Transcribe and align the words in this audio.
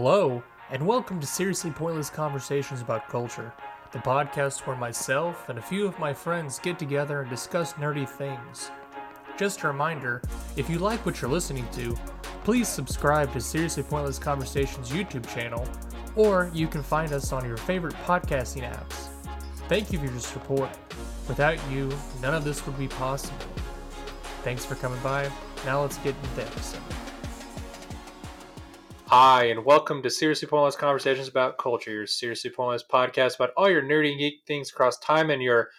Hello, 0.00 0.44
and 0.70 0.86
welcome 0.86 1.18
to 1.18 1.26
Seriously 1.26 1.72
Pointless 1.72 2.08
Conversations 2.08 2.80
about 2.80 3.08
Culture, 3.08 3.52
the 3.90 3.98
podcast 3.98 4.60
where 4.60 4.76
myself 4.76 5.48
and 5.48 5.58
a 5.58 5.62
few 5.62 5.88
of 5.88 5.98
my 5.98 6.14
friends 6.14 6.60
get 6.60 6.78
together 6.78 7.22
and 7.22 7.28
discuss 7.28 7.72
nerdy 7.72 8.08
things. 8.08 8.70
Just 9.36 9.64
a 9.64 9.66
reminder 9.66 10.22
if 10.56 10.70
you 10.70 10.78
like 10.78 11.04
what 11.04 11.20
you're 11.20 11.28
listening 11.28 11.66
to, 11.72 11.96
please 12.44 12.68
subscribe 12.68 13.32
to 13.32 13.40
Seriously 13.40 13.82
Pointless 13.82 14.20
Conversations 14.20 14.90
YouTube 14.90 15.28
channel, 15.34 15.66
or 16.14 16.48
you 16.54 16.68
can 16.68 16.84
find 16.84 17.12
us 17.12 17.32
on 17.32 17.44
your 17.44 17.56
favorite 17.56 17.96
podcasting 18.06 18.72
apps. 18.72 19.08
Thank 19.66 19.92
you 19.92 19.98
for 19.98 20.06
your 20.06 20.20
support. 20.20 20.70
Without 21.26 21.58
you, 21.72 21.92
none 22.22 22.34
of 22.34 22.44
this 22.44 22.64
would 22.66 22.78
be 22.78 22.86
possible. 22.86 23.36
Thanks 24.44 24.64
for 24.64 24.76
coming 24.76 25.00
by. 25.02 25.28
Now 25.66 25.82
let's 25.82 25.98
get 25.98 26.14
into 26.14 26.36
the 26.36 26.42
episode. 26.42 26.97
Hi, 29.10 29.44
and 29.44 29.64
welcome 29.64 30.02
to 30.02 30.10
Seriously 30.10 30.46
Pointless 30.46 30.76
Conversations 30.76 31.28
about 31.28 31.56
Culture, 31.56 31.90
your 31.90 32.06
Seriously 32.06 32.50
Pointless 32.50 32.84
podcast 32.84 33.36
about 33.36 33.54
all 33.56 33.70
your 33.70 33.80
nerdy 33.80 34.10
and 34.10 34.18
geek 34.18 34.42
things 34.46 34.68
across 34.68 34.98
time 34.98 35.30
and 35.30 35.42
your 35.42 35.70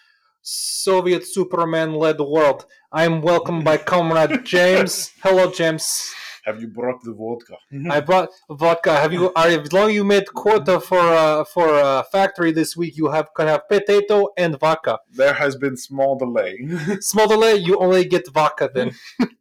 Soviet 0.42 1.24
Superman 1.24 1.94
led 1.94 2.18
world. 2.18 2.66
I 2.90 3.04
am 3.04 3.22
welcomed 3.22 3.64
by 3.64 3.76
Comrade 3.92 4.44
James. 4.44 5.12
Hello, 5.22 5.48
James. 5.48 6.12
Have 6.44 6.60
you 6.60 6.66
brought 6.66 7.04
the 7.04 7.12
vodka? 7.12 7.54
I 7.88 8.00
brought 8.00 8.30
vodka. 8.50 8.96
Have 8.96 9.12
you? 9.12 9.32
Are 9.36 9.46
as 9.46 9.72
long 9.72 9.90
as 9.90 9.94
you 9.94 10.02
made 10.02 10.26
quota 10.34 10.80
for 10.80 10.98
uh, 10.98 11.44
for 11.44 11.68
uh, 11.68 12.02
factory 12.10 12.50
this 12.50 12.76
week, 12.76 12.96
you 12.96 13.10
have 13.10 13.28
can 13.36 13.46
have 13.46 13.68
potato 13.68 14.30
and 14.38 14.58
vodka. 14.58 14.98
There 15.12 15.34
has 15.34 15.54
been 15.54 15.76
small 15.76 16.18
delay. 16.18 16.66
Small 17.00 17.28
delay, 17.28 17.54
you 17.54 17.78
only 17.78 18.06
get 18.06 18.26
vodka 18.28 18.70
then. 18.74 18.96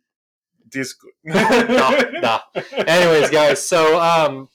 this 0.71 0.93
good. 0.93 1.11
nah, 1.23 2.01
nah. 2.21 2.39
Anyways, 2.87 3.29
guys, 3.29 3.65
so 3.65 3.99
um, 3.99 4.49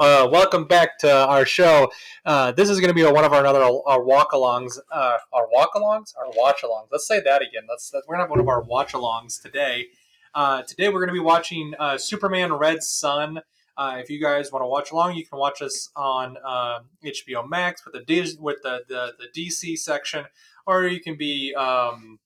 uh, 0.00 0.28
welcome 0.30 0.64
back 0.64 0.98
to 0.98 1.12
our 1.26 1.44
show. 1.44 1.90
Uh, 2.24 2.52
this 2.52 2.68
is 2.68 2.80
going 2.80 2.88
to 2.88 2.94
be 2.94 3.04
one 3.04 3.24
of 3.24 3.32
our 3.32 3.40
another 3.40 3.62
our 3.62 4.02
walk-alongs, 4.02 4.78
uh, 4.92 5.16
our 5.32 5.48
walk-alongs, 5.50 6.14
our 6.16 6.30
watch-alongs. 6.36 6.88
Let's 6.92 7.06
say 7.06 7.20
that 7.20 7.42
again. 7.42 7.62
Let's, 7.68 7.92
we're 7.92 8.16
going 8.16 8.18
to 8.18 8.22
have 8.24 8.30
one 8.30 8.40
of 8.40 8.48
our 8.48 8.62
watch-alongs 8.62 9.42
today. 9.42 9.86
Uh, 10.34 10.62
today 10.62 10.88
we're 10.88 11.00
going 11.00 11.08
to 11.08 11.14
be 11.14 11.20
watching 11.20 11.74
uh, 11.78 11.98
Superman 11.98 12.52
Red 12.52 12.82
Son. 12.82 13.40
Uh, 13.76 13.96
if 13.98 14.10
you 14.10 14.20
guys 14.20 14.50
want 14.52 14.62
to 14.62 14.66
watch 14.66 14.90
along, 14.90 15.14
you 15.14 15.24
can 15.24 15.38
watch 15.38 15.62
us 15.62 15.90
on 15.96 16.36
uh, 16.44 16.80
HBO 17.04 17.48
Max 17.48 17.84
with 17.84 17.94
the 17.94 18.36
with 18.40 18.58
the, 18.62 18.82
the 18.88 19.14
the 19.18 19.40
DC 19.40 19.78
section, 19.78 20.26
or 20.66 20.86
you 20.86 21.00
can 21.00 21.16
be 21.16 21.54
um, 21.54 22.18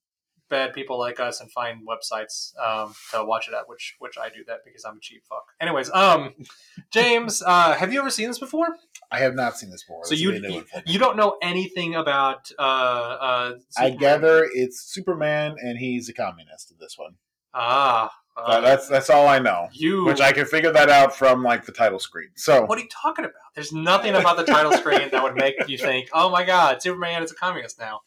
bad 0.53 0.73
people 0.75 0.99
like 0.99 1.19
us 1.19 1.41
and 1.41 1.51
find 1.51 1.81
websites 1.89 2.53
um, 2.63 2.95
to 3.11 3.25
watch 3.25 3.49
it 3.49 3.55
at, 3.55 3.69
which 3.69 3.97
which 3.99 4.17
I 4.19 4.29
do 4.29 4.45
that 4.47 4.59
because 4.65 4.85
I'm 4.85 4.99
a 4.99 5.01
cheap 5.01 5.23
fuck. 5.29 5.45
Anyways, 5.61 5.91
um, 5.93 6.35
James, 6.93 7.43
uh, 7.45 7.73
have 7.75 7.93
you 7.93 7.99
ever 7.99 8.11
seen 8.11 8.29
this 8.29 8.39
before? 8.39 8.69
I 9.11 9.19
have 9.19 9.35
not 9.35 9.59
seen 9.59 9.71
this 9.71 9.83
before. 9.83 10.05
So 10.05 10.11
This 10.11 10.21
you 10.21 10.29
will 10.29 10.41
be 10.41 10.47
a 10.47 10.49
new 10.49 10.49
you, 10.49 10.55
one 10.57 10.65
for 10.67 10.77
me. 10.77 10.83
you 10.87 10.99
don't 10.99 11.17
know 11.17 11.37
anything 11.43 11.95
about 11.95 12.51
uh, 12.59 12.63
uh, 12.63 13.55
I 13.77 13.91
gather 13.91 14.47
it's 14.55 14.81
Superman 14.93 15.57
and 15.59 15.79
he's 15.79 16.09
a 16.09 16.15
communist 16.15 16.71
in 16.71 16.77
this 16.79 16.95
one. 16.97 17.15
ah. 17.55 18.13
Uh, 18.35 18.63
that's 18.63 18.89
that's 18.89 19.11
all 19.11 19.29
I 19.29 19.39
know. 19.41 19.69
you 19.75 20.07
Which 20.07 20.23
I 20.23 20.33
can 20.33 20.47
figure 20.47 20.73
that 20.73 20.89
out 20.89 21.15
from 21.15 21.43
like 21.43 21.67
the 21.67 21.73
title 21.73 21.99
screen. 21.99 22.31
So 22.35 22.65
What 22.65 22.79
are 22.79 22.81
you 22.81 22.89
talking 22.89 23.27
about? 23.27 23.35
There's 23.55 23.75
nothing 23.75 24.15
about 24.15 24.39
the 24.39 24.45
title 24.45 24.73
screen 24.73 25.11
that 25.11 25.23
would 25.23 25.35
make 25.35 25.55
you 25.69 25.77
think, 25.77 26.09
"Oh 26.15 26.31
my 26.31 26.43
God, 26.43 26.81
Superman 26.81 27.23
is 27.23 27.31
a 27.31 27.35
communist 27.35 27.79
now," 27.79 28.01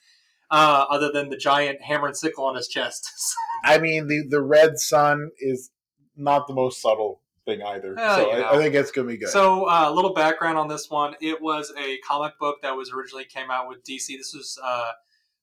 uh, 0.56 0.86
other 0.90 1.12
than 1.12 1.30
the 1.30 1.38
giant 1.38 1.82
hammer 1.82 2.08
and 2.08 2.16
sickle 2.18 2.46
on 2.46 2.56
his 2.56 2.68
chest. 2.68 3.10
I 3.64 3.78
mean 3.78 4.08
the 4.08 4.24
the 4.30 4.42
red 4.42 4.80
sun 4.80 5.32
is 5.40 5.72
not 6.16 6.48
the 6.48 6.54
most 6.54 6.82
subtle 6.82 7.22
thing 7.46 7.62
either. 7.62 7.94
Well, 7.96 8.16
so 8.18 8.32
know. 8.32 8.42
I, 8.48 8.56
I 8.56 8.58
think 8.58 8.74
it's 8.76 8.92
gonna 8.92 9.08
be 9.08 9.18
good. 9.18 9.30
so, 9.30 9.68
uh, 9.70 9.86
a 9.90 9.92
little 9.94 10.14
background 10.14 10.58
on 10.58 10.68
this 10.68 10.90
one: 10.90 11.16
it 11.22 11.42
was 11.42 11.74
a 11.78 11.98
comic 12.00 12.38
book 12.40 12.58
that 12.62 12.76
was 12.76 12.92
originally 12.92 13.26
came 13.26 13.52
out 13.52 13.68
with 13.68 13.84
DC. 13.84 14.08
This 14.18 14.34
was 14.34 14.58
uh, 14.64 14.92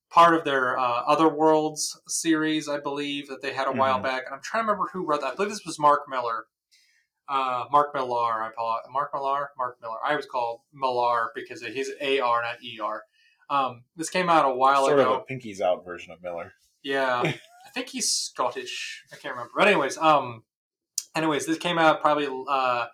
part 0.09 0.33
of 0.35 0.43
their 0.43 0.77
uh, 0.77 1.03
Other 1.07 1.29
Worlds 1.29 1.99
series, 2.07 2.67
I 2.69 2.79
believe, 2.79 3.27
that 3.29 3.41
they 3.41 3.53
had 3.53 3.67
a 3.67 3.71
while 3.71 3.99
Mhm. 3.99 4.03
back. 4.03 4.23
And 4.25 4.35
I'm 4.35 4.41
trying 4.41 4.63
to 4.63 4.67
remember 4.71 4.89
who 4.91 5.05
wrote 5.05 5.21
that. 5.21 5.33
I 5.33 5.35
believe 5.35 5.51
this 5.51 5.65
was 5.65 5.79
Mark 5.79 6.01
Miller. 6.07 6.45
Uh, 7.27 7.65
Mark 7.71 7.93
Millar, 7.95 8.43
I 8.43 8.47
it 8.49 8.53
Mark 8.91 9.11
Millar. 9.13 9.51
Mark 9.57 9.77
Miller. 9.81 9.97
I 10.05 10.15
was 10.15 10.25
called 10.25 10.59
Millar 10.73 11.31
because 11.33 11.61
he's 11.61 11.89
AR, 12.01 12.41
not 12.41 12.57
ER. 12.61 13.03
Um, 13.49 13.83
this 13.95 14.09
came 14.09 14.29
out 14.29 14.45
a 14.45 14.53
while 14.53 14.85
sort 14.87 14.99
ago. 14.99 15.13
of 15.15 15.23
a 15.29 15.33
pinkies 15.33 15.61
out 15.61 15.85
version 15.85 16.11
of 16.11 16.21
Miller. 16.21 16.53
Yeah, 16.83 17.21
I 17.25 17.69
think 17.73 17.89
he's 17.89 18.09
Scottish. 18.09 19.03
I 19.11 19.15
can't 19.17 19.33
remember. 19.35 19.51
But 19.57 19.67
anyways, 19.67 19.97
um, 19.97 20.43
anyways, 21.15 21.45
this 21.45 21.57
came 21.57 21.77
out 21.77 22.01
probably 22.01 22.27
uh, 22.49 22.87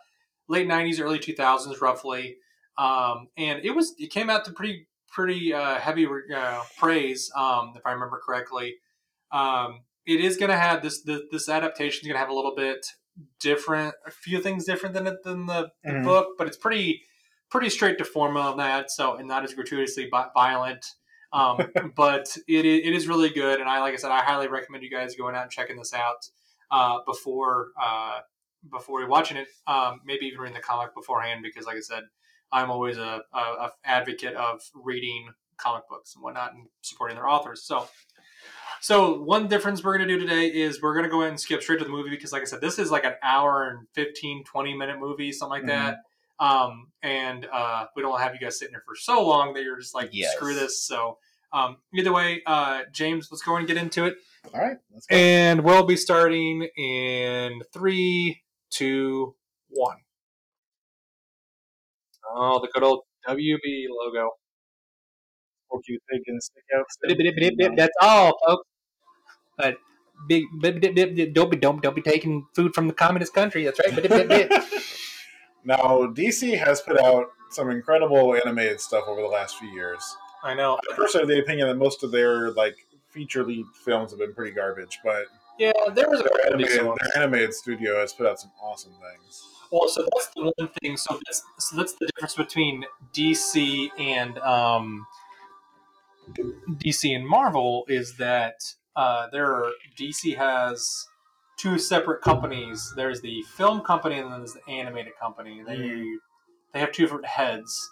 late 0.48 0.68
'90s, 0.68 1.00
early 1.02 1.20
2000s, 1.20 1.82
roughly. 1.82 2.38
Um, 2.78 3.28
and 3.38 3.64
it 3.66 3.72
was 3.72 3.94
it 3.98 4.12
came 4.12 4.30
out 4.30 4.46
to 4.46 4.52
pretty 4.52 4.88
pretty 5.08 5.54
uh, 5.54 5.76
heavy 5.76 6.08
uh, 6.36 6.62
praise, 6.78 7.32
um, 7.36 7.74
if 7.76 7.86
I 7.86 7.92
remember 7.92 8.22
correctly. 8.26 8.76
Um, 9.32 9.82
it 10.06 10.20
is 10.22 10.38
going 10.38 10.50
to 10.52 10.58
have 10.58 10.82
this 10.82 11.02
this, 11.02 11.22
this 11.32 11.50
adaptation 11.50 12.02
is 12.02 12.08
going 12.08 12.16
to 12.16 12.20
have 12.20 12.30
a 12.30 12.34
little 12.34 12.56
bit 12.56 12.86
different, 13.40 13.94
a 14.08 14.12
few 14.12 14.42
things 14.42 14.66
different 14.66 14.94
than 14.96 15.08
it 15.08 15.24
than 15.24 15.46
the, 15.46 15.72
the 15.84 15.92
Mhm. 15.92 16.04
book, 16.06 16.30
but 16.38 16.48
it's 16.48 16.58
pretty 16.58 17.02
pretty 17.50 17.70
straight 17.70 17.98
to 17.98 18.06
form 18.06 18.38
on 18.38 18.58
that. 18.58 18.92
So 18.92 19.16
and 19.16 19.28
not 19.28 19.44
as 19.44 19.54
gratuitously 19.54 20.10
violent. 20.34 20.86
Um, 21.32 21.72
but 21.96 22.36
it, 22.48 22.66
it 22.66 22.96
is 22.96 23.08
really 23.08 23.30
good, 23.30 23.60
and 23.60 23.70
I 23.70 23.80
like 23.82 23.94
I 23.94 23.98
said, 23.98 24.12
I 24.12 24.22
highly 24.22 24.48
recommend 24.48 24.84
you 24.84 24.90
guys 24.90 25.16
going 25.16 25.36
out 25.36 25.44
and 25.44 25.52
checking 25.52 25.78
this 25.78 25.94
out 25.94 26.28
uh, 26.72 27.00
before 27.06 27.70
uh, 27.82 28.20
before 28.72 29.06
watching 29.08 29.38
it. 29.38 29.48
Um, 29.68 30.02
maybe 30.06 30.26
even 30.26 30.40
reading 30.40 30.56
the 30.56 30.62
comic 30.62 30.94
beforehand, 30.96 31.42
because 31.44 31.66
like 31.66 31.78
I 31.78 31.82
said, 31.82 32.04
I'm 32.52 32.72
always 32.72 32.98
a, 32.98 33.22
a, 33.34 33.38
a 33.38 33.72
advocate 33.86 34.36
of 34.36 34.62
reading 34.74 35.30
comic 35.58 35.84
books 35.90 36.16
and 36.16 36.24
whatnot 36.24 36.54
and 36.54 36.68
supporting 36.82 37.16
their 37.16 37.30
authors. 37.30 37.64
So. 37.64 37.88
So 38.82 39.22
one 39.22 39.50
difference 39.50 39.84
we're 39.84 39.98
going 39.98 40.08
to 40.08 40.18
do 40.18 40.26
today 40.26 40.48
is 40.48 40.82
we're 40.82 40.94
going 40.94 41.04
to 41.04 41.10
go 41.10 41.20
ahead 41.20 41.32
and 41.32 41.40
skip 41.40 41.62
straight 41.62 41.80
to 41.80 41.84
the 41.84 41.92
movie 41.92 42.12
because, 42.12 42.32
like 42.32 42.44
I 42.44 42.46
said, 42.46 42.62
this 42.62 42.80
is 42.80 42.90
like 42.90 43.04
an 43.04 43.16
hour 43.22 43.68
and 43.68 43.86
15, 43.94 44.46
20 44.46 44.74
minute 44.74 45.00
movie, 45.02 45.34
something 45.34 45.50
like 45.50 45.68
that. 45.68 45.98
Um, 46.40 46.88
and 47.04 47.46
uh, 47.52 47.86
we 47.96 48.02
don't 48.02 48.20
have 48.20 48.34
you 48.34 48.40
guys 48.40 48.58
sitting 48.60 48.74
here 48.74 48.84
for 48.86 48.96
so 48.96 49.26
long 49.26 49.54
that 49.54 49.64
you're 49.64 49.78
just 49.80 49.94
like, 49.94 50.10
Yes. 50.14 50.36
screw 50.36 50.54
this. 50.56 50.84
So 50.86 51.18
um, 51.52 51.78
either 51.94 52.14
way, 52.14 52.42
uh, 52.46 52.82
James, 52.94 53.30
let's 53.32 53.42
go 53.44 53.56
and 53.56 53.68
get 53.68 53.78
into 53.78 54.06
it. 54.06 54.16
All 54.54 54.62
right, 54.62 54.78
let's 54.94 55.06
go. 55.08 55.16
And 55.16 55.64
we'll 55.64 55.86
be 55.86 55.98
starting 55.98 56.64
in 56.78 57.62
three, 57.74 58.42
two, 58.70 59.36
one. 59.70 59.98
Oh, 62.32 62.60
the 62.62 62.70
good 62.74 62.84
old 62.84 63.02
WB 63.28 63.86
logo. 63.90 64.30
Fork 65.70 65.84
you 65.88 66.00
think 66.10 66.24
and 66.28 66.42
stick 66.42 66.64
out. 66.78 66.86
still? 66.90 67.76
That's 67.76 67.94
all, 68.02 68.38
folks. 68.48 68.68
But 69.58 69.78
big, 70.28 70.44
don't 71.34 71.50
be, 71.52 71.58
don't, 71.58 71.82
don't 71.82 71.96
be 71.96 72.02
taking 72.02 72.46
food 72.56 72.74
from 72.74 72.88
the 72.88 72.94
communist 72.94 73.34
country. 73.34 73.66
That's 73.66 73.80
right. 73.80 74.52
Now, 75.64 76.08
DC 76.14 76.58
has 76.58 76.82
put 76.82 77.00
out 77.00 77.28
some 77.50 77.70
incredible 77.70 78.36
animated 78.36 78.80
stuff 78.80 79.06
over 79.08 79.22
the 79.22 79.28
last 79.28 79.58
few 79.58 79.70
years. 79.70 80.02
I 80.44 80.54
know. 80.54 80.80
I 80.92 80.96
personally 80.96 81.28
have 81.28 81.36
the 81.36 81.44
opinion 81.44 81.68
that 81.68 81.76
most 81.76 82.04
of 82.04 82.12
their 82.12 82.52
like 82.52 82.76
feature 83.10 83.44
lead 83.44 83.66
films 83.84 84.12
have 84.12 84.20
been 84.20 84.34
pretty 84.34 84.52
garbage, 84.52 85.00
but 85.04 85.26
Yeah, 85.58 85.72
there 85.94 86.10
was 86.10 86.22
a 86.22 86.24
their 86.24 86.54
animated, 86.54 86.80
their 86.80 87.22
animated 87.22 87.54
studio 87.54 88.00
has 88.00 88.14
put 88.14 88.28
out 88.28 88.40
some 88.40 88.52
awesome 88.62 88.94
things. 88.94 89.44
Well, 89.72 89.88
so 89.90 90.08
that's 90.16 90.30
the 90.36 90.44
one 90.44 90.70
thing. 90.82 90.98
So 90.98 91.20
that's 91.26 91.44
so 91.60 91.76
that's 91.76 91.94
the 91.94 92.08
difference 92.08 92.36
between 92.36 92.86
DC 93.14 93.90
and 94.00 94.38
um, 94.40 95.06
DC 96.78 97.16
and 97.16 97.28
Marvel 97.28 97.86
is 97.88 98.16
that 98.18 98.56
uh, 98.96 99.28
there 99.32 99.64
DC 99.98 100.36
has 100.38 101.08
two 101.60 101.78
separate 101.78 102.22
companies. 102.22 102.94
There's 102.96 103.22
the 103.22 103.42
film 103.56 103.82
company 103.82 104.18
and 104.20 104.32
then 104.32 104.40
there's 104.40 104.54
the 104.54 104.72
animated 104.72 105.14
company. 105.22 105.62
They 105.64 105.78
Mhm. 105.78 106.16
they 106.74 106.80
have 106.80 106.92
two 106.92 107.04
different 107.04 107.26
heads. 107.26 107.92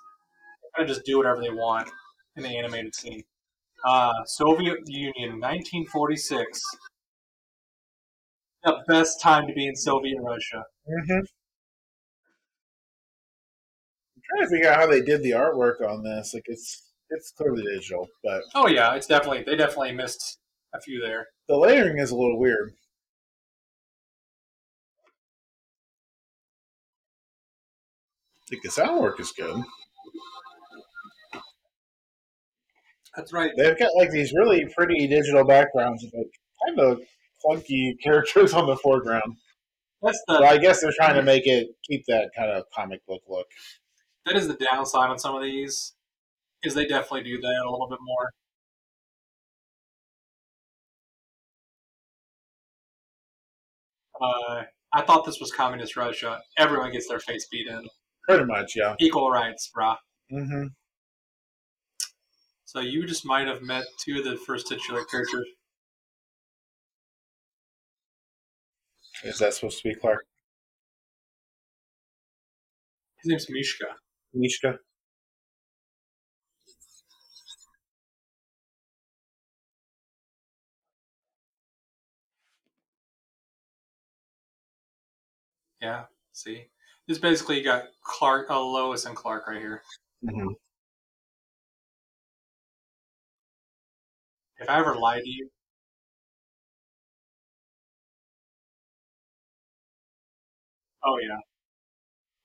They 0.63 0.69
kind 0.77 0.89
of 0.89 0.95
just 0.95 1.05
do 1.05 1.17
whatever 1.17 1.41
they 1.41 1.49
want 1.49 1.89
in 2.35 2.43
the 2.43 2.57
animated 2.57 2.93
scene. 2.95 3.23
Uh, 3.83 4.23
Soviet 4.25 4.79
Union, 4.87 5.39
1946. 5.39 6.61
The 8.63 8.83
best 8.87 9.21
time 9.21 9.47
to 9.47 9.53
be 9.53 9.67
in 9.67 9.75
Soviet 9.75 10.17
Russia. 10.21 10.65
Mm-hmm. 10.87 11.25
I'm 14.15 14.21
trying 14.29 14.43
to 14.43 14.49
figure 14.49 14.69
out 14.69 14.77
how 14.79 14.87
they 14.87 15.01
did 15.01 15.21
the 15.23 15.31
artwork 15.31 15.81
on 15.81 16.03
this. 16.03 16.33
Like 16.33 16.43
it's 16.47 16.83
it's 17.09 17.31
clearly 17.31 17.63
digital, 17.63 18.07
but 18.23 18.41
Oh 18.55 18.67
yeah, 18.67 18.93
it's 18.95 19.07
definitely 19.07 19.43
they 19.43 19.55
definitely 19.55 19.93
missed 19.93 20.39
a 20.73 20.81
few 20.81 20.99
there. 21.01 21.27
the 21.47 21.55
layering 21.57 21.97
is 21.99 22.11
a 22.11 22.15
little 22.15 22.37
weird. 22.39 22.73
I 28.47 28.49
think 28.49 28.63
the 28.63 28.71
sound 28.71 29.01
work 29.01 29.19
is 29.19 29.33
good. 29.33 29.61
That's 33.15 33.33
right. 33.33 33.51
They've 33.57 33.77
got 33.77 33.95
like 33.97 34.11
these 34.11 34.31
really 34.33 34.65
pretty 34.75 35.07
digital 35.07 35.43
backgrounds 35.43 36.03
with 36.03 36.13
like 36.13 36.31
kind 36.65 36.79
of 36.79 36.99
clunky 37.43 37.93
characters 38.03 38.53
on 38.53 38.67
the 38.67 38.77
foreground. 38.77 39.35
That's 40.01 40.21
the 40.27 40.35
Well, 40.39 40.53
I 40.53 40.57
guess 40.59 40.81
they're 40.81 40.93
trying 40.95 41.15
to 41.15 41.23
make 41.23 41.47
it 41.47 41.67
keep 41.89 42.05
that 42.07 42.29
kind 42.37 42.51
of 42.51 42.63
comic 42.73 43.05
book 43.07 43.21
look. 43.27 43.47
that 44.25 44.35
is 44.35 44.47
the 44.47 44.53
downside 44.53 45.09
on 45.09 45.17
some 45.19 45.35
of 45.35 45.41
these. 45.41 45.95
Is 46.63 46.73
they 46.73 46.85
definitely 46.85 47.23
do 47.23 47.39
that 47.41 47.63
a 47.65 47.69
little 47.69 47.89
bit 47.89 47.99
more. 48.01 48.31
Uh, 54.19 54.63
I 54.93 55.01
thought 55.01 55.25
this 55.25 55.39
was 55.39 55.51
communist 55.51 55.95
Russia. 55.95 56.41
Everyone 56.57 56.91
gets 56.91 57.07
their 57.07 57.19
face 57.19 57.47
beat 57.51 57.67
in. 57.67 57.87
Pretty 58.27 58.43
much, 58.43 58.73
yeah. 58.75 58.95
Equal 58.99 59.31
rights, 59.31 59.71
brah. 59.75 59.95
Mm 60.31 60.47
hmm 60.47 60.67
So 62.65 62.81
you 62.81 63.07
just 63.07 63.25
might 63.25 63.47
have 63.47 63.61
met 63.61 63.85
two 64.03 64.17
of 64.19 64.25
the 64.25 64.35
first 64.35 64.67
titular 64.67 65.05
characters. 65.05 65.47
Is 69.23 69.39
that 69.39 69.53
supposed 69.53 69.81
to 69.81 69.89
be 69.89 69.95
Clark 69.95 70.25
His 73.23 73.29
name's 73.29 73.47
Mishka. 73.49 73.85
Mishka? 74.33 74.79
Yeah, 85.81 86.05
see? 86.33 86.67
This 87.07 87.17
basically 87.19 87.57
you 87.59 87.63
got 87.63 87.85
Clark, 88.03 88.49
uh, 88.49 88.59
Lois 88.59 89.05
and 89.05 89.15
Clark 89.15 89.47
right 89.47 89.59
here. 89.61 89.81
Mm-hmm. 90.25 90.49
If 94.59 94.69
I 94.69 94.79
ever 94.79 94.95
lied 94.95 95.23
to 95.23 95.29
you, 95.29 95.49
oh 101.05 101.17
yeah, 101.21 101.37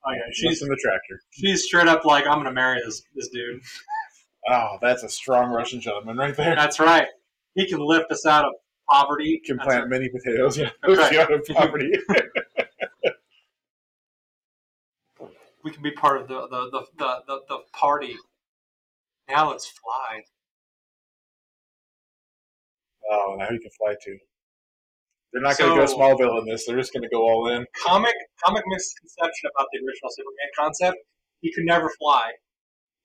oh 0.06 0.12
yeah, 0.12 0.18
She's 0.32 0.50
she's 0.50 0.62
in 0.62 0.68
the 0.68 0.76
tractor. 0.76 1.20
she's 1.30 1.64
straight 1.64 1.88
up 1.88 2.04
like 2.04 2.26
I'm 2.26 2.38
gonna 2.38 2.52
marry 2.52 2.80
this 2.84 3.02
this 3.14 3.28
dude. 3.28 3.60
Oh, 4.48 4.76
that's 4.82 5.02
a 5.04 5.08
strong 5.08 5.50
Russian 5.52 5.80
gentleman 5.80 6.16
right 6.16 6.36
there. 6.36 6.54
That's 6.56 6.80
right. 6.80 7.06
He 7.54 7.66
can 7.68 7.78
lift 7.80 8.10
us 8.10 8.26
out 8.26 8.44
of 8.44 8.52
poverty. 8.90 9.40
Can 9.44 9.56
That's 9.56 9.66
plant 9.66 9.82
right. 9.82 9.90
many 9.90 10.08
potatoes. 10.08 10.58
Yeah, 10.58 10.70
right. 10.86 11.16
out 11.18 11.32
of 11.32 11.44
poverty. 11.46 11.92
We 15.64 15.70
can 15.70 15.82
be 15.82 15.92
part 15.92 16.20
of 16.20 16.28
the 16.28 16.48
the, 16.48 16.70
the, 16.70 16.86
the, 16.98 17.22
the, 17.26 17.40
the 17.48 17.58
party. 17.72 18.16
Now 19.28 19.50
let's 19.50 19.66
fly. 19.66 20.22
oh, 23.10 23.36
now 23.38 23.48
you 23.50 23.60
can 23.60 23.70
fly 23.78 23.94
too. 24.04 24.18
They're 25.32 25.42
not 25.42 25.56
going 25.56 25.70
to 25.78 25.86
go 25.86 25.92
Smallville 25.92 26.40
in 26.40 26.46
this. 26.46 26.66
They're 26.66 26.76
just 26.76 26.92
going 26.92 27.04
to 27.04 27.08
go 27.08 27.22
all 27.22 27.48
in. 27.48 27.64
Comic 27.82 28.14
comic 28.44 28.64
misconception 28.66 29.50
about 29.54 29.68
the 29.72 29.78
original 29.78 30.10
Superman 30.10 30.50
concept. 30.58 30.96
He 31.40 31.52
could 31.52 31.64
never 31.64 31.90
fly. 31.98 32.32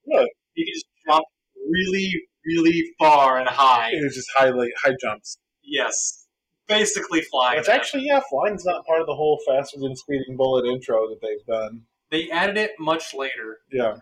Really? 0.05 0.29
He 0.53 0.65
could 0.65 0.73
just 0.73 0.87
jump 1.07 1.23
really, 1.55 2.11
really 2.45 2.83
far 2.99 3.39
and 3.39 3.47
high. 3.47 3.91
It 3.93 4.03
was 4.03 4.15
just 4.15 4.29
high, 4.35 4.49
like, 4.49 4.71
high 4.83 4.95
jumps. 5.01 5.37
Yes. 5.63 6.25
Basically 6.67 7.21
flying. 7.21 7.59
It's 7.59 7.69
actually, 7.69 8.05
yeah, 8.05 8.19
flying's 8.29 8.65
not 8.65 8.85
part 8.85 8.99
of 8.99 9.07
the 9.07 9.15
whole 9.15 9.39
faster 9.47 9.79
than 9.79 9.95
speeding 9.95 10.35
bullet 10.35 10.65
intro 10.65 11.07
that 11.07 11.19
they've 11.21 11.45
done. 11.47 11.83
They 12.09 12.29
added 12.29 12.57
it 12.57 12.71
much 12.79 13.13
later. 13.13 13.57
Yeah. 13.71 13.97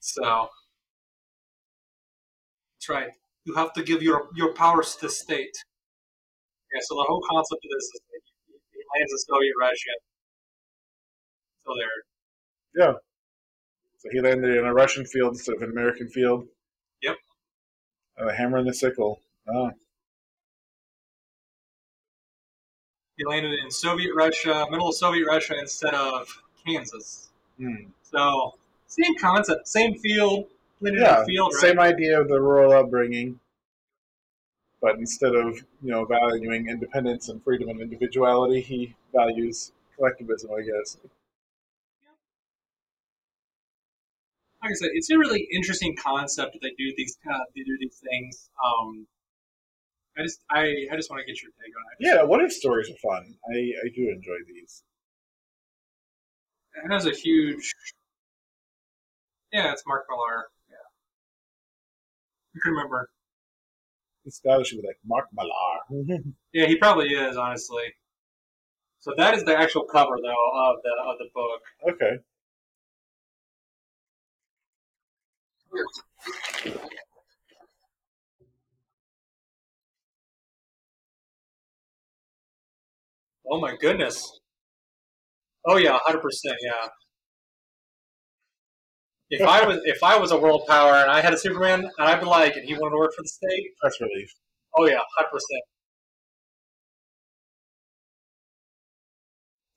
So 0.00 0.48
that's 2.74 2.88
right. 2.88 3.10
You 3.44 3.54
have 3.54 3.72
to 3.74 3.82
give 3.82 4.02
your 4.02 4.28
your 4.34 4.54
powers 4.54 4.94
to 4.96 5.06
the 5.06 5.12
state. 5.12 5.56
Yeah. 6.72 6.80
So 6.82 6.94
the 6.94 7.04
whole 7.08 7.22
concept 7.30 7.64
of 7.64 7.70
this 7.70 7.84
is 7.84 7.90
that 7.92 8.20
he 8.46 8.54
he 8.72 8.82
lands 8.96 9.12
in 9.12 9.18
Soviet 9.18 9.54
Russia. 9.60 9.94
So 11.66 11.72
there. 11.78 12.86
Yeah. 12.86 12.92
So 13.98 14.08
he 14.10 14.20
landed 14.20 14.56
in 14.56 14.64
a 14.64 14.74
Russian 14.74 15.04
field 15.04 15.34
instead 15.34 15.56
of 15.56 15.62
an 15.62 15.70
American 15.70 16.08
field. 16.08 16.46
Yep. 17.02 17.16
A 18.18 18.32
hammer 18.32 18.58
and 18.58 18.68
a 18.68 18.74
sickle. 18.74 19.20
Oh. 19.48 19.70
He 23.16 23.24
landed 23.24 23.52
in 23.62 23.70
Soviet 23.70 24.12
Russia, 24.16 24.66
middle 24.70 24.88
of 24.88 24.96
Soviet 24.96 25.26
Russia, 25.26 25.56
instead 25.58 25.94
of 25.94 26.42
Kansas. 26.66 27.30
Hmm. 27.58 27.86
So 28.02 28.54
same 28.86 29.16
concept, 29.18 29.68
same 29.68 29.98
field, 29.98 30.46
Yeah, 30.80 31.24
field, 31.24 31.52
right? 31.54 31.60
same 31.60 31.80
idea 31.80 32.20
of 32.20 32.28
the 32.28 32.40
rural 32.40 32.72
upbringing. 32.72 33.40
But 34.80 34.96
instead 34.96 35.34
of, 35.34 35.56
you 35.80 35.90
know, 35.92 36.04
valuing 36.04 36.68
independence 36.68 37.28
and 37.28 37.42
freedom 37.42 37.68
and 37.68 37.80
individuality, 37.80 38.60
he 38.60 38.96
values 39.14 39.72
collectivism, 39.96 40.50
I 40.52 40.62
guess. 40.62 40.96
like 44.62 44.70
I 44.70 44.74
said, 44.74 44.90
it's 44.94 45.10
a 45.10 45.18
really 45.18 45.48
interesting 45.52 45.96
concept 45.96 46.52
that 46.52 46.60
they 46.62 46.70
do 46.78 46.92
these 46.96 47.18
kind 47.24 47.40
of 47.40 47.46
they 47.54 47.62
do 47.62 47.76
these 47.80 48.00
things. 48.08 48.48
Um, 48.64 49.06
I 50.16 50.22
just 50.22 50.40
I, 50.50 50.86
I 50.92 50.96
just 50.96 51.10
want 51.10 51.20
to 51.20 51.26
get 51.26 51.42
your 51.42 51.50
take 51.52 51.74
on 51.76 51.82
it. 51.98 52.06
Yeah, 52.16 52.22
what 52.22 52.40
if 52.42 52.52
stories 52.52 52.90
are 52.90 52.94
fun? 52.96 53.34
I, 53.52 53.56
I 53.56 53.88
do 53.94 54.08
enjoy 54.10 54.36
these. 54.46 54.82
It 56.74 56.90
has 56.92 57.06
a 57.06 57.10
huge. 57.10 57.72
Yeah, 59.52 59.72
it's 59.72 59.82
Mark 59.86 60.04
Millar. 60.08 60.46
Yeah, 60.70 60.76
I 62.56 62.58
can 62.62 62.72
remember. 62.72 63.10
This 64.24 64.40
guy 64.44 64.62
should 64.62 64.80
be 64.80 64.86
like 64.86 64.98
Mark 65.06 65.26
Millar. 65.36 65.50
Mm-hmm. 65.90 66.30
Yeah, 66.54 66.66
he 66.66 66.76
probably 66.76 67.08
is 67.08 67.36
honestly. 67.38 67.84
So 69.00 69.12
that 69.16 69.34
is 69.34 69.42
the 69.44 69.56
actual 69.56 69.84
cover 69.84 70.16
though 70.22 70.70
of 70.70 70.76
the 70.82 70.92
of 71.06 71.18
the 71.18 71.28
book. 71.34 71.62
okay. 71.94 72.18
Oh 83.50 83.60
my 83.60 83.76
goodness. 83.76 84.41
Oh 85.66 85.76
yeah, 85.76 85.98
hundred 86.04 86.22
percent. 86.22 86.56
Yeah. 86.62 86.88
If 89.30 89.42
I 89.42 89.64
was 89.66 89.80
if 89.84 90.02
I 90.02 90.18
was 90.18 90.30
a 90.30 90.38
world 90.38 90.64
power 90.68 90.94
and 90.94 91.10
I 91.10 91.20
had 91.20 91.32
a 91.32 91.38
Superman 91.38 91.80
and 91.80 92.08
I'd 92.08 92.20
be 92.20 92.26
like, 92.26 92.54
and 92.56 92.64
he 92.66 92.74
wanted 92.74 92.90
to 92.92 92.98
work 92.98 93.12
for 93.16 93.22
the 93.22 93.28
state, 93.28 93.72
Press 93.80 94.00
relief. 94.00 94.30
oh 94.78 94.86
yeah, 94.86 95.00
hundred 95.16 95.30
percent. 95.30 95.62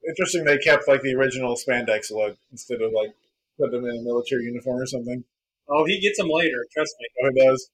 Interesting 0.07 0.45
they 0.45 0.57
kept 0.57 0.87
like 0.87 1.01
the 1.01 1.15
original 1.15 1.55
spandex 1.55 2.11
look 2.11 2.37
instead 2.51 2.81
of 2.81 2.91
like 2.93 3.13
put 3.59 3.71
them 3.71 3.85
in 3.85 3.97
a 3.97 4.01
military 4.01 4.43
uniform 4.43 4.81
or 4.81 4.85
something. 4.85 5.23
Oh, 5.67 5.85
he 5.85 5.99
gets 5.99 6.17
them 6.17 6.29
later. 6.29 6.65
Trust 6.73 6.95
me. 6.99 7.07
Oh, 7.23 7.27
it 7.33 7.45
does. 7.45 7.69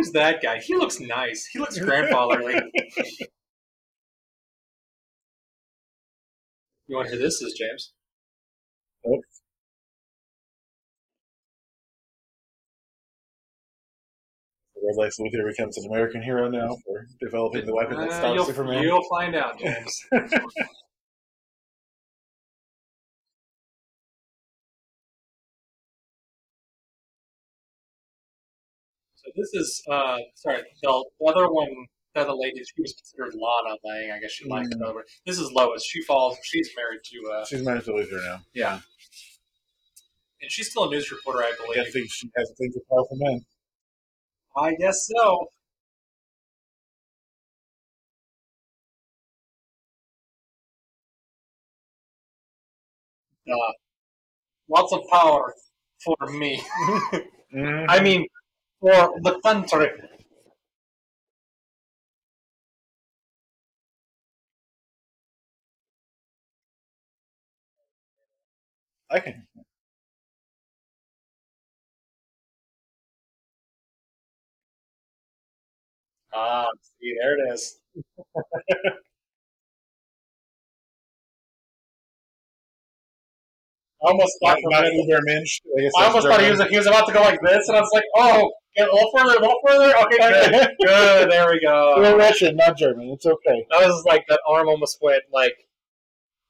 Who's 0.00 0.12
that 0.12 0.40
guy? 0.40 0.60
He 0.60 0.74
looks 0.74 0.98
nice. 0.98 1.44
He 1.52 1.58
looks 1.58 1.78
grandfatherly. 1.78 2.54
you 6.86 6.96
want 6.96 7.08
to 7.08 7.12
hear 7.16 7.22
this, 7.22 7.42
is 7.42 7.52
James? 7.52 7.92
Red 14.82 14.96
Lex 14.96 15.16
Luthor 15.20 15.46
becomes 15.46 15.76
an 15.76 15.90
American 15.90 16.22
hero 16.22 16.48
now 16.48 16.76
for 16.86 17.06
developing 17.20 17.66
the 17.66 17.74
weapon 17.74 17.98
that 17.98 18.08
Uh, 18.08 18.18
stops 18.18 18.34
you'll, 18.36 18.44
Superman. 18.46 18.82
you'll 18.82 19.06
find 19.10 19.34
out, 19.34 19.58
James. 19.58 20.06
this 29.36 29.50
is 29.54 29.82
uh 29.90 30.18
sorry, 30.34 30.62
the, 30.82 31.04
the 31.20 31.26
other 31.26 31.48
one 31.50 31.68
that 32.14 32.24
the 32.26 32.30
other 32.32 32.32
lady 32.34 32.60
she 32.64 32.80
was 32.82 32.92
considered 32.94 33.34
Lana 33.34 33.76
Lang, 33.84 34.12
I 34.12 34.20
guess 34.20 34.32
she 34.32 34.48
liked 34.48 34.70
Mm. 34.74 34.86
over. 34.88 35.04
This 35.26 35.38
is 35.38 35.50
Lois. 35.52 35.84
She 35.84 36.02
falls 36.02 36.36
she's 36.42 36.70
married 36.76 37.00
to 37.04 37.30
uh 37.32 37.44
She's 37.46 37.62
married 37.64 37.84
to 37.84 37.92
Luthor 37.92 38.22
now. 38.24 38.40
yeah. 38.54 38.80
And 40.42 40.50
she's 40.50 40.70
still 40.70 40.84
a 40.84 40.90
news 40.90 41.10
reporter, 41.12 41.40
I 41.40 41.52
believe. 41.56 41.86
I 41.86 41.90
think 41.90 42.10
she 42.10 42.28
has 42.36 42.50
a 42.50 42.54
thing 42.54 42.72
for 42.72 42.80
powerful 42.90 43.16
men. 43.20 43.40
I 44.56 44.74
guess 44.74 45.06
so. 45.06 45.48
Uh, 53.48 53.72
lots 54.68 54.92
of 54.92 55.00
power 55.10 55.54
for 56.04 56.16
me. 56.32 56.62
Mhm. 57.52 57.86
I 57.88 58.00
mean, 58.00 58.24
for 58.80 59.14
the 59.22 59.40
country. 59.42 59.90
Okay. 69.10 69.42
Ah, 76.32 76.66
see, 76.82 77.14
there 77.20 77.38
it 77.38 77.54
is. 77.54 77.78
I 84.02 84.08
almost 84.08 84.32
thought 84.42 84.58
for 84.62 84.68
a 84.68 84.72
Not 84.72 84.82
minute- 84.84 85.04
Uber 85.06 85.20
Mensch. 85.24 85.60
I 85.76 85.80
guess 85.82 85.92
I 85.96 86.02
that's 86.02 86.14
almost 86.14 86.28
thought 86.28 86.42
he 86.42 86.50
was 86.50 86.62
he 86.70 86.76
was 86.78 86.86
about 86.86 87.06
to 87.06 87.12
go 87.12 87.20
like 87.20 87.40
this, 87.42 87.68
and 87.68 87.76
I 87.76 87.80
was 87.80 87.90
like, 87.92 88.04
"Oh, 88.16 88.50
get 88.76 88.88
a 88.88 88.92
little 88.94 89.10
further, 89.14 89.36
a 89.36 89.40
little 89.40 89.60
further." 89.66 89.94
Okay, 89.96 90.16
good, 90.50 90.70
good. 90.84 91.30
There 91.30 91.46
we 91.50 91.60
We're 91.62 92.12
go. 92.12 92.16
Russian, 92.16 92.56
not 92.56 92.78
German. 92.78 93.10
It's 93.10 93.26
okay. 93.26 93.66
That 93.70 93.86
was 93.86 94.04
like 94.06 94.24
that 94.28 94.40
arm 94.48 94.68
almost 94.68 94.98
went 95.02 95.22
like 95.32 95.54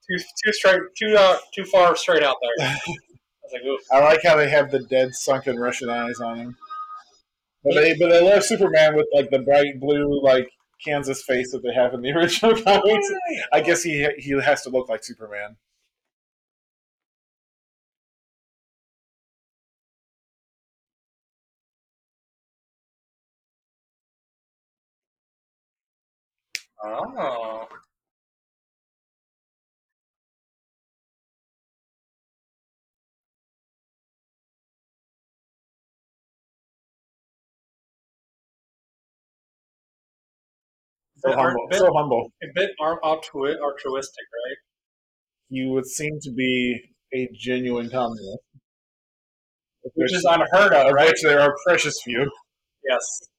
too 0.08 0.16
too 0.18 0.52
straight, 0.52 0.80
too 0.96 1.16
uh, 1.18 1.38
too 1.54 1.64
far 1.64 1.96
straight 1.96 2.22
out 2.22 2.36
there. 2.40 2.66
I 2.68 2.74
was 3.42 3.52
like, 3.52 3.62
"Oof." 3.64 3.80
I 3.92 3.98
like 4.00 4.22
how 4.22 4.36
they 4.36 4.48
have 4.48 4.70
the 4.70 4.80
dead, 4.80 5.14
sunken 5.14 5.58
Russian 5.58 5.90
eyes 5.90 6.20
on 6.20 6.36
him. 6.36 6.56
But 7.64 7.74
they, 7.74 7.94
but 7.98 8.08
they 8.08 8.22
love 8.22 8.42
Superman 8.44 8.94
with 8.96 9.06
like 9.12 9.28
the 9.30 9.40
bright 9.40 9.78
blue, 9.80 10.22
like 10.22 10.48
Kansas 10.84 11.22
face 11.22 11.52
that 11.52 11.62
they 11.62 11.74
have 11.74 11.92
in 11.94 12.00
the 12.00 12.10
original 12.16 12.54
comics. 12.62 13.08
I 13.52 13.60
guess 13.60 13.82
he 13.82 14.06
he 14.18 14.30
has 14.40 14.62
to 14.62 14.70
look 14.70 14.88
like 14.88 15.02
Superman. 15.04 15.56
Oh. 26.82 27.68
So 41.18 41.32
humble. 41.32 41.66
bit- 41.68 41.78
So 41.78 41.92
humble. 41.92 42.32
a 42.42 42.46
bit 42.54 42.70
altru- 42.80 43.58
altruistic, 43.60 44.24
right? 44.32 44.56
You 45.50 45.70
would 45.70 45.86
seem 45.86 46.18
to 46.20 46.32
be 46.32 46.94
a 47.12 47.28
genuine 47.34 47.90
communist. 47.90 48.38
Of 49.84 49.92
Which 49.94 50.12
is 50.14 50.24
unheard 50.24 50.72
of, 50.72 50.86
of 50.88 50.92
right? 50.92 51.08
which 51.08 51.22
there 51.22 51.40
are 51.40 51.56
precious 51.66 52.00
few. 52.04 52.30
Yes. 52.88 53.29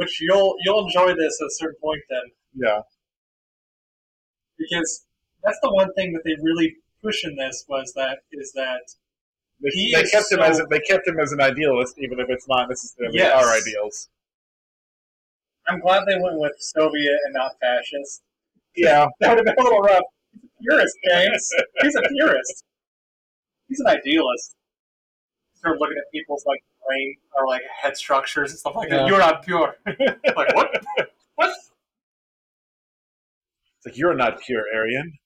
Which 0.00 0.18
you'll 0.18 0.54
you'll 0.64 0.86
enjoy 0.86 1.08
this 1.14 1.38
at 1.42 1.46
a 1.46 1.50
certain 1.60 1.76
point 1.82 2.00
then, 2.08 2.22
Yeah. 2.54 2.80
because 4.58 5.04
that's 5.44 5.58
the 5.62 5.70
one 5.74 5.92
thing 5.92 6.14
that 6.14 6.22
they 6.24 6.36
really 6.42 6.76
push 7.02 7.22
in 7.24 7.36
this 7.36 7.66
was 7.68 7.92
that 7.96 8.20
is 8.32 8.52
that 8.52 8.80
They, 9.62 9.68
He 9.74 9.92
they 9.94 10.00
is 10.02 10.10
kept 10.10 10.32
him 10.32 10.40
as 10.40 10.58
a, 10.58 10.64
they 10.70 10.80
kept 10.80 11.06
him 11.06 11.20
as 11.20 11.32
an 11.32 11.42
idealist, 11.42 11.96
even 11.98 12.18
if 12.18 12.30
it's 12.30 12.48
not 12.48 12.70
necessarily 12.70 13.18
Yes. 13.18 13.32
our 13.44 13.52
ideals. 13.54 14.08
I'm 15.68 15.80
glad 15.80 16.06
they 16.06 16.16
went 16.18 16.38
with 16.40 16.52
Soviet 16.58 17.18
and 17.26 17.34
not 17.34 17.52
fascist. 17.60 18.22
Yeah, 18.74 19.06
That 19.20 19.28
would 19.36 19.46
have 19.46 19.54
been 19.54 19.58
a 19.58 19.68
little 19.68 19.80
rough. 19.82 20.04
He's 20.32 20.44
a 20.44 20.62
purist, 20.62 20.96
James. 21.10 21.50
He's 21.82 21.94
a 21.96 22.02
purist. 22.08 22.64
He's 23.68 23.80
an 23.80 23.86
idealist. 23.88 24.56
Start 25.60 25.78
looking 25.78 25.98
at 25.98 26.10
people's 26.10 26.44
like 26.46 26.64
brain 26.86 27.16
or 27.36 27.46
like 27.46 27.60
head 27.82 27.94
structures 27.94 28.50
and 28.50 28.58
stuff 28.58 28.76
like 28.76 28.88
Yeah. 28.88 28.98
that. 29.00 29.08
You're 29.08 29.18
not 29.18 29.44
pure. 29.44 29.76
like 29.86 30.54
what? 30.54 30.82
What? 31.34 31.50
it's 31.50 31.70
like 33.84 33.98
you're 33.98 34.14
not 34.14 34.40
pure 34.40 34.64
Aryan. 34.74 35.18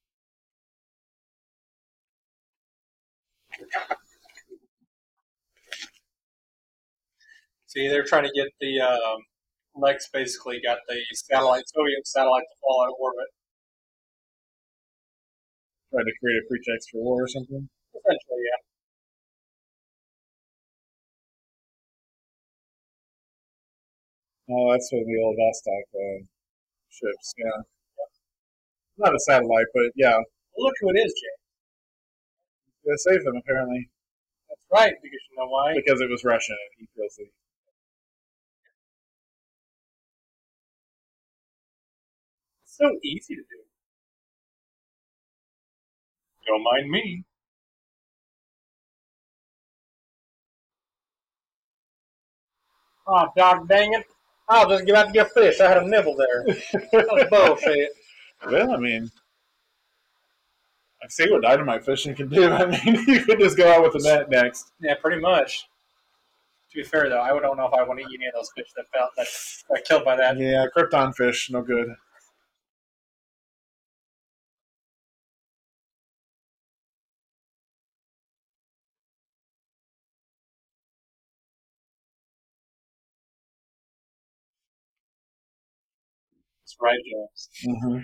See, 7.67 7.87
they're 7.89 8.05
trying 8.05 8.25
to 8.25 8.33
get 8.35 8.49
the 8.61 8.81
um, 8.81 9.19
Lex 9.77 10.09
basically 10.13 10.61
got 10.61 10.79
the 10.89 11.01
satellite 11.15 11.65
Soviet 11.69 12.07
satellite 12.07 12.43
to 12.43 12.57
fall 12.61 12.83
out 12.83 12.89
of 12.89 12.95
orbit. 13.01 13.29
Trying 15.93 16.07
to 16.07 16.13
create 16.21 16.39
a 16.43 16.47
pretext 16.49 16.91
for 16.91 16.99
war 17.03 17.23
or 17.23 17.29
something. 17.29 17.69
Essentially, 17.95 18.43
yeah. 18.51 18.64
Oh, 24.51 24.73
that's 24.73 24.93
of 24.93 25.07
the 25.07 25.21
old 25.25 25.37
Vostok 25.37 25.85
uh, 25.95 26.25
ships. 26.91 27.35
Yeah, 27.39 27.63
not 28.99 29.15
a 29.15 29.21
satellite, 29.21 29.67
but 29.75 29.93
yeah, 29.97 30.17
Well, 30.17 30.67
look 30.67 30.75
who 30.81 30.91
it 30.91 30.99
is, 30.99 31.13
Jay. 31.15 31.37
they 32.87 32.97
saved 32.97 33.27
them 33.27 33.37
apparently 33.37 33.91
That's 34.49 34.67
right, 34.73 34.95
because 35.03 35.21
you 35.31 35.37
know 35.39 35.49
why? 35.49 35.75
because 35.75 36.01
it 36.01 36.11
was 36.11 36.25
Russian 36.25 36.57
and 36.57 36.81
he 36.81 36.89
feels 36.97 37.17
that. 37.17 37.29
It's 42.65 42.77
so 42.77 42.99
easy 43.03 43.37
to 43.37 43.43
do. 43.43 43.61
Don't 46.47 46.63
mind 46.65 46.91
me. 46.91 47.25
Oh, 53.07 53.29
dog 53.37 53.69
dang 53.69 53.95
it. 53.95 54.07
I 54.49 54.65
was 54.65 54.79
just 54.81 54.91
about 54.91 55.07
to 55.07 55.13
get 55.13 55.33
fish. 55.33 55.61
I 55.61 55.69
had 55.69 55.79
a 55.79 55.87
nibble 55.87 56.17
there. 56.17 56.45
That 56.93 57.07
was 57.11 57.27
bullshit. 57.31 57.91
Well, 58.47 58.73
I 58.73 58.77
mean, 58.77 59.11
I 61.03 61.09
see 61.09 61.31
what 61.31 61.43
dynamite 61.43 61.85
fishing 61.85 62.15
can 62.15 62.29
do. 62.29 62.49
I 62.51 62.67
mean, 62.67 63.05
you 63.07 63.25
could 63.25 63.41
just 63.41 63.57
go 63.57 63.73
out 63.73 63.83
with 63.83 63.95
a 63.95 64.07
net 64.07 64.31
next. 64.31 64.73
Yeah, 64.81 64.95
pretty 64.95 65.21
much. 65.21 65.67
To 66.71 66.77
be 66.77 66.83
fair, 66.83 67.09
though, 67.09 67.21
I 67.21 67.29
don't 67.29 67.57
know 67.57 67.67
if 67.67 67.75
I 67.75 67.83
want 67.85 68.01
to 68.01 68.07
eat 68.07 68.19
any 68.21 68.27
of 68.27 68.35
those 68.35 68.51
fish 68.57 68.69
that 68.77 68.87
felt 68.93 69.11
that 69.17 69.27
got 69.69 69.85
killed 69.85 70.05
by 70.05 70.17
that. 70.17 70.39
Yeah, 70.39 70.67
krypton 70.77 71.15
fish, 71.15 71.51
no 71.51 71.63
good. 71.63 71.95
That's 86.75 86.83
right, 86.83 86.99
James. 87.05 87.49
Mm-hmm. 87.67 87.99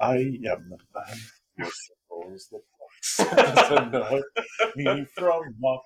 I 0.00 0.16
am 0.16 0.70
the 0.70 0.78
man 0.94 1.18
who 1.58 1.64
suppose 1.64 2.48
the 2.50 2.60
fox 2.78 3.16
to 3.68 3.90
know 3.90 4.22
me 4.76 5.06
from 5.16 5.42
up 5.64 5.82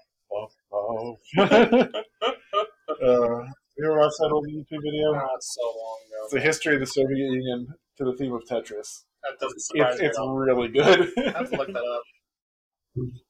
above. 0.72 1.16
uh, 1.38 1.86
you 3.78 3.84
ever 3.84 3.98
watch 3.98 4.12
that 4.18 4.30
old 4.32 4.46
YouTube 4.48 4.82
video? 4.82 5.12
It's 5.36 5.54
so 5.54 5.62
long 5.62 5.98
It's 6.24 6.32
ago. 6.32 6.38
the 6.38 6.40
history 6.40 6.74
of 6.74 6.80
the 6.80 6.86
Soviet 6.86 7.16
Union 7.18 7.66
to 7.98 8.04
the 8.04 8.16
theme 8.16 8.32
of 8.32 8.42
Tetris. 8.44 9.04
That 9.22 9.38
doesn't 9.40 9.60
surprise 9.60 9.92
It's, 9.94 10.00
me 10.02 10.06
it's 10.06 10.18
really 10.18 10.68
good. 10.68 11.12
I 11.18 11.38
have 11.38 11.50
to 11.50 11.56
look 11.56 11.68
that 11.68 11.76
up. 11.76 12.02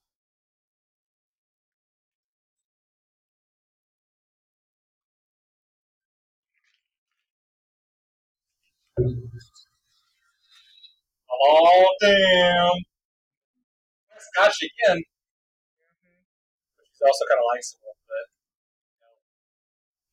Oh 8.99 9.13
damn! 12.01 12.71
Scotch 14.19 14.57
again. 14.63 15.03
She's 16.79 17.03
also 17.05 17.25
kind 17.29 17.39
of 17.39 17.45
likes 17.55 17.75
him 17.75 17.81
a 17.83 17.85
little 17.85 18.07
bit. 18.09 18.27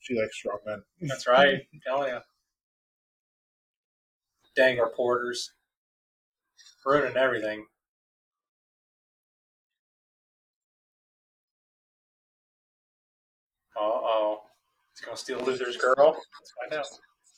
she 0.02 0.20
likes 0.20 0.36
strong 0.38 0.60
men. 0.66 0.84
That's 1.02 1.28
right. 1.28 1.62
I'm 1.74 1.80
telling 1.86 2.10
you. 2.10 2.20
Dang 4.56 4.78
reporters. 4.78 5.54
Ruining 6.86 7.16
everything. 7.16 7.66
Uh 13.78 13.80
oh. 13.80 14.42
He's 14.92 15.02
gonna 15.06 15.18
steal 15.18 15.40
Luthor's 15.40 15.78
girl? 15.78 15.96
Let's 15.98 16.54
find 16.60 16.74
out. 16.74 16.86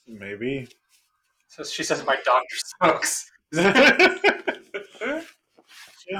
Maybe. 0.08 0.68
So 1.56 1.64
she 1.64 1.84
says 1.84 2.06
my 2.06 2.18
doctor 2.26 2.58
smokes. 2.82 3.32
yeah, 3.54 3.72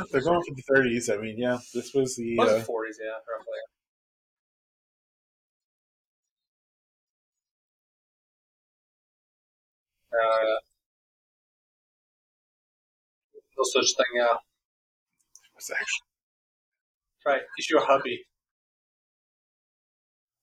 they're 0.10 0.22
going 0.22 0.42
for 0.48 0.56
the 0.56 0.64
30s. 0.72 1.14
I 1.14 1.18
mean, 1.22 1.38
yeah, 1.38 1.58
this 1.74 1.94
was 1.94 2.16
the. 2.16 2.38
Was 2.38 2.52
Uh, 2.52 2.66
40s, 2.66 2.96
yeah, 3.04 3.20
roughly. 3.30 3.60
Uh, 10.14 10.56
no 13.58 13.64
such 13.64 13.94
thing, 13.98 14.06
yeah. 14.16 14.38
actually 15.58 16.08
Right, 17.26 17.42
he's 17.58 17.70
your 17.70 17.86
hubby. 17.86 18.24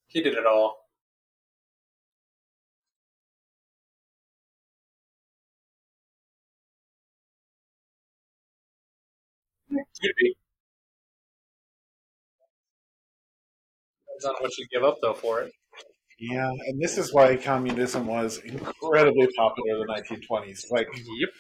He 0.08 0.20
did 0.20 0.34
it 0.34 0.44
all. 0.44 0.81
Could 10.00 10.12
be. 10.18 10.36
Depends 14.06 14.24
on 14.24 14.34
what 14.42 14.58
you 14.58 14.66
give 14.72 14.84
up 14.84 14.98
though 15.02 15.14
for 15.14 15.40
it. 15.40 15.52
Yeah, 16.18 16.50
and 16.68 16.80
this 16.80 16.98
is 16.98 17.12
why 17.12 17.36
communism 17.36 18.06
was 18.06 18.38
incredibly 18.38 19.26
popular 19.36 19.74
in 19.74 19.80
the 19.80 19.86
1920s. 19.86 20.70
Like, 20.70 20.86
Yep. 20.94 21.30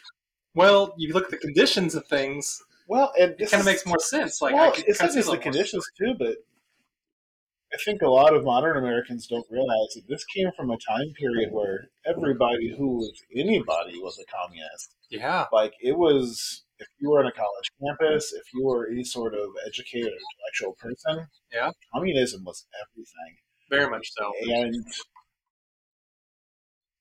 Well, 0.54 0.94
you 0.98 1.12
look 1.14 1.24
at 1.24 1.30
the 1.30 1.36
conditions 1.38 1.94
of 1.94 2.06
things. 2.08 2.60
well, 2.88 3.12
and 3.18 3.34
It 3.38 3.50
kind 3.50 3.60
of 3.60 3.66
makes 3.66 3.86
more 3.86 3.98
sense. 4.00 4.42
Like, 4.42 4.54
I 4.54 4.56
well, 4.56 4.74
it's 4.76 5.00
not 5.00 5.12
just 5.12 5.30
the 5.30 5.38
conditions 5.38 5.84
too, 5.98 6.14
but 6.18 6.36
I 7.74 7.78
think 7.84 8.02
a 8.02 8.08
lot 8.08 8.34
of 8.34 8.44
modern 8.44 8.76
Americans 8.76 9.26
don't 9.26 9.46
realize 9.50 9.94
that 9.94 10.02
this 10.08 10.24
came 10.26 10.50
from 10.56 10.70
a 10.70 10.76
time 10.86 11.10
period 11.18 11.50
where 11.52 11.86
everybody 12.04 12.74
who 12.76 12.96
was 12.98 13.12
anybody 13.34 13.98
was 13.98 14.18
a 14.18 14.26
communist. 14.30 14.94
Yeah. 15.10 15.46
Like 15.52 15.72
it 15.80 15.96
was, 15.96 16.64
if 16.78 16.86
you 17.00 17.10
were 17.10 17.20
on 17.20 17.26
a 17.26 17.32
college 17.32 17.70
campus, 17.82 18.32
if 18.34 18.42
you 18.52 18.64
were 18.66 18.88
any 18.90 19.04
sort 19.04 19.32
of 19.34 19.48
educated 19.66 20.12
or 20.12 20.18
intellectual 20.34 20.76
person, 20.78 21.26
Yeah. 21.52 21.70
communism 21.94 22.44
was 22.44 22.66
everything. 22.82 23.36
Very 23.70 23.88
much 23.88 24.10
so. 24.18 24.30
And 24.54 24.74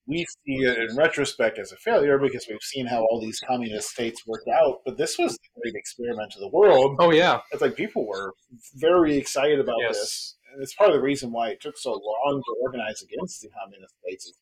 we 0.08 0.26
see 0.26 0.56
it 0.64 0.90
in 0.90 0.96
retrospect 0.98 1.60
as 1.60 1.72
a 1.72 1.78
failure 1.78 2.18
because 2.18 2.46
we've 2.50 2.62
seen 2.62 2.86
how 2.88 3.06
all 3.06 3.20
these 3.22 3.40
communist 3.48 3.90
states 3.90 4.26
worked 4.26 4.48
out. 4.50 4.80
But 4.86 4.98
this 4.98 5.18
was 5.18 5.34
the 5.34 5.62
great 5.62 5.76
experiment 5.76 6.34
of 6.36 6.42
the 6.42 6.50
world. 6.50 6.96
Oh 7.00 7.12
yeah. 7.12 7.42
It's 7.52 7.62
like 7.62 7.76
people 7.76 8.08
were 8.08 8.34
very 8.76 9.18
excited 9.18 9.60
about 9.60 9.78
Yes. 9.80 9.98
this. 10.00 10.38
It's 10.60 10.74
part 10.74 10.90
of 10.90 10.96
the 10.96 11.02
reason 11.02 11.32
why 11.32 11.50
it 11.50 11.62
took 11.62 11.78
so 11.78 11.92
long 11.92 12.42
to 12.46 12.56
organize 12.62 13.02
against 13.02 13.42
the 13.42 13.50
communist 13.50 13.96
states. 14.02 14.26
is, 14.26 14.34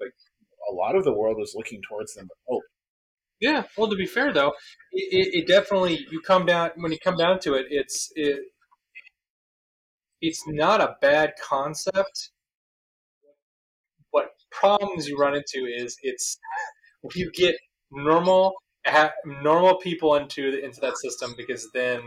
Like 0.00 0.12
a 0.70 0.74
lot 0.74 0.96
of 0.96 1.04
the 1.04 1.12
world 1.12 1.36
was 1.38 1.54
looking 1.54 1.80
towards 1.88 2.14
them 2.14 2.24
with 2.24 2.38
oh. 2.48 2.54
hope. 2.54 2.62
Yeah. 3.40 3.62
Well, 3.76 3.88
to 3.88 3.96
be 3.96 4.06
fair 4.06 4.32
though, 4.32 4.52
it, 4.92 5.08
it, 5.12 5.34
it 5.38 5.46
definitely 5.48 6.06
you 6.10 6.20
come 6.20 6.44
down 6.44 6.70
when 6.76 6.92
you 6.92 6.98
come 7.02 7.16
down 7.16 7.40
to 7.40 7.54
it, 7.54 7.66
it's 7.70 8.10
it. 8.14 8.40
It's 10.20 10.44
not 10.46 10.82
a 10.82 10.96
bad 11.00 11.32
concept. 11.42 12.30
What 14.10 14.26
problems 14.50 15.08
you 15.08 15.16
run 15.16 15.34
into 15.34 15.66
is 15.66 15.96
it's 16.02 16.38
you 17.14 17.30
get 17.32 17.56
normal 17.90 18.54
normal 19.42 19.78
people 19.78 20.14
into 20.16 20.62
into 20.62 20.80
that 20.80 20.96
system 20.98 21.34
because 21.36 21.68
then 21.72 22.00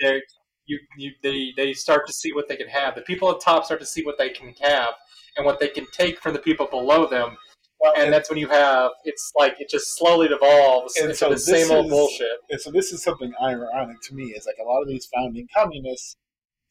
they 0.00 0.20
you, 0.68 0.78
you 0.96 1.12
they 1.22 1.52
they 1.56 1.72
start 1.72 2.06
to 2.06 2.12
see 2.12 2.32
what 2.32 2.48
they 2.48 2.56
can 2.56 2.68
have. 2.68 2.94
The 2.94 3.02
people 3.02 3.30
at 3.30 3.40
top 3.40 3.64
start 3.64 3.80
to 3.80 3.86
see 3.86 4.04
what 4.04 4.18
they 4.18 4.30
can 4.30 4.54
have 4.60 4.94
and 5.36 5.46
what 5.46 5.58
they 5.60 5.68
can 5.68 5.86
take 5.92 6.20
from 6.20 6.32
the 6.34 6.38
people 6.38 6.66
below 6.66 7.06
them 7.06 7.36
Well, 7.80 7.92
and 7.96 8.12
that's 8.12 8.28
when 8.30 8.38
you 8.38 8.48
have 8.48 8.90
it's 9.04 9.32
like 9.36 9.56
it 9.60 9.68
just 9.70 9.96
slowly 9.96 10.28
devolves 10.28 10.96
And 10.96 11.06
into 11.06 11.16
so 11.16 11.30
the 11.30 11.38
same 11.38 11.70
old 11.70 11.88
bullshit. 11.88 12.38
And 12.50 12.60
so 12.60 12.70
this 12.70 12.92
is 12.92 13.02
something 13.02 13.32
ironic 13.42 14.00
to 14.08 14.14
me 14.14 14.24
is 14.36 14.46
like 14.46 14.56
a 14.60 14.68
lot 14.68 14.82
of 14.82 14.88
these 14.88 15.08
founding 15.14 15.48
communists 15.56 16.16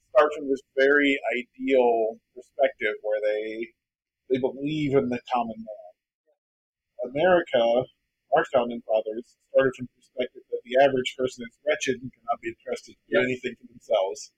start 0.10 0.32
from 0.36 0.50
this 0.50 0.62
very 0.78 1.20
ideal 1.38 2.18
perspective 2.36 2.96
where 3.04 3.20
they 3.24 3.68
they 4.30 4.40
believe 4.40 4.96
in 4.96 5.10
the 5.10 5.20
common 5.34 5.56
man. 5.58 7.12
America, 7.12 7.84
our 8.36 8.46
founding 8.54 8.82
fathers, 8.86 9.38
started 9.52 9.72
from 9.78 9.88
perspective 10.18 10.44
that 10.52 10.62
the 10.66 10.84
average 10.84 11.16
person 11.18 11.46
is 11.48 11.58
wretched 11.66 12.02
and 12.02 12.12
cannot 12.14 12.42
be 12.42 12.54
trusted 12.66 12.96
to 12.96 13.02
do 13.10 13.18
Yep. 13.20 13.24
anything 13.24 13.56
for 13.62 13.68
themselves. 13.68 14.32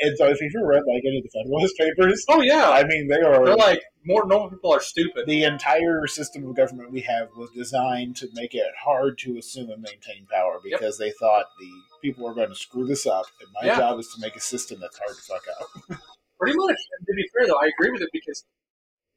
And 0.00 0.16
so 0.18 0.26
if 0.28 0.40
you've 0.40 0.52
ever 0.56 0.66
read 0.66 0.82
like 0.86 1.02
any 1.06 1.18
of 1.18 1.24
the 1.24 1.30
Federalist 1.30 1.76
Papers, 1.78 2.24
Oh 2.28 2.40
yeah, 2.40 2.70
I 2.70 2.84
mean 2.84 3.08
they 3.08 3.20
are 3.20 3.44
they're 3.44 3.56
like 3.56 3.82
more 4.04 4.26
normal 4.26 4.50
people 4.50 4.72
are 4.72 4.80
stupid. 4.80 5.26
the 5.26 5.44
entire 5.44 6.06
system 6.06 6.48
of 6.48 6.56
government 6.56 6.90
we 6.90 7.02
have 7.02 7.28
was 7.36 7.50
designed 7.54 8.16
to 8.16 8.28
make 8.34 8.54
it 8.54 8.72
hard 8.82 9.16
to 9.18 9.38
assume 9.38 9.70
and 9.70 9.82
maintain 9.82 10.26
power 10.30 10.58
because 10.62 10.98
they 10.98 11.12
thought 11.12 11.46
the 11.60 11.70
people 12.02 12.24
were 12.24 12.34
going 12.34 12.48
to 12.48 12.54
screw 12.56 12.84
this 12.86 13.06
up, 13.06 13.26
and 13.40 13.48
my 13.60 13.68
Yeah. 13.68 13.76
job 13.78 14.00
is 14.00 14.08
to 14.14 14.20
make 14.20 14.34
a 14.34 14.40
system 14.40 14.80
that's 14.80 14.98
hard 14.98 15.14
to 15.16 15.22
fuck 15.22 15.44
up. 15.60 15.98
Pretty 16.40 16.56
much. 16.56 16.76
And 16.98 17.06
to 17.06 17.12
be 17.14 17.24
fair 17.36 17.46
though, 17.46 17.60
I 17.62 17.66
agree 17.78 17.92
with 17.92 18.02
it 18.02 18.10
because 18.12 18.44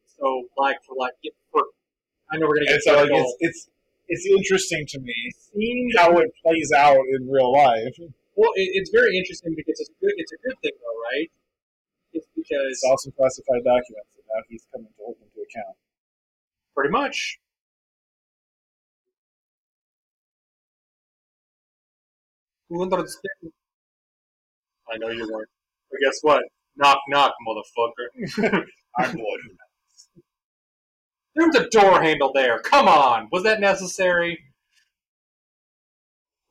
so 0.06 0.44
like 0.58 0.78
for 0.86 0.96
like 1.00 1.14
get 1.24 1.34
for 1.52 1.64
I 2.32 2.38
know 2.38 2.48
we're 2.48 2.56
gonna 2.58 2.68
And 2.70 2.76
get 2.78 2.84
so 2.84 2.94
like, 2.96 3.10
it's, 3.12 3.36
it's 3.40 3.70
it's 4.08 4.26
interesting 4.26 4.86
to 4.90 5.00
me 5.00 5.32
seeing 5.54 5.92
how 5.98 6.18
it 6.20 6.32
plays 6.44 6.72
out 6.76 6.98
in 7.14 7.30
real 7.30 7.52
life. 7.54 7.96
well, 8.36 8.52
it, 8.56 8.70
it's 8.74 8.90
very 8.92 9.18
interesting 9.18 9.54
because 9.56 9.80
it's 9.80 9.90
good. 10.02 10.14
It's 10.18 10.32
a 10.34 10.38
good 10.48 10.58
thing 10.62 10.72
though, 10.80 11.00
right? 11.12 11.30
It's 12.14 12.28
because 12.36 12.72
It's 12.72 12.84
also 12.84 13.12
classified 13.12 13.64
documents, 13.64 14.10
and 14.16 14.26
now 14.34 14.42
he's 14.50 14.66
coming 14.72 14.88
to 14.88 15.04
hold 15.04 15.16
them 15.20 15.28
to 15.36 15.42
account. 15.42 15.76
pretty 16.74 16.92
much. 16.92 17.40
Who? 22.70 22.84
I 24.92 24.98
know 24.98 25.10
you 25.10 25.30
weren't. 25.32 25.50
But 25.92 26.00
guess 26.04 26.20
what? 26.22 26.44
Knock, 26.78 27.00
knock, 27.10 27.34
motherfucker. 27.48 28.66
I'm 28.98 29.12
the 29.14 29.65
one 31.36 31.46
who 31.48 31.52
There 31.52 31.62
was 31.62 31.68
a 31.68 31.70
door 31.70 32.02
handle 32.02 32.32
there. 32.34 32.60
Come 32.60 32.88
on, 32.88 33.30
was 33.32 33.44
that 33.44 33.60
necessary? 33.60 34.40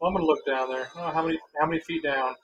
Well, 0.00 0.08
I'm 0.10 0.14
gonna 0.14 0.26
look 0.26 0.44
down 0.46 0.70
there. 0.70 0.88
Oh, 0.96 1.10
how 1.10 1.24
many? 1.26 1.38
How 1.60 1.66
many 1.66 1.80
feet 1.80 2.02
down? 2.02 2.34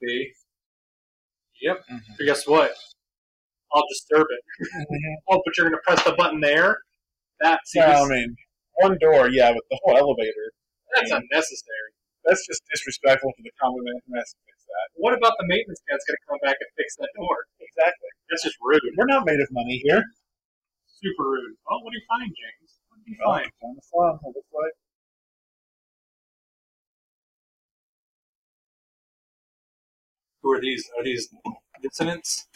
B. 0.00 0.32
Yep. 1.60 1.84
Mhm. 1.88 2.00
But 2.18 2.24
guess 2.26 2.46
what? 2.46 2.74
I'll 3.74 3.86
disturb 3.88 4.26
it. 4.30 5.20
Oh, 5.28 5.40
but 5.44 5.56
you're 5.56 5.70
gonna 5.70 5.82
press 5.84 6.02
the 6.04 6.12
button 6.12 6.40
there. 6.40 6.78
That 7.40 7.60
see, 7.66 7.80
Well, 7.80 8.04
I 8.04 8.08
mean, 8.08 8.36
one 8.74 8.98
door, 8.98 9.28
yeah, 9.30 9.52
but 9.52 9.62
the 9.70 9.78
whole 9.84 9.96
elevator. 9.98 10.52
that's 10.94 11.10
unnecessary. 11.10 11.92
That's 12.24 12.46
just 12.46 12.62
disrespectful 12.72 13.32
to 13.36 13.42
the 13.42 13.50
common 13.60 13.84
man 13.84 14.00
who 14.72 14.80
has 14.80 14.88
to 14.88 14.96
fix 14.96 14.96
that. 14.96 15.00
What 15.02 15.12
about 15.18 15.34
the 15.38 15.46
maintenance 15.48 15.82
guy's 15.88 16.04
gonna 16.08 16.24
come 16.28 16.40
back 16.42 16.56
and 16.60 16.70
fix 16.76 16.96
that 16.96 17.10
door? 17.16 17.36
Exactly. 17.60 18.08
That's 18.30 18.44
just 18.44 18.56
rude. 18.60 18.82
We're 18.96 19.06
not 19.06 19.26
made 19.26 19.40
of 19.40 19.48
money 19.52 19.78
here. 19.84 20.04
Super 20.86 21.24
rude. 21.24 21.56
Oh, 21.68 21.80
what 21.82 21.92
do 21.92 21.98
you 21.98 22.06
find, 22.08 22.30
James? 22.30 22.70
What 22.88 22.98
do 23.04 23.10
you 23.10 23.16
Well, 23.20 23.34
find? 23.38 23.50
on 23.62 23.74
the 23.76 23.82
slum, 23.82 24.20
it 24.24 24.32
looks 24.36 24.52
like. 24.52 24.74
Who 30.42 30.52
are 30.52 30.60
these? 30.60 30.90
Are 30.98 31.04
these 31.04 31.28
dissidents? 31.82 32.46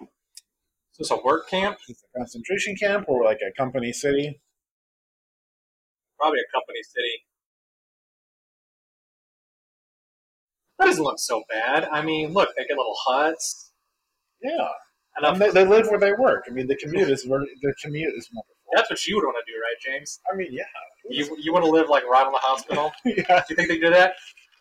Is 0.00 1.08
this 1.08 1.10
a 1.10 1.16
work 1.16 1.48
camp? 1.48 1.78
It's 1.88 2.02
a 2.04 2.18
concentration 2.18 2.76
camp 2.76 3.06
or 3.08 3.24
like 3.24 3.40
a 3.46 3.52
company 3.56 3.92
city. 3.92 4.40
Probably 6.18 6.40
a 6.40 6.50
company 6.52 6.82
city. 6.82 7.24
That 10.80 10.86
doesn't 10.86 11.04
look 11.04 11.18
so 11.18 11.42
bad. 11.50 11.84
I 11.92 12.02
mean, 12.02 12.32
look, 12.32 12.48
they 12.56 12.64
get 12.64 12.76
little 12.76 12.96
huts. 13.06 13.70
Yeah, 14.42 14.50
Enough. 15.18 15.32
and 15.34 15.40
they, 15.42 15.50
they 15.50 15.66
live 15.66 15.88
where 15.88 15.98
they 16.00 16.12
work. 16.14 16.44
I 16.48 16.52
mean, 16.52 16.66
the 16.66 16.76
commute 16.76 17.10
is 17.10 17.24
ver- 17.24 17.44
the 17.62 17.74
commute 17.82 18.14
is 18.16 18.28
wonderful. 18.32 18.54
That's 18.74 18.88
what 18.88 19.06
you 19.06 19.16
would 19.16 19.24
want 19.24 19.36
to 19.44 19.52
do, 19.52 19.58
right, 19.58 19.98
James? 19.98 20.20
I 20.32 20.36
mean, 20.36 20.48
yeah, 20.50 20.62
You 21.10 21.36
you 21.38 21.52
want 21.52 21.64
to 21.66 21.70
live 21.70 21.88
like 21.90 22.04
right 22.06 22.24
on 22.24 22.32
the 22.32 22.38
hospital? 22.38 22.92
do 23.04 23.10
you 23.10 23.56
think 23.56 23.68
they 23.68 23.78
do 23.78 23.90
that? 23.90 24.14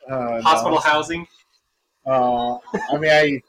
Uh, 0.10 0.42
Hospital 0.42 0.76
no. 0.76 0.82
housing? 0.82 1.26
Uh, 2.06 2.56
I 2.92 2.98
mean, 2.98 3.12
I 3.12 3.42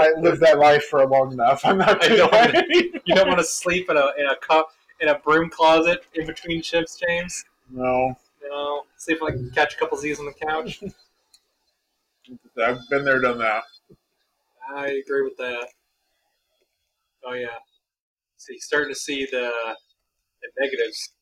I 0.00 0.12
lived 0.18 0.40
that 0.40 0.58
life 0.58 0.84
for 0.86 1.06
long 1.06 1.32
enough. 1.32 1.60
I'm 1.64 1.78
not 1.78 2.02
I 2.04 2.08
doing 2.08 2.18
don't 2.18 2.30
that 2.32 3.00
You 3.04 3.14
don't 3.14 3.28
want 3.28 3.38
to 3.38 3.44
sleep 3.46 3.88
in 3.90 3.96
a 3.96 4.10
in 4.18 4.26
a 4.26 4.36
cup 4.36 4.70
in 5.00 5.08
a 5.08 5.18
broom 5.20 5.50
closet 5.50 6.04
in 6.14 6.26
between 6.26 6.62
shifts, 6.62 6.98
James? 6.98 7.44
No, 7.70 8.16
know, 8.54 8.82
see 8.96 9.12
if 9.12 9.22
I 9.22 9.30
can 9.30 9.50
catch 9.50 9.74
a 9.74 9.76
couple 9.78 9.98
Z's 9.98 10.18
on 10.18 10.26
the 10.26 10.32
couch. 10.32 10.82
I've 12.62 12.78
been 12.90 13.04
there, 13.04 13.20
done 13.20 13.38
that. 13.38 13.62
I 14.74 14.86
agree 14.88 15.22
with 15.22 15.36
that. 15.38 15.68
Oh 17.24 17.34
yeah. 17.34 17.58
So 18.36 18.52
you're 18.52 18.60
starting 18.60 18.92
to 18.92 18.98
see 18.98 19.26
the 19.30 19.50
the 20.42 20.48
negatives. 20.60 21.12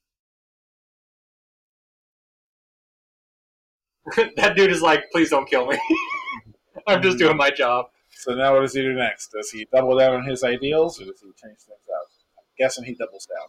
that 4.36 4.56
dude 4.56 4.70
is 4.70 4.82
like, 4.82 5.04
please 5.12 5.30
don't 5.30 5.48
kill 5.48 5.66
me. 5.66 5.78
I'm 6.86 7.02
just 7.02 7.16
mm-hmm. 7.16 7.26
doing 7.26 7.36
my 7.36 7.50
job. 7.50 7.86
So 8.10 8.34
now, 8.34 8.54
what 8.54 8.60
does 8.62 8.74
he 8.74 8.82
do 8.82 8.92
next? 8.94 9.32
Does 9.32 9.50
he 9.50 9.66
double 9.72 9.96
down 9.96 10.14
on 10.14 10.24
his 10.24 10.44
ideals, 10.44 11.00
or 11.00 11.04
does 11.04 11.20
he 11.20 11.28
change 11.28 11.58
things 11.58 11.88
up? 11.94 12.08
I'm 12.38 12.44
guessing 12.58 12.84
he 12.84 12.94
doubles 12.94 13.26
down. 13.26 13.48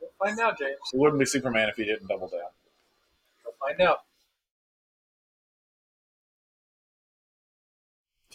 We'll 0.00 0.10
find 0.18 0.38
out, 0.40 0.58
James. 0.58 0.76
He 0.92 0.98
wouldn't 0.98 1.18
be 1.18 1.26
Superman 1.26 1.68
if 1.68 1.76
he 1.76 1.84
didn't 1.84 2.06
double 2.08 2.28
down. 2.28 2.50
We'll 3.44 3.54
find 3.60 3.80
out. 3.80 4.00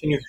Can 0.02 0.10
you? 0.10 0.20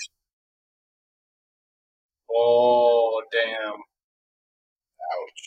Oh 2.30 3.22
damn! 3.32 3.72
Ouch. 3.72 5.42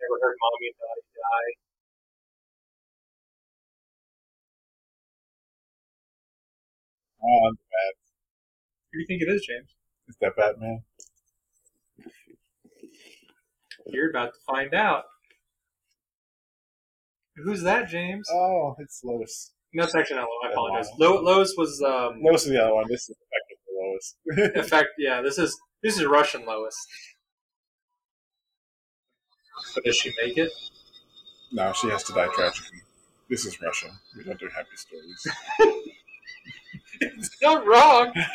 Never 0.00 0.18
heard 0.22 0.36
mommy 0.40 0.68
and 0.68 0.76
daddy 0.80 1.04
die. 1.12 1.52
Oh, 7.22 7.50
that's 7.50 7.62
bad. 7.70 7.92
Who 8.92 8.96
do 8.96 9.00
you 9.00 9.06
think 9.06 9.22
it 9.22 9.28
is, 9.28 9.44
James? 9.46 9.68
is 10.08 10.16
that 10.22 10.36
Batman? 10.36 10.82
You're 13.86 14.08
about 14.10 14.32
to 14.32 14.40
find 14.46 14.72
out. 14.72 15.04
Who's 17.36 17.62
that, 17.64 17.88
James? 17.88 18.26
Oh, 18.32 18.76
it's 18.78 19.02
Lois. 19.04 19.52
No, 19.76 19.84
it's 19.84 19.94
actually 19.94 20.16
not 20.16 20.28
Lois. 20.28 20.44
I 20.44 20.52
apologize. 20.52 20.88
Lana. 20.98 21.14
Lo- 21.14 21.22
Lois 21.22 21.54
was 21.56 21.82
um, 21.82 22.22
Lois 22.22 22.44
is 22.44 22.50
the 22.50 22.62
other 22.62 22.74
one. 22.74 22.86
This 22.88 23.08
is 23.10 23.16
effectively 23.26 23.74
Lois. 23.78 24.54
in 24.56 24.64
fact, 24.64 24.88
yeah. 24.98 25.20
This 25.22 25.38
is 25.38 25.58
this 25.82 25.98
is 25.98 26.06
Russian 26.06 26.46
Lois. 26.46 26.74
But 29.74 29.84
does 29.84 29.96
she 29.96 30.12
make 30.22 30.38
it? 30.38 30.50
no, 31.52 31.72
she 31.72 31.88
has 31.88 32.02
to 32.04 32.12
die 32.12 32.28
tragically. 32.34 32.80
This 33.28 33.44
is 33.44 33.60
Russia. 33.60 33.90
We 34.16 34.24
don't 34.24 34.38
do 34.38 34.48
happy 34.54 34.76
stories. 34.76 35.26
It's 37.00 37.36
not 37.42 37.66
wrong. 37.66 38.12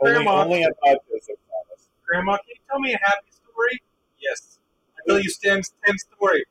Grandma. 0.00 0.44
only 0.44 0.60
podcasts, 0.60 1.30
I. 1.30 1.34
Grandma, 2.06 2.36
can 2.36 2.46
you 2.48 2.54
tell 2.70 2.78
me 2.80 2.94
a 2.94 2.98
happy 2.98 3.30
story? 3.32 3.82
Yes. 4.20 4.57
Tell 5.08 5.18
you 5.20 5.30
Tim's 5.42 5.72
Tim's 5.84 6.04
story. 6.14 6.44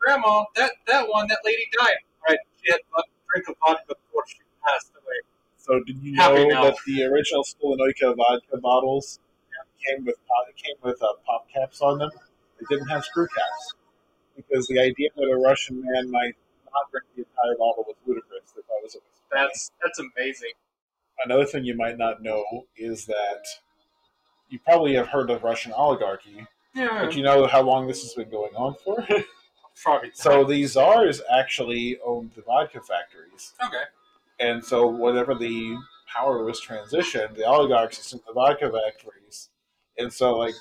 Grandma, 0.00 0.44
that 0.56 0.72
that 0.86 1.08
one, 1.08 1.26
that 1.28 1.38
lady 1.44 1.66
died. 1.78 1.96
Right. 2.28 2.38
She 2.62 2.70
had 2.72 2.80
a 2.98 3.02
drink 3.32 3.48
of 3.48 3.56
vodka 3.66 3.94
before 3.94 4.22
she 4.28 4.38
passed 4.64 4.90
away. 4.94 5.20
So, 5.56 5.82
did 5.84 5.96
you 6.02 6.14
Happy 6.16 6.44
know 6.46 6.48
now. 6.48 6.64
that 6.64 6.76
the 6.86 7.04
original 7.04 7.42
Stolanoika 7.42 8.14
vodka 8.16 8.58
bottles 8.58 9.18
came 9.84 10.04
with 10.04 10.16
pop, 10.28 10.46
came 10.56 10.76
with 10.82 11.02
uh, 11.02 11.06
pop 11.26 11.48
caps 11.52 11.80
on 11.80 11.98
them? 11.98 12.10
They 12.60 12.66
didn't 12.76 12.88
have 12.88 13.04
screw 13.04 13.26
caps 13.26 13.74
because 14.36 14.66
the 14.68 14.78
idea 14.78 15.08
that 15.16 15.24
a 15.24 15.36
Russian 15.36 15.82
man 15.82 16.10
might 16.10 16.36
not 16.72 16.90
drink 16.90 17.06
the 17.16 17.22
entire 17.22 17.56
bottle 17.58 17.84
was 17.86 17.96
ludicrous. 18.06 18.52
They 18.54 18.62
thought 18.62 18.82
was 18.82 18.94
a 18.94 18.98
That's 19.32 19.70
that's 19.82 19.98
amazing. 19.98 20.52
another 21.24 21.44
thing 21.46 21.64
you 21.64 21.76
might 21.76 21.98
not 21.98 22.22
know 22.22 22.44
is 22.76 23.06
that 23.06 23.44
you 24.48 24.58
probably 24.58 24.94
have 24.94 25.08
heard 25.08 25.30
of 25.30 25.42
Russian 25.42 25.72
oligarchy, 25.72 26.46
Yeah. 26.74 27.04
but 27.04 27.14
you 27.14 27.22
know 27.22 27.46
how 27.46 27.62
long 27.62 27.86
this 27.86 28.02
has 28.02 28.14
been 28.14 28.30
going 28.30 28.54
on 28.56 28.74
for. 28.84 29.06
Probably. 29.82 30.10
so 30.14 30.44
the 30.44 30.64
czars 30.66 31.20
actually 31.36 31.98
owned 32.04 32.30
the 32.36 32.42
vodka 32.42 32.80
factories. 32.80 33.52
okay. 33.64 33.82
And 34.40 34.64
so, 34.64 34.86
whenever 34.86 35.34
the 35.34 35.76
power 36.12 36.44
was 36.44 36.60
transitioned, 36.60 37.36
the 37.36 37.44
oligarchs 37.44 37.98
assumed 37.98 38.22
the 38.26 38.32
vodka 38.32 38.70
factories. 38.70 39.50
And 39.98 40.12
so, 40.12 40.36
like, 40.36 40.54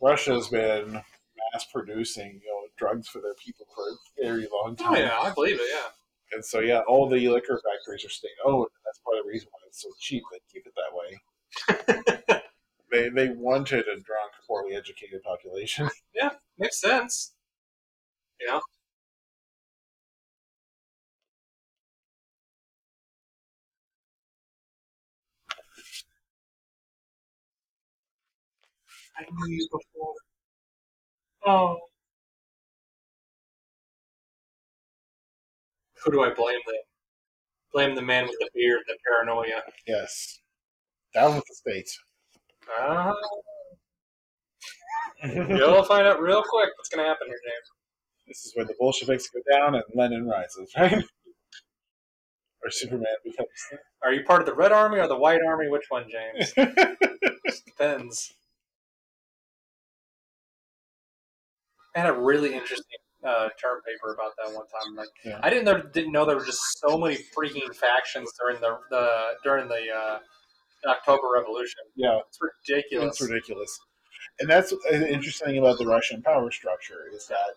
Russia's 0.00 0.48
been 0.48 0.92
mass 0.92 1.66
producing, 1.72 2.40
you 2.44 2.50
know, 2.50 2.68
drugs 2.76 3.08
for 3.08 3.20
their 3.20 3.34
people 3.34 3.66
for 3.74 3.82
a 3.88 4.26
very 4.26 4.46
long 4.52 4.76
time. 4.76 4.94
Oh 4.94 4.96
yeah, 4.96 5.18
I 5.20 5.32
believe 5.32 5.56
it. 5.56 5.66
Yeah. 5.72 5.88
And 6.32 6.44
so, 6.44 6.60
yeah, 6.60 6.80
all 6.86 7.08
the 7.08 7.28
liquor 7.28 7.60
factories 7.64 8.04
are 8.04 8.10
state 8.10 8.30
owned. 8.44 8.68
And 8.68 8.82
that's 8.84 8.98
part 8.98 9.18
of 9.18 9.24
the 9.24 9.30
reason 9.30 9.48
why 9.50 9.60
it's 9.66 9.82
so 9.82 9.88
cheap. 9.98 10.22
They 10.30 10.38
keep 10.52 10.66
it 10.66 10.74
that 10.76 12.28
way. 12.28 12.37
they 12.90 13.08
they 13.08 13.28
wanted 13.30 13.86
a 13.88 14.00
drunk, 14.00 14.32
poorly 14.46 14.74
educated 14.76 15.22
population. 15.22 15.88
Yeah, 16.14 16.30
makes 16.58 16.80
sense. 16.80 17.34
Yeah. 18.40 18.60
I 29.18 29.24
knew 29.30 29.48
you 29.54 29.68
before. 29.70 30.14
Oh. 31.44 31.78
Who 36.02 36.10
do 36.12 36.22
I 36.22 36.30
blame 36.32 36.60
then? 36.66 36.80
Blame 37.72 37.94
the 37.96 38.02
man 38.02 38.26
with 38.26 38.38
the 38.40 38.50
beard, 38.54 38.82
the 38.88 38.98
paranoia. 39.06 39.62
yes. 39.86 40.40
Down 41.14 41.36
with 41.36 41.46
the 41.46 41.54
states. 41.54 41.98
Ah. 42.70 43.14
You'll 45.24 45.82
find 45.84 46.06
out 46.06 46.20
real 46.20 46.42
quick 46.42 46.70
what's 46.76 46.88
going 46.88 47.04
to 47.04 47.08
happen 47.08 47.26
here, 47.26 47.40
James. 47.44 47.70
This 48.26 48.44
is 48.46 48.52
where 48.54 48.64
the 48.66 48.74
Bolsheviks 48.78 49.28
go 49.30 49.40
down 49.52 49.74
and 49.74 49.84
Lenin 49.94 50.26
rises, 50.28 50.70
right? 50.76 50.92
or 52.62 52.70
Superman 52.70 53.06
becomes. 53.24 53.48
Are 54.02 54.12
you 54.12 54.22
part 54.24 54.40
of 54.40 54.46
the 54.46 54.54
Red 54.54 54.72
Army 54.72 54.98
or 54.98 55.08
the 55.08 55.16
White 55.18 55.40
Army? 55.46 55.68
Which 55.68 55.86
one, 55.88 56.04
James? 56.10 56.52
Depends. 57.66 58.34
I 61.96 62.00
had 62.00 62.10
a 62.10 62.12
really 62.12 62.54
interesting 62.54 62.98
uh, 63.24 63.48
term 63.60 63.80
paper 63.86 64.14
about 64.14 64.32
that 64.38 64.54
one 64.54 64.66
time. 64.66 64.94
Like, 64.94 65.08
Yeah. 65.24 65.40
I 65.42 65.50
didn't 65.50 65.64
know 65.64 65.80
didn't 65.82 66.12
know 66.12 66.24
there 66.24 66.36
were 66.36 66.44
just 66.44 66.60
so 66.78 66.96
many 66.98 67.16
freaking 67.36 67.74
factions 67.74 68.30
during 68.38 68.60
the, 68.60 68.78
the 68.90 69.32
during 69.42 69.68
the 69.68 69.90
uh, 69.92 70.18
October 70.86 71.28
Revolution. 71.34 71.80
Yeah, 71.96 72.20
It's 72.28 72.38
ridiculous. 72.40 73.20
it's 73.20 73.28
ridiculous. 73.30 73.80
And 74.40 74.48
that's 74.48 74.72
an 74.90 75.04
interesting 75.06 75.46
thing 75.48 75.58
about 75.58 75.78
the 75.78 75.86
Russian 75.86 76.22
power 76.22 76.50
structure 76.50 77.06
is 77.12 77.26
that 77.26 77.54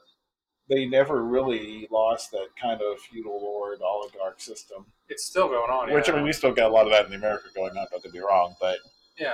they 0.70 0.86
never 0.86 1.24
really 1.24 1.88
lost 1.92 2.32
that 2.32 2.48
kind 2.60 2.82
of 2.82 3.00
feudal 3.00 3.40
lord 3.42 3.80
oligarch 3.82 4.40
system. 4.40 4.86
It's 5.10 5.26
still 5.26 5.48
going 5.48 5.70
on. 5.70 5.94
Which 5.94 6.08
yeah. 6.08 6.14
I 6.14 6.18
mean, 6.18 6.26
we 6.26 6.34
still 6.34 6.54
got 6.54 6.72
a 6.72 6.74
lot 6.74 6.86
of 6.86 6.92
that 6.94 7.08
in 7.08 7.14
America 7.14 7.46
going 7.54 7.78
on. 7.78 7.86
Don't 7.92 8.04
get 8.04 8.14
me 8.14 8.20
wrong, 8.20 8.56
but 8.60 8.78
yeah, 9.18 9.32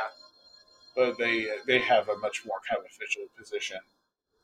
but 0.96 1.18
they 1.18 1.48
they 1.68 1.80
have 1.80 2.10
a 2.10 2.18
much 2.18 2.44
more 2.46 2.58
kind 2.70 2.80
of 2.80 2.86
official 2.86 3.24
position. 3.38 3.78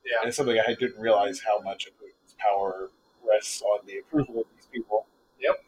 yeah, 0.06 0.18
And 0.22 0.28
it's 0.30 0.38
something 0.38 0.58
I 0.60 0.74
didn't 0.76 1.00
realize 1.02 1.40
how 1.46 1.60
much 1.62 1.88
of 1.88 1.94
Putin's 1.94 2.36
power 2.38 2.90
rests 3.28 3.62
on 3.62 3.80
the 3.88 3.98
approval 4.00 4.42
of 4.42 4.46
these 4.56 4.68
people. 4.72 5.08
Yep. 5.40 5.64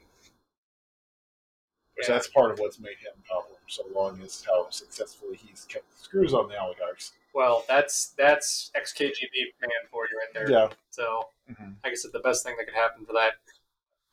Which 1.95 2.07
Yeah. 2.09 2.15
that's 2.15 2.27
part 2.27 2.51
of 2.51 2.59
what's 2.59 2.79
made 2.79 2.97
him 2.97 3.13
for 3.27 3.43
so 3.67 3.85
long 3.93 4.19
is 4.21 4.43
how 4.45 4.69
successfully 4.69 5.37
he's 5.37 5.65
kept 5.65 5.89
the 5.91 5.97
screws 5.97 6.33
on 6.33 6.49
the 6.49 6.59
oligarchs. 6.59 7.13
Well, 7.33 7.63
that's 7.67 8.09
that's 8.17 8.71
ex 8.75 8.93
KGB 8.93 9.53
man 9.61 9.69
for 9.91 10.07
you 10.11 10.17
right 10.17 10.33
there. 10.33 10.49
Yeah. 10.51 10.69
So 10.89 11.29
hmm 11.47 11.71
I 11.83 11.89
guess 11.89 12.05
the 12.11 12.19
best 12.19 12.43
thing 12.43 12.55
that 12.57 12.65
could 12.65 12.73
happen 12.75 13.05
for 13.05 13.13
that 13.13 13.33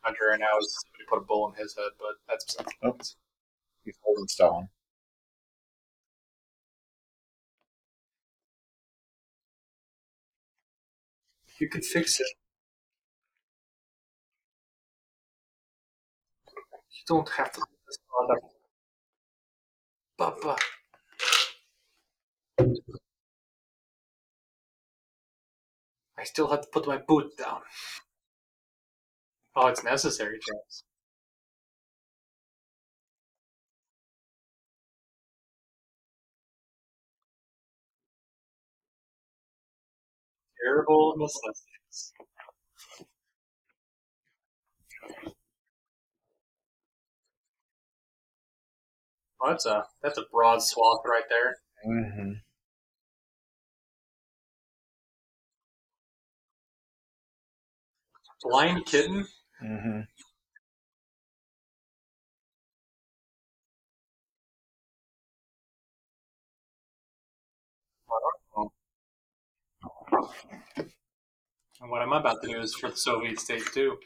hunter 0.02 0.28
right 0.30 0.38
now 0.40 0.58
is 0.58 0.78
somebody 0.80 1.04
put 1.08 1.18
a 1.18 1.22
bull 1.22 1.48
in 1.48 1.54
his 1.54 1.74
head, 1.74 1.90
but 1.98 2.16
that's 2.28 2.56
Oh. 2.82 2.96
He's 3.84 3.98
holding 4.02 4.28
Stalin. 4.28 4.68
you 11.58 11.68
can 11.68 11.82
fix 11.82 12.18
it. 12.20 12.26
You 16.56 17.02
don't 17.06 17.28
have 17.30 17.52
to 17.52 17.62
Papa. 20.18 20.56
I 26.18 26.24
still 26.24 26.48
have 26.48 26.62
to 26.62 26.68
put 26.68 26.86
my 26.86 26.96
boot 26.96 27.36
down. 27.36 27.60
Oh, 29.56 29.68
it's 29.68 29.84
necessary, 29.84 30.38
James. 30.46 30.84
Terrible 40.62 41.14
necessities. 41.18 42.12
Oh, 49.42 49.50
that's 49.50 49.66
a 49.66 49.84
that's 50.02 50.18
a 50.18 50.22
broad 50.32 50.62
swath 50.62 51.00
right 51.04 51.24
there. 51.28 51.56
Mm-hmm. 51.86 52.32
Blind 58.42 58.86
kitten. 58.86 59.26
Mm-hmm. 59.64 60.00
And 71.80 71.90
what 71.90 72.00
I'm 72.02 72.12
about 72.12 72.42
to 72.42 72.48
do 72.48 72.60
is 72.60 72.74
for 72.74 72.90
the 72.90 72.96
Soviet 72.96 73.40
state 73.40 73.64
too. 73.74 73.96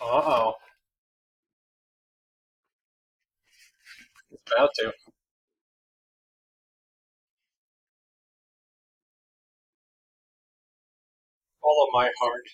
Uh 0.00 0.06
oh. 0.06 0.54
It's 4.32 4.42
about 4.56 4.70
to. 4.76 4.92
Follow 11.62 11.86
my 11.92 12.10
heart. 12.20 12.44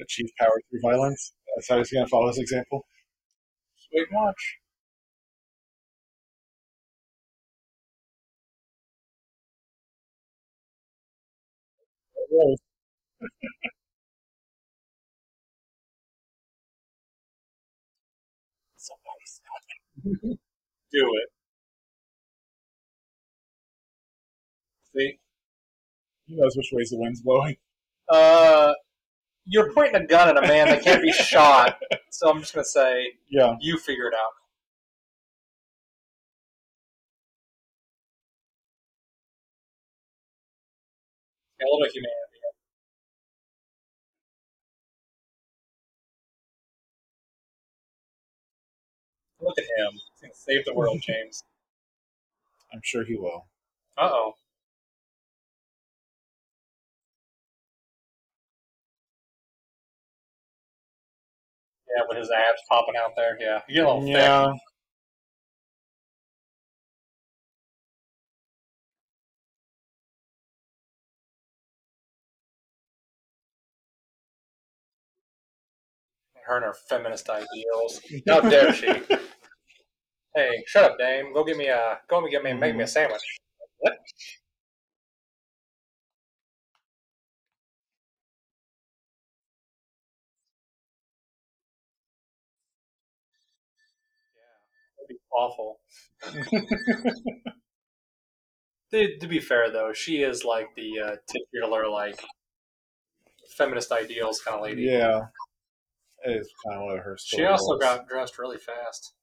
Achieve 0.00 0.30
power 0.40 0.60
through 0.70 0.80
violence. 0.82 1.32
That's 1.56 1.68
how 1.68 1.78
he's 1.78 1.92
going 1.92 2.04
to 2.04 2.10
follow 2.10 2.28
his 2.28 2.38
example. 2.38 2.86
Wait 3.92 4.08
and 4.10 4.16
watch. 4.16 4.58
gross. 12.30 12.58
Do 20.02 20.38
it. 20.92 21.28
See? 24.96 25.18
He 26.26 26.36
knows 26.36 26.56
which 26.56 26.70
ways 26.72 26.90
the 26.90 26.98
wind's 26.98 27.22
blowing. 27.22 27.56
Uh, 28.08 28.72
you're 29.46 29.72
pointing 29.72 30.02
a 30.02 30.06
gun 30.06 30.28
at 30.28 30.36
a 30.36 30.46
man 30.46 30.68
that 30.68 30.82
can't 30.82 31.02
be 31.02 31.12
shot. 31.12 31.78
So 32.10 32.30
I'm 32.30 32.40
just 32.40 32.54
gonna 32.54 32.64
say 32.64 33.12
Yeah. 33.30 33.56
you 33.60 33.78
figure 33.78 34.06
it 34.08 34.14
out. 34.14 34.32
Yeah, 41.60 41.66
a 41.66 41.68
little 41.70 41.86
Look 49.42 49.58
at 49.58 49.64
him. 49.64 49.92
He's 49.92 50.20
gonna 50.22 50.34
save 50.34 50.64
the 50.64 50.74
world, 50.74 51.00
James. 51.06 51.44
I'm 52.72 52.80
sure 52.84 53.04
he 53.04 53.16
will. 53.16 53.46
Uh 53.98 54.10
oh. 54.12 54.34
Yeah, 61.96 62.04
with 62.08 62.18
his 62.18 62.30
abs 62.30 62.62
popping 62.68 62.94
out 62.96 63.12
there. 63.16 63.36
Yeah, 63.40 63.62
you 63.68 63.76
get 63.76 63.84
a 63.84 63.88
little 63.92 64.02
thick. 64.02 64.69
Her 76.50 76.56
and 76.56 76.64
her 76.64 76.74
feminist 76.88 77.30
ideals. 77.30 78.00
How 78.28 78.40
dare 78.40 78.74
she? 78.74 78.88
Hey, 80.34 80.64
shut 80.66 80.84
up, 80.84 80.98
Dame. 80.98 81.32
Go 81.32 81.44
get 81.44 81.56
me 81.56 81.68
a 81.68 82.00
go 82.08 82.18
and 82.18 82.28
get 82.28 82.42
me 82.42 82.52
make 82.54 82.74
me 82.74 82.82
a 82.82 82.88
sandwich. 82.88 83.22
What? 83.78 83.98
That'd 94.98 95.08
be 95.08 95.16
awful. 95.32 95.80
to, 98.92 99.18
to 99.18 99.28
be 99.28 99.40
fair, 99.40 99.70
though, 99.70 99.92
she 99.92 100.22
is 100.22 100.44
like 100.44 100.74
the 100.74 100.98
uh, 101.00 101.16
titular 101.28 101.88
like 101.88 102.22
feminist 103.56 103.92
ideals 103.92 104.40
kind 104.40 104.56
of 104.56 104.62
lady. 104.64 104.82
Yeah. 104.82 105.22
Is 106.26 106.48
kind 106.66 106.78
of 106.78 106.84
one 106.86 106.98
of 106.98 107.04
her 107.04 107.16
She 107.24 107.44
also 107.44 107.72
roles. 107.72 107.82
got 107.82 108.06
dressed 108.08 108.38
really 108.38 108.58
fast. 108.58 109.14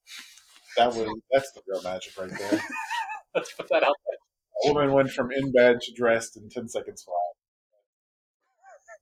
that 0.76 0.88
was 0.88 1.08
that's 1.30 1.52
the 1.52 1.60
real 1.68 1.82
magic 1.82 2.12
right 2.18 2.30
there. 2.38 2.60
Let's 3.34 3.52
put 3.52 3.68
that 3.68 3.82
out 3.84 3.94
there. 4.06 4.70
A 4.70 4.74
woman 4.74 4.92
went 4.92 5.10
from 5.12 5.30
in 5.30 5.52
bed 5.52 5.80
to 5.82 5.92
dressed 5.92 6.36
in 6.36 6.48
ten 6.50 6.68
seconds 6.68 7.02
flat. 7.04 7.14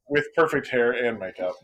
With 0.09 0.27
perfect 0.37 0.69
hair 0.69 0.93
and 0.93 1.19
makeup. 1.19 1.55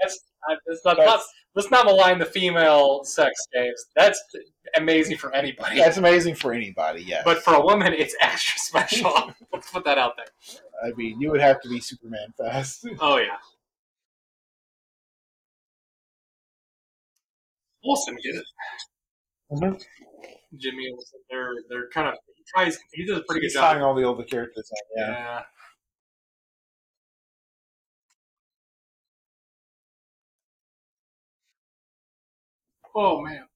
That's, 0.00 0.18
I- 0.48 0.56
that's 0.66 0.84
not, 0.84 0.96
not, 0.98 1.20
let's 1.54 1.70
not 1.70 1.84
malign 1.86 2.18
the 2.18 2.24
female 2.26 3.02
sex, 3.04 3.32
James. 3.54 3.86
That's 3.96 4.22
amazing 4.76 5.16
for 5.18 5.34
anybody. 5.34 5.78
That's 5.78 5.96
amazing 5.96 6.36
for 6.36 6.52
anybody, 6.52 7.02
yes. 7.02 7.22
But 7.24 7.42
for 7.42 7.54
a 7.54 7.60
woman, 7.60 7.92
it's 7.92 8.14
extra 8.20 8.58
special. 8.58 9.32
let's 9.52 9.70
put 9.70 9.84
that 9.84 9.98
out 9.98 10.14
there. 10.16 10.26
I 10.84 10.92
mean, 10.96 11.20
you 11.20 11.30
would 11.30 11.40
have 11.40 11.60
to 11.62 11.68
be 11.68 11.80
Superman 11.80 12.32
fast. 12.38 12.86
Oh, 13.00 13.18
yeah. 13.18 13.36
Olsen 17.84 18.16
get 18.16 18.34
it. 18.36 18.44
Mhm. 19.52 19.82
Jimmy 20.56 20.88
Olsen. 20.92 21.20
They're 21.30 21.52
they're 21.68 21.88
kind 21.90 22.08
of 22.08 22.14
he 22.36 22.42
tries 22.54 22.78
he 22.92 23.06
does 23.06 23.18
a 23.18 23.22
pretty 23.22 23.40
good 23.40 23.46
He's 23.46 23.54
job. 23.54 23.72
tying 23.72 23.82
all 23.82 23.94
the 23.94 24.04
older 24.04 24.24
characters 24.24 24.70
in. 24.96 25.02
Yeah. 25.02 25.10
Yeah. 25.10 25.42
Oh 32.94 33.20
man. 33.20 33.46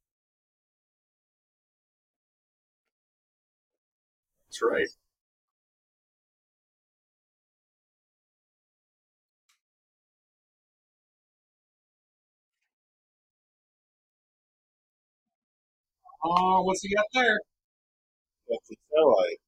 That's 4.49 4.63
right. 4.63 4.87
Oh, 16.25 16.63
what's 16.63 16.83
he 16.83 16.95
got 16.95 17.05
there? 17.13 17.39
That's 18.49 18.69
the 18.69 18.77
satellite. 18.91 19.39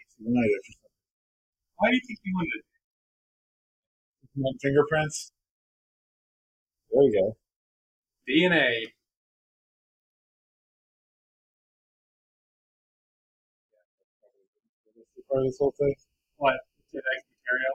It's 0.00 0.14
United. 0.18 0.62
Why 1.76 1.88
do 1.90 1.94
you 1.96 2.00
think 2.06 2.18
he 2.22 2.32
wanted 2.34 2.62
You 4.34 4.42
want 4.44 4.60
fingerprints? 4.60 5.32
There 6.90 7.02
you 7.02 7.12
go. 7.12 7.36
DNA? 8.28 8.92
Part 15.28 15.42
of 15.42 15.46
this 15.48 15.58
whole 15.58 15.74
thing. 15.78 15.94
What? 16.36 16.54
Did 16.92 17.02
Genetic 17.02 17.24
material? 17.32 17.74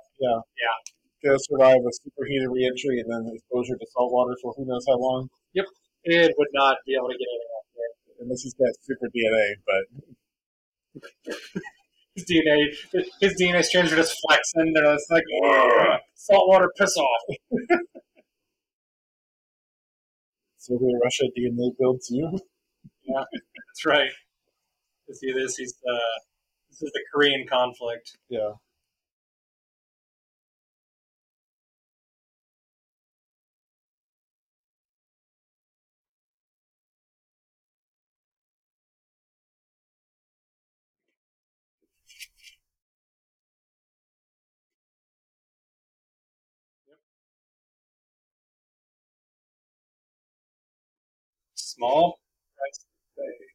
They'll 1.23 1.37
survive 1.39 1.77
a 1.85 1.91
superheated 2.03 2.49
reentry 2.49 2.99
and 3.01 3.09
then 3.11 3.33
exposure 3.35 3.75
to 3.77 3.87
salt 3.91 4.11
water 4.13 4.35
for 4.41 4.53
who 4.55 4.65
knows 4.65 4.85
how 4.87 4.97
long. 4.97 5.29
It 6.03 6.33
would 6.37 6.47
not 6.53 6.77
be 6.85 6.95
able 6.95 7.09
to 7.09 7.13
get 7.17 7.27
anything 7.29 7.53
off 7.57 7.65
there. 7.75 8.23
Unless 8.25 8.41
he's 8.43 8.53
got 8.55 8.69
super 8.81 9.07
DNA, 9.15 9.55
but 9.65 10.05
His 12.15 12.25
DNA, 12.25 12.75
his 13.21 13.35
DNA 13.39 13.63
strands 13.63 13.91
are 13.93 13.95
just 13.95 14.19
flexing. 14.21 14.73
They're 14.73 14.83
just 14.93 15.09
like, 15.09 15.23
saltwater, 16.15 16.69
piss 16.77 16.97
off. 16.97 17.21
so 20.57 20.75
Soviet 20.75 20.99
Russia 21.03 21.23
DNA 21.37 21.71
builds 21.79 22.09
you. 22.09 22.37
Yeah, 23.03 23.23
that's 23.67 23.85
right. 23.85 24.11
See 25.13 25.31
this, 25.33 25.57
he's 25.57 25.73
uh, 25.89 26.19
this 26.69 26.81
is 26.83 26.91
the 26.93 27.03
Korean 27.13 27.45
conflict. 27.47 28.17
Yeah. 28.29 28.51
Small. 51.81 52.19
price 52.57 52.77
to 52.77 52.85
pay. 53.17 53.45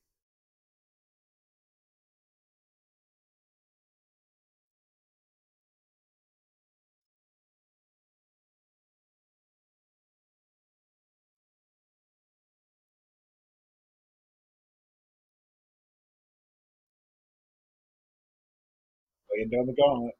Laying 19.36 19.50
down 19.50 19.66
the 19.66 19.72
gauntlet. 19.74 20.14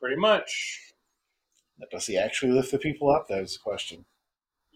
Pretty 0.00 0.16
much. 0.16 0.92
Now, 1.78 1.86
Does 1.90 2.06
he 2.06 2.16
actually 2.16 2.52
lift 2.52 2.70
the 2.70 2.78
people 2.78 3.10
up? 3.10 3.28
That 3.28 3.42
is 3.42 3.54
the 3.54 3.60
question. 3.60 4.06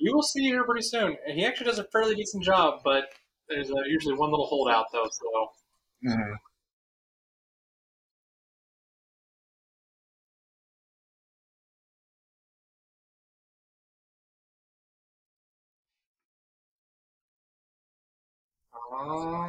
You 0.03 0.13
will 0.15 0.23
see 0.25 0.43
here 0.43 0.65
pretty 0.65 0.83
soon. 0.83 1.17
And 1.27 1.39
He 1.39 1.47
actually 1.47 1.67
does 1.67 1.79
a 1.79 1.85
fairly 1.85 2.17
decent 2.17 2.43
job, 2.43 2.81
but 2.83 3.05
there's 3.49 3.71
uh, 3.71 3.83
usually 3.87 4.15
one 4.15 4.31
little 4.31 4.47
holdout 4.47 4.87
though. 4.93 5.09
So 5.11 5.51
Mm-hmm. 6.05 6.33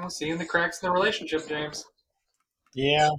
uh, 0.05 0.09
seeing 0.09 0.37
the 0.37 0.45
cracks 0.45 0.81
in 0.81 0.87
the 0.87 0.93
relationship, 0.93 1.47
James. 1.47 1.85
Yeah. 2.73 3.09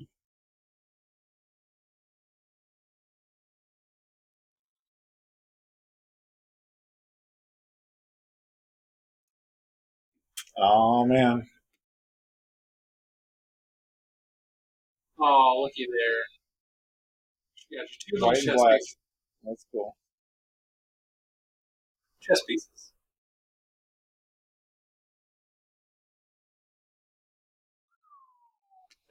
Oh 10.58 11.04
man. 11.06 11.48
Oh, 15.18 15.62
looky 15.62 15.86
there. 15.86 16.22
Yeah, 17.70 17.84
just 17.88 18.00
two 18.08 18.14
little 18.14 18.28
White 18.28 18.38
and 18.38 18.46
chess 18.46 18.56
black. 18.56 18.72
pieces. 18.78 18.96
That's 19.44 19.66
cool. 19.72 19.96
Chess 22.20 22.40
pieces. 22.46 22.92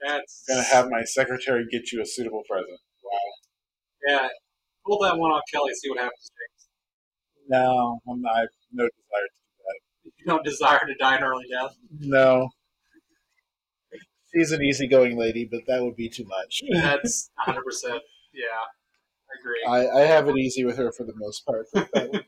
That's 0.00 0.44
gonna 0.48 0.62
have 0.62 0.90
my 0.90 1.02
secretary 1.04 1.66
get 1.70 1.90
you 1.92 2.02
a 2.02 2.06
suitable 2.06 2.42
present. 2.48 2.78
Wow. 3.02 3.18
yeah. 4.06 4.28
Pull 4.86 4.98
that 5.00 5.16
one 5.18 5.30
off, 5.30 5.42
Kelly. 5.52 5.72
See 5.74 5.88
what 5.88 5.98
happens. 5.98 6.30
James. 6.30 6.68
No, 7.48 8.00
I'm 8.08 8.20
not, 8.20 8.36
I 8.36 8.40
have 8.40 8.48
no 8.72 8.84
desire 8.84 9.28
to 9.28 9.43
you 10.24 10.32
don't 10.32 10.44
desire 10.44 10.80
to 10.86 10.94
die 10.98 11.16
an 11.16 11.22
early 11.22 11.44
death. 11.50 11.76
No. 12.00 12.48
She's 14.34 14.50
an 14.52 14.62
easygoing 14.62 15.16
lady, 15.16 15.44
but 15.50 15.60
that 15.68 15.82
would 15.82 15.96
be 15.96 16.08
too 16.08 16.24
much. 16.24 16.62
that's 16.72 17.30
100. 17.44 17.62
percent 17.62 18.02
Yeah, 18.32 18.44
I 19.30 19.38
agree. 19.40 19.64
I, 19.96 20.02
I 20.02 20.06
have 20.06 20.28
it 20.28 20.36
easy 20.36 20.64
with 20.64 20.76
her 20.76 20.90
for 20.90 21.04
the 21.04 21.12
most 21.16 21.46
part. 21.46 21.66
but 21.72 21.88
That 21.92 22.10
would, 22.10 22.24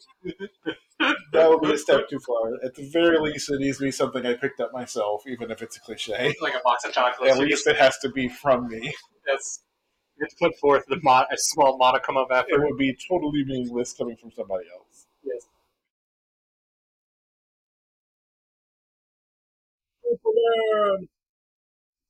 that 1.32 1.48
would 1.50 1.60
be 1.62 1.72
a 1.72 1.78
step 1.78 2.08
too 2.08 2.20
far. 2.20 2.52
At 2.64 2.74
the 2.76 2.88
very 2.92 3.18
least, 3.18 3.50
it 3.50 3.58
needs 3.60 3.78
to 3.78 3.84
be 3.84 3.90
something 3.90 4.24
I 4.24 4.34
picked 4.34 4.60
up 4.60 4.72
myself, 4.72 5.22
even 5.26 5.50
if 5.50 5.62
it's 5.62 5.76
a 5.76 5.80
cliche. 5.80 6.32
like 6.40 6.54
a 6.54 6.60
box 6.62 6.84
of 6.84 6.92
chocolates. 6.92 7.34
At 7.34 7.40
least 7.40 7.66
it 7.66 7.76
has 7.76 7.98
to 7.98 8.08
be 8.10 8.28
from 8.28 8.68
me. 8.68 8.94
that's 9.26 9.62
you 10.18 10.24
have 10.24 10.30
to 10.30 10.36
put 10.40 10.58
forth 10.60 10.84
the 10.88 10.98
mod, 11.02 11.26
a 11.30 11.36
small 11.36 11.76
modicum 11.76 12.16
of 12.16 12.28
It 12.30 12.34
effort. 12.50 12.64
would 12.66 12.78
be 12.78 12.96
totally 13.08 13.44
meaningless 13.44 13.92
coming 13.92 14.16
from 14.16 14.30
somebody 14.30 14.64
else. 14.74 14.85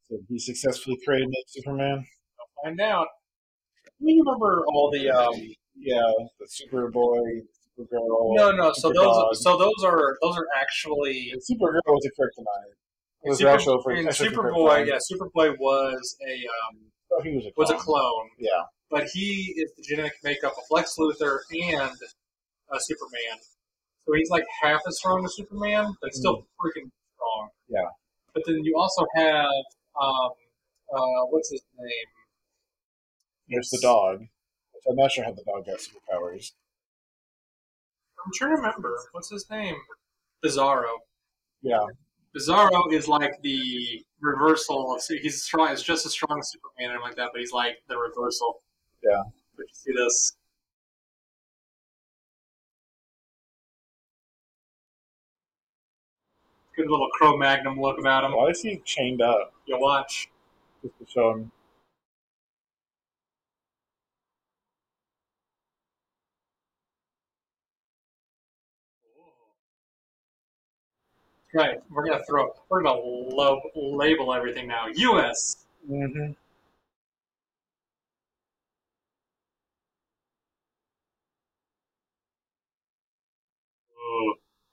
So 0.08 0.18
he 0.28 0.38
successfully 0.38 0.98
created 1.04 1.34
Superman. 1.48 2.06
Find 2.62 2.80
out. 2.80 3.08
Do 4.00 4.10
you 4.12 4.22
remember 4.24 4.64
all 4.68 4.90
the 4.90 5.10
um? 5.10 5.34
Yeah, 5.78 6.00
the 6.38 6.46
Superboy, 6.46 7.42
Supergirl. 7.78 8.34
No, 8.34 8.52
no. 8.52 8.72
So 8.72 8.90
Superdog. 8.90 8.94
those, 8.94 9.42
so 9.42 9.58
those 9.58 9.84
are 9.84 10.16
those 10.22 10.36
are 10.36 10.46
actually 10.60 11.30
And 11.32 11.40
Supergirl 11.42 11.80
was 11.86 12.06
a 12.06 12.10
kryptonite. 12.20 12.72
It 13.24 13.28
was 13.30 13.38
Super, 13.38 13.50
actual 13.50 13.82
for 13.82 13.92
Superboy. 13.94 14.86
Yeah, 14.86 14.98
Superboy 14.98 15.58
was 15.58 16.16
a 16.26 16.32
um 16.46 16.78
Oh, 17.12 17.22
he 17.22 17.34
was 17.34 17.46
a 17.46 17.50
was 17.56 17.70
a 17.70 17.74
clone. 17.74 18.02
clone, 18.02 18.30
Yeah, 18.38 18.62
but 18.90 19.08
he 19.12 19.54
is 19.56 19.72
the 19.76 19.82
genetic 19.82 20.14
makeup 20.24 20.52
of 20.56 20.64
Lex 20.70 20.96
Luthor 20.98 21.38
and 21.50 21.96
uh, 22.70 22.78
Superman. 22.78 23.38
So 24.04 24.12
he's 24.14 24.30
like 24.30 24.44
half 24.62 24.80
as 24.86 24.98
strong 24.98 25.24
as 25.24 25.34
Superman, 25.36 25.94
but 26.00 26.10
he's 26.10 26.18
still 26.18 26.46
freaking 26.60 26.90
strong. 27.14 27.48
Yeah. 27.68 27.88
But 28.34 28.44
then 28.46 28.62
you 28.64 28.76
also 28.76 29.04
have 29.16 29.64
um 30.00 30.30
uh 30.92 31.24
what's 31.30 31.50
his 31.50 31.62
name? 31.78 32.06
there's 33.48 33.70
the 33.70 33.78
dog. 33.80 34.26
I'm 34.88 34.96
not 34.96 35.10
sure 35.12 35.24
how 35.24 35.32
the 35.32 35.42
dog 35.44 35.66
got 35.66 35.78
superpowers. 35.78 36.52
I'm 38.24 38.32
trying 38.34 38.50
to 38.50 38.56
remember. 38.56 38.96
What's 39.12 39.30
his 39.30 39.48
name? 39.50 39.76
Bizarro. 40.44 40.98
Yeah, 41.62 41.86
Bizarro 42.36 42.92
is 42.92 43.08
like 43.08 43.40
the 43.42 44.04
reversal 44.20 44.94
of 44.94 45.02
he's 45.08 45.42
strong. 45.42 45.72
It's 45.72 45.82
just 45.82 46.06
as 46.06 46.12
strong 46.12 46.38
as 46.38 46.52
Superman 46.52 46.94
and 46.94 47.02
like 47.02 47.16
that, 47.16 47.30
but 47.32 47.40
he's 47.40 47.52
like 47.52 47.78
the 47.88 47.96
reversal. 47.96 48.62
Yeah. 49.02 49.22
But 49.56 49.64
you 49.64 49.72
see 49.72 49.92
this? 49.92 50.36
Good 56.76 56.90
little 56.90 57.08
Cro-Magnon 57.12 57.80
look 57.80 57.98
about 57.98 58.24
him. 58.24 58.32
why 58.32 58.48
is 58.48 58.62
he 58.62 58.82
chained 58.84 59.22
up? 59.22 59.52
You 59.66 59.78
watch. 59.80 60.28
Just 60.82 60.98
to 60.98 61.06
show 61.10 61.30
him. 61.32 61.52
Right. 71.54 71.78
We're 71.90 72.06
gonna 72.06 72.22
throw. 72.28 72.54
We're 72.68 72.82
gonna 72.82 73.00
lo- 73.00 73.62
label 73.74 74.34
everything 74.34 74.68
now. 74.68 74.86
U.S. 74.94 75.64
Mm-hmm. 75.90 76.32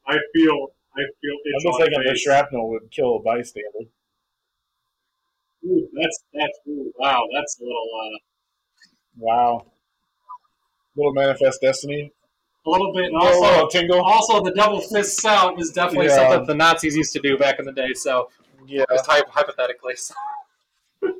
I 0.07 0.17
feel. 0.33 0.67
I 0.95 0.99
feel. 0.99 1.34
I'm 1.34 1.39
It's 1.45 1.63
just 1.63 1.73
on 1.73 1.82
thinking 1.82 2.03
the 2.03 2.15
shrapnel 2.15 2.69
would 2.69 2.91
kill 2.91 3.15
a 3.17 3.21
bystander. 3.21 3.89
Ooh, 5.65 5.89
that's 5.93 6.23
that's. 6.34 6.60
Ooh, 6.67 6.91
wow. 6.97 7.23
That's 7.36 7.60
a 7.60 7.63
little. 7.63 7.89
Uh, 8.03 8.17
Wow. 9.15 9.67
Little 10.95 11.13
manifest 11.13 11.62
destiny. 11.62 12.12
a 12.65 12.69
little 12.69 12.91
bit. 12.93 13.06
And 13.06 13.15
Oh, 13.15 13.27
also, 13.27 13.41
little 13.41 13.67
tingle. 13.69 14.01
also 14.03 14.43
the 14.43 14.51
double 14.51 14.82
fist 14.82 15.23
out 15.25 15.60
is 15.60 15.71
definitely 15.71 16.08
Yeah. 16.08 16.15
something 16.29 16.47
the 16.47 16.56
Nazis 16.56 16.95
used 16.95 17.13
to 17.13 17.19
do 17.19 17.38
back 17.38 17.60
in 17.60 17.65
the 17.65 17.71
day. 17.73 17.93
So 17.93 18.29
Yeah. 18.65 18.86
just 18.89 19.06
hy- 19.06 19.23
hypothetically. 19.29 19.95
So. 19.95 20.13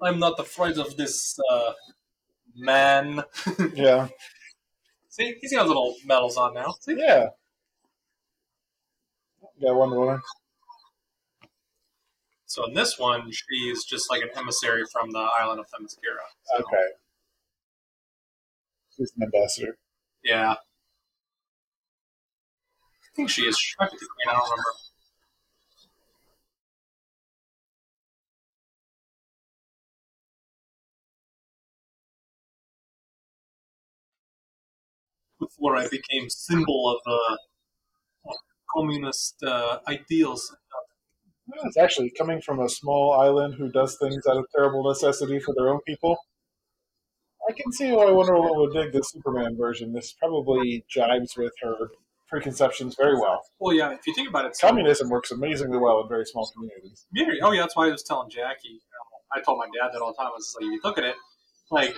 I'm 0.00 0.18
not 0.18 0.38
afraid 0.38 0.78
of 0.78 0.96
this 0.96 1.38
uh, 1.50 1.72
man. 2.56 3.22
Yeah. 3.74 4.08
See, 5.08 5.36
he's 5.40 5.52
got 5.52 5.66
little 5.66 5.96
medals 6.04 6.36
on 6.36 6.54
now. 6.54 6.74
See? 6.80 6.94
Yeah. 6.96 7.28
Got 9.60 9.74
Wonder 9.74 9.98
Woman. 9.98 10.20
So 12.46 12.64
in 12.66 12.74
this 12.74 12.98
one, 12.98 13.30
she's 13.32 13.84
just 13.84 14.10
like 14.10 14.22
an 14.22 14.30
emissary 14.36 14.84
from 14.92 15.10
the 15.12 15.26
island 15.38 15.60
of 15.60 15.66
Themyscira. 15.66 16.24
So, 16.44 16.62
Okay. 16.64 16.86
She's 18.96 19.12
an 19.16 19.24
ambassador. 19.24 19.76
Yeah. 20.24 20.52
I 20.52 20.56
think 23.16 23.30
she 23.30 23.42
is. 23.42 23.58
She 23.58 23.74
might 23.80 23.90
be 23.90 23.96
the 23.98 24.06
queen. 24.06 24.28
I 24.28 24.38
don't 24.38 24.50
remember. 24.50 24.70
Before 35.40 35.76
I 35.76 35.86
became 35.88 36.28
symbol 36.28 36.90
of 36.90 37.00
uh, 37.12 37.36
of 38.30 38.36
communist 38.74 39.36
uh, 39.42 39.78
ideals. 39.88 40.54
No, 41.46 41.62
It's 41.64 41.78
actually 41.78 42.10
coming 42.10 42.40
from 42.42 42.60
a 42.60 42.68
small 42.68 43.12
island 43.18 43.54
who 43.54 43.70
does 43.70 43.96
things 43.98 44.26
out 44.26 44.36
of 44.36 44.44
terrible 44.54 44.86
necessity 44.86 45.40
for 45.40 45.54
their 45.56 45.68
own 45.68 45.80
people. 45.86 46.18
I 47.48 47.52
can 47.52 47.72
see 47.72 47.90
why 47.92 48.10
Wonder 48.10 48.34
Woman 48.34 48.52
would 48.56 48.72
dig 48.74 48.92
the 48.92 49.02
Superman 49.02 49.56
version. 49.56 49.92
This 49.94 50.12
probably 50.12 50.84
jives 50.94 51.36
with 51.38 51.52
her 51.62 51.88
preconceptions 52.28 52.94
very 52.96 53.14
well. 53.14 53.40
Well, 53.58 53.74
yeah. 53.74 53.92
If 53.92 54.06
you 54.06 54.14
think 54.14 54.28
about 54.28 54.44
it, 54.44 54.56
so- 54.56 54.68
Communism 54.68 55.08
works 55.08 55.30
amazingly 55.30 55.78
well 55.78 56.02
in 56.02 56.08
very 56.08 56.26
small 56.26 56.50
communities. 56.54 57.06
Yeah, 57.14 57.24
oh 57.42 57.52
yeah, 57.52 57.62
that's 57.62 57.74
why 57.76 57.86
I 57.86 57.90
was 57.92 58.02
telling 58.02 58.28
Jackie. 58.28 58.68
You 58.68 58.74
know, 58.74 59.34
I 59.34 59.40
told 59.40 59.58
my 59.58 59.66
dad 59.66 59.94
that 59.94 60.02
all 60.02 60.12
the 60.12 60.16
time. 60.22 60.26
I 60.26 60.34
was 60.34 60.54
like, 60.60 60.66
you 60.70 60.80
look 60.84 60.98
at 60.98 61.04
it, 61.04 61.16
like 61.70 61.96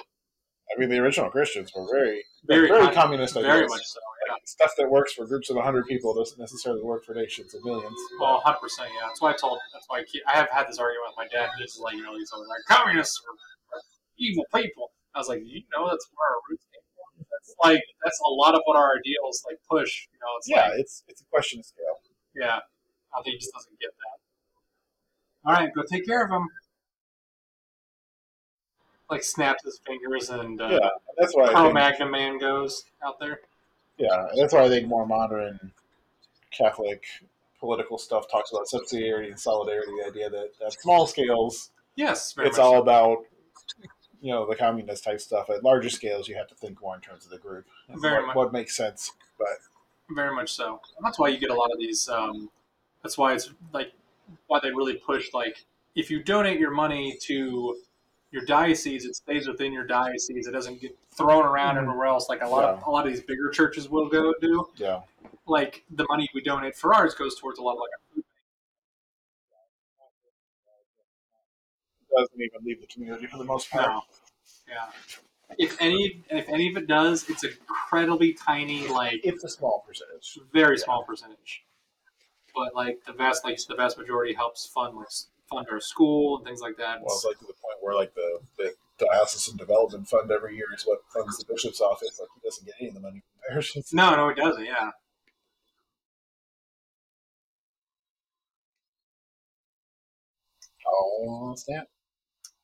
I 0.75 0.79
mean, 0.79 0.89
the 0.89 0.99
original 0.99 1.31
Christians 1.31 1.73
were 1.75 1.87
very, 1.91 2.25
very, 2.47 2.69
very, 2.69 2.95
communist 2.95 3.37
ideas. 3.37 3.53
very 3.53 3.67
much 3.67 3.85
so. 3.85 4.01
Yeah. 4.27 4.35
Like, 4.35 4.47
stuff 4.47 4.73
that 4.79 4.89
works 4.89 5.13
for 5.13 5.27
groups 5.27 5.51
of 5.51 5.57
100 5.57 5.87
people 5.87 6.15
doesn't 6.15 6.39
necessarily 6.39 6.83
work 6.83 7.05
for 7.05 7.15
nations 7.15 7.55
of 7.55 7.65
millions. 7.65 7.99
Well, 8.21 8.41
hundred 8.45 8.61
percent. 8.61 8.91
Yeah, 8.95 9.09
that's 9.09 9.21
why 9.21 9.31
I 9.31 9.37
told. 9.37 9.59
That's 9.73 9.87
why 9.89 10.01
I, 10.01 10.05
keep, 10.05 10.23
I 10.29 10.37
have 10.37 10.49
had 10.51 10.69
this 10.69 10.79
argument 10.79 11.11
with 11.11 11.19
my 11.19 11.29
dad. 11.29 11.51
He's 11.59 11.79
like, 11.79 11.95
you 11.95 12.03
know, 12.03 12.15
he's 12.17 12.31
always 12.33 12.49
like, 12.49 12.63
communists 12.69 13.21
are, 13.27 13.35
are 13.77 13.83
evil 14.19 14.45
people. 14.55 14.93
I 15.15 15.19
was 15.19 15.29
like, 15.29 15.43
you 15.45 15.63
know, 15.75 15.89
that's 15.91 16.07
where 16.15 16.29
our 16.31 16.41
roots 16.49 16.67
came 16.71 16.87
from. 16.95 17.27
That's 17.27 17.55
like 17.65 17.83
that's 18.05 18.21
a 18.27 18.31
lot 18.31 18.55
of 18.55 18.63
what 18.65 18.77
our 18.77 18.95
ideals 18.95 19.43
like 19.49 19.59
push. 19.69 20.07
You 20.13 20.19
know, 20.23 20.31
it's 20.39 20.49
yeah, 20.49 20.71
like, 20.71 20.79
it's 20.79 21.03
it's 21.09 21.21
a 21.23 21.27
question 21.27 21.59
of 21.59 21.67
scale. 21.67 21.99
yeah. 22.35 22.61
I 23.11 23.23
think 23.23 23.35
he 23.35 23.39
just 23.39 23.53
doesn't 23.53 23.75
get 23.81 23.91
that. 23.91 24.17
All 25.45 25.55
right, 25.55 25.75
go 25.75 25.83
take 25.83 26.07
care 26.07 26.25
of 26.25 26.31
him. 26.31 26.47
Like 29.11 29.25
snaps 29.25 29.65
his 29.65 29.81
fingers 29.85 30.31
and 30.31 30.61
uh, 30.61 30.69
Yeah, 30.81 30.89
that's 31.19 31.35
why 31.35 31.73
Magnum 31.73 32.11
Man 32.13 32.39
goes 32.39 32.85
out 33.05 33.19
there. 33.19 33.41
yeah, 33.99 34.29
that's 34.37 34.55
why 34.55 34.65
I 34.65 34.69
think 34.69 34.87
more 34.87 35.07
modern 35.07 35.73
Catholic 36.51 37.05
political 37.59 37.99
stuff 37.99 38.31
talks 38.31 38.51
about 38.53 38.67
subsidiarity 38.73 39.27
and 39.29 39.39
solidarity. 39.39 39.93
The 40.01 40.07
idea 40.09 40.31
that 40.31 40.51
at 40.65 40.73
small 40.81 41.07
scales, 41.07 41.71
Yes, 41.97 42.35
it's 42.39 42.59
all 42.59 42.77
so. 42.77 42.83
about 42.83 43.19
you 44.23 44.33
know 44.33 44.47
the 44.49 44.55
communist 44.57 45.05
type 45.05 45.21
stuff. 45.21 45.51
At 45.51 45.65
larger 45.65 45.91
scales, 45.91 46.29
you 46.29 46.37
have 46.37 46.49
to 46.49 46.55
think 46.55 46.81
more 46.81 46.95
in 46.95 47.01
terms 47.01 47.25
of 47.25 47.31
the 47.31 47.39
group. 47.39 47.67
Very 47.89 48.19
what, 48.19 48.27
much. 48.29 48.37
what 48.37 48.53
makes 48.53 48.77
sense. 48.77 49.13
But 49.39 49.49
Very 50.15 50.35
much 50.35 50.53
so. 50.53 50.81
And 50.97 51.05
that's 51.05 51.19
why 51.19 51.29
you 51.29 51.39
get 51.39 51.51
a 51.51 51.55
lot 51.55 51.71
of 51.73 51.79
these. 51.79 52.09
Um, 52.09 52.49
that's 53.03 53.19
why 53.19 53.35
it's 53.35 53.51
like 53.73 53.93
why 54.47 54.61
they 54.63 54.71
really 54.71 54.95
push 54.95 55.33
like 55.35 55.65
if 55.97 56.11
you 56.11 56.23
donate 56.23 56.61
your 56.61 56.71
money 56.71 57.17
to 57.23 57.77
your 58.33 58.45
diocese, 58.45 59.05
it 59.05 59.17
stays 59.17 59.49
within 59.49 59.73
your 59.73 59.85
diocese. 59.85 60.47
It 60.47 60.53
doesn't 60.53 60.81
get 60.81 60.97
thrown 61.17 61.45
around 61.45 61.77
Mhm. 61.77 61.83
everywhere 61.83 62.07
else 62.07 62.29
like 62.29 62.43
a 62.43 62.49
lot 62.49 62.65
of 62.65 62.83
a 62.87 62.91
lot 62.91 63.07
of 63.07 63.13
these 63.13 63.23
bigger 63.23 63.51
churches 63.51 63.89
will 63.89 64.09
go 64.09 64.33
do. 64.41 64.71
Yeah. 64.77 65.03
Like 65.47 65.85
the 65.91 66.07
money 66.09 66.29
we 66.35 66.41
donate 66.43 66.77
for 66.77 66.95
ours 66.95 67.15
goes 67.15 67.39
towards 67.39 67.59
a 67.59 67.63
lot 67.63 67.73
of 67.73 67.79
like 67.81 67.91
our 67.93 68.15
food. 68.15 68.25
It 72.03 72.17
doesn't 72.17 72.41
even 72.41 72.65
leave 72.65 72.81
the 72.81 72.87
community 72.87 73.27
for 73.27 73.39
the 73.39 73.45
most 73.45 73.71
part. 73.71 73.87
No. 73.89 74.03
Yeah. 74.69 74.91
If 75.59 75.77
any 75.81 76.23
if 76.31 76.49
any 76.49 76.69
of 76.71 76.77
it 76.77 76.87
does, 76.87 77.29
it's 77.29 77.43
incredibly 77.43 78.33
tiny, 78.35 78.87
like 78.87 79.21
It's 79.25 79.43
a 79.45 79.49
small 79.49 79.81
percentage. 79.87 80.39
very 80.53 80.79
small 80.79 81.03
percentage. 81.03 81.65
But 82.55 82.75
like 82.75 83.05
the 83.05 83.13
vast 83.13 83.45
like 83.45 83.59
the 83.67 83.75
vast 83.75 83.99
majority 83.99 84.35
helps 84.35 84.67
fund 84.67 84.97
like 84.97 85.09
fund 85.51 85.67
our 85.71 85.81
school 85.81 86.39
and 86.39 86.47
things 86.47 86.61
like 86.61 86.77
that. 86.79 87.01
Well, 87.03 87.15
it's 87.15 87.25
like 87.25 87.39
to 87.39 87.47
the 87.47 87.55
point 87.55 87.77
where 87.81 87.95
like 87.95 88.15
the, 88.15 88.41
the 88.57 88.75
diocesan 88.99 89.57
development 89.57 90.09
fund 90.09 90.31
every 90.31 90.57
year 90.57 90.67
is 90.75 90.85
what 90.85 91.01
funds 91.13 91.39
the 91.39 91.45
bishop's 91.53 91.81
office. 91.81 92.19
Like 92.21 92.29
he 92.35 92.49
doesn't 92.49 92.65
get 92.65 92.75
any 92.81 92.89
of 92.89 92.95
the 92.95 93.01
money 93.01 93.21
from 93.21 93.41
parishes. 93.49 93.93
no, 93.93 94.15
no, 94.17 94.29
it 94.29 94.37
doesn't. 94.37 94.65
Yeah. 94.65 94.91
Oh, 100.87 101.55
snap! 101.57 101.87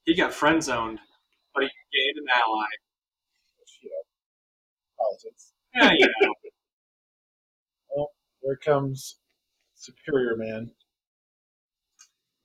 He 0.05 0.15
got 0.15 0.33
friend 0.33 0.63
zoned, 0.63 0.99
but 1.55 1.65
he 1.65 1.71
gained 1.93 2.19
an 2.19 2.27
ally. 2.35 2.67
You 3.83 3.91
know, 3.91 4.03
politics. 4.99 5.53
Yeah, 5.75 5.93
you 5.93 6.09
know. 6.23 6.35
well, 7.97 8.11
There 8.43 8.57
comes 8.57 9.17
Superior 9.75 10.37
Man, 10.37 10.73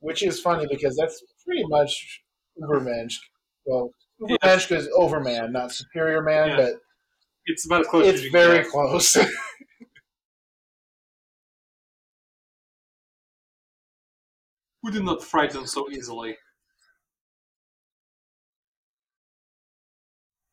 which 0.01 0.23
is 0.23 0.39
funny 0.41 0.67
because 0.69 0.97
that's 0.97 1.23
pretty 1.45 1.65
much 1.67 2.21
Ubermensch. 2.61 3.15
Well, 3.65 3.91
Ubermensch 4.21 4.75
is 4.75 4.89
Overman, 4.95 5.53
not 5.53 5.71
Superior 5.71 6.21
Man, 6.23 6.49
Yeah. 6.49 6.57
but 6.57 6.73
It's 7.47 7.65
about 7.65 7.81
as 7.81 7.87
close 7.87 8.07
as 8.07 8.13
it's 8.15 8.23
you 8.25 8.31
very 8.31 8.63
get. 8.63 8.69
close. 8.71 9.17
Who 14.83 14.91
did 14.91 15.03
not 15.03 15.23
frighten 15.23 15.65
so 15.65 15.89
easily? 15.89 16.37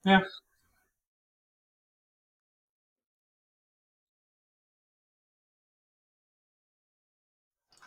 Yeah. 0.04 0.22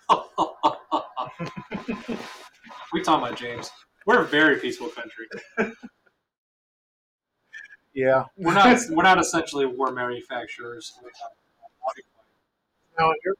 we 2.93 3.01
talking 3.01 3.27
about 3.27 3.37
James. 3.37 3.71
We're 4.05 4.21
a 4.21 4.25
very 4.25 4.57
peaceful 4.57 4.87
country. 4.87 5.27
yeah. 7.93 8.25
We're 8.37 8.53
not. 8.53 8.79
we're 8.89 9.03
not 9.03 9.19
essentially 9.19 9.65
war 9.65 9.91
manufacturers. 9.91 10.93
Now, 12.99 13.11
you're, 13.23 13.35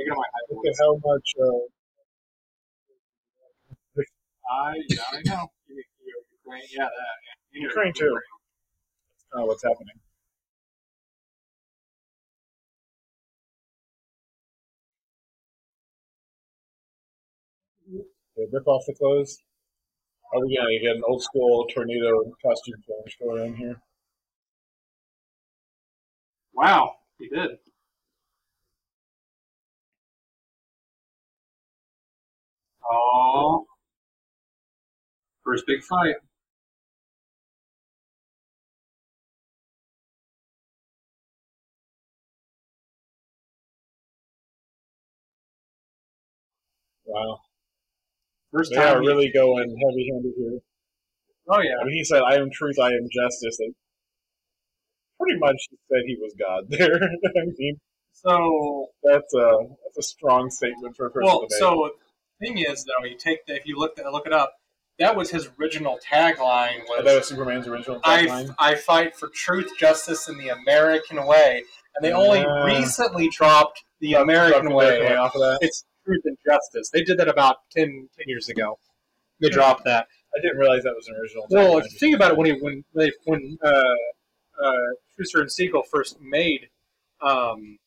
You 0.00 0.14
my 0.14 0.24
look 0.50 0.66
at 0.66 0.74
how 0.80 0.94
much. 1.04 1.34
Uh, 1.40 1.66
I 4.50 4.74
yeah, 4.88 4.98
I 5.12 5.22
know. 5.24 5.50
Ukraine, 6.44 6.62
yeah, 6.70 6.84
that. 6.84 6.90
Yeah. 7.52 7.62
Ukraine, 7.62 7.92
too. 7.94 8.18
kind 9.32 9.42
of 9.42 9.48
what's 9.48 9.64
happening. 9.64 10.03
They 18.36 18.46
rip 18.52 18.68
off 18.68 18.84
the 18.86 18.94
clothes. 18.94 19.38
Are 20.34 20.40
we 20.44 20.56
gonna 20.56 20.78
get 20.80 20.96
an 20.96 21.02
old 21.08 21.22
school 21.22 21.66
tornado 21.68 22.24
costume 22.42 22.82
change 22.86 23.18
going 23.18 23.42
on 23.42 23.54
here? 23.56 23.82
Wow, 26.54 26.96
he 27.18 27.28
did. 27.28 27.58
Oh, 32.90 33.66
first 35.44 35.64
big 35.66 35.82
fight. 35.84 36.16
Wow, 47.06 47.43
First 48.54 48.70
they 48.70 48.76
time. 48.76 48.96
are 48.96 49.00
really 49.00 49.30
going 49.32 49.68
heavy-handed 49.68 50.32
here. 50.36 50.58
oh 51.50 51.60
yeah. 51.60 51.74
I 51.80 51.84
mean, 51.84 51.94
he 51.94 52.04
said, 52.04 52.22
"I 52.22 52.36
am 52.36 52.50
truth, 52.52 52.78
I 52.80 52.88
am 52.88 53.08
justice." 53.12 53.58
And 53.60 53.74
pretty 55.20 55.38
much 55.38 55.56
said 55.90 56.02
he 56.06 56.16
was 56.20 56.34
God 56.38 56.64
there. 56.68 56.94
I 57.36 57.44
mean, 57.58 57.76
So 58.12 58.88
that's 59.02 59.34
a 59.34 59.50
that's 59.84 59.98
a 59.98 60.02
strong 60.02 60.50
statement 60.50 60.96
for 60.96 61.06
a 61.06 61.10
person 61.10 61.26
well, 61.26 61.40
to 61.40 61.46
make. 61.50 61.58
so 61.58 61.90
the 62.40 62.46
thing 62.46 62.58
is 62.58 62.84
though, 62.84 63.04
you 63.06 63.16
take 63.16 63.44
the, 63.46 63.54
if 63.56 63.66
you 63.66 63.78
look 63.78 63.98
look 64.10 64.26
it 64.26 64.32
up, 64.32 64.52
that 64.98 65.16
was 65.16 65.30
his 65.30 65.48
original 65.60 65.98
tagline 66.08 66.80
Oh, 66.88 66.96
was 66.96 67.04
that 67.04 67.16
was 67.16 67.26
Superman's 67.28 67.66
original 67.66 68.00
I, 68.04 68.26
tagline. 68.26 68.54
I 68.58 68.74
fight 68.76 69.16
for 69.16 69.28
truth, 69.34 69.70
justice, 69.78 70.28
and 70.28 70.38
the 70.38 70.48
American 70.50 71.24
way. 71.26 71.62
And 71.96 72.04
they 72.04 72.12
only 72.12 72.40
Yeah. 72.40 72.64
recently 72.64 73.28
dropped 73.28 73.82
the 74.00 74.14
American 74.14 74.66
Dropped 74.66 74.74
way. 74.76 75.16
Off 75.16 75.34
of 75.34 75.40
that. 75.40 75.58
It's 75.60 75.84
truth 76.04 76.22
and 76.24 76.36
justice. 76.46 76.90
They 76.90 77.02
did 77.02 77.18
that 77.18 77.28
about 77.28 77.56
10, 77.72 78.08
10 78.18 78.24
years 78.28 78.48
ago. 78.48 78.78
They 79.40 79.48
dropped 79.48 79.84
that. 79.84 80.06
I 80.36 80.40
didn't 80.40 80.58
realize 80.58 80.82
that 80.84 80.94
was 80.94 81.08
an 81.08 81.16
original. 81.16 81.46
Well, 81.50 81.78
if 81.78 81.92
you 81.92 81.98
think 81.98 82.14
about 82.16 82.32
it, 82.32 82.36
when 82.38 82.46
he, 82.46 82.52
when 82.52 82.84
they, 82.94 83.12
when 83.24 83.58
uh, 83.62 83.70
uh, 84.62 84.72
Shuster 85.18 85.40
and 85.40 85.50
Siegel 85.50 85.82
first 85.90 86.20
made 86.20 86.68
um, 87.20 87.78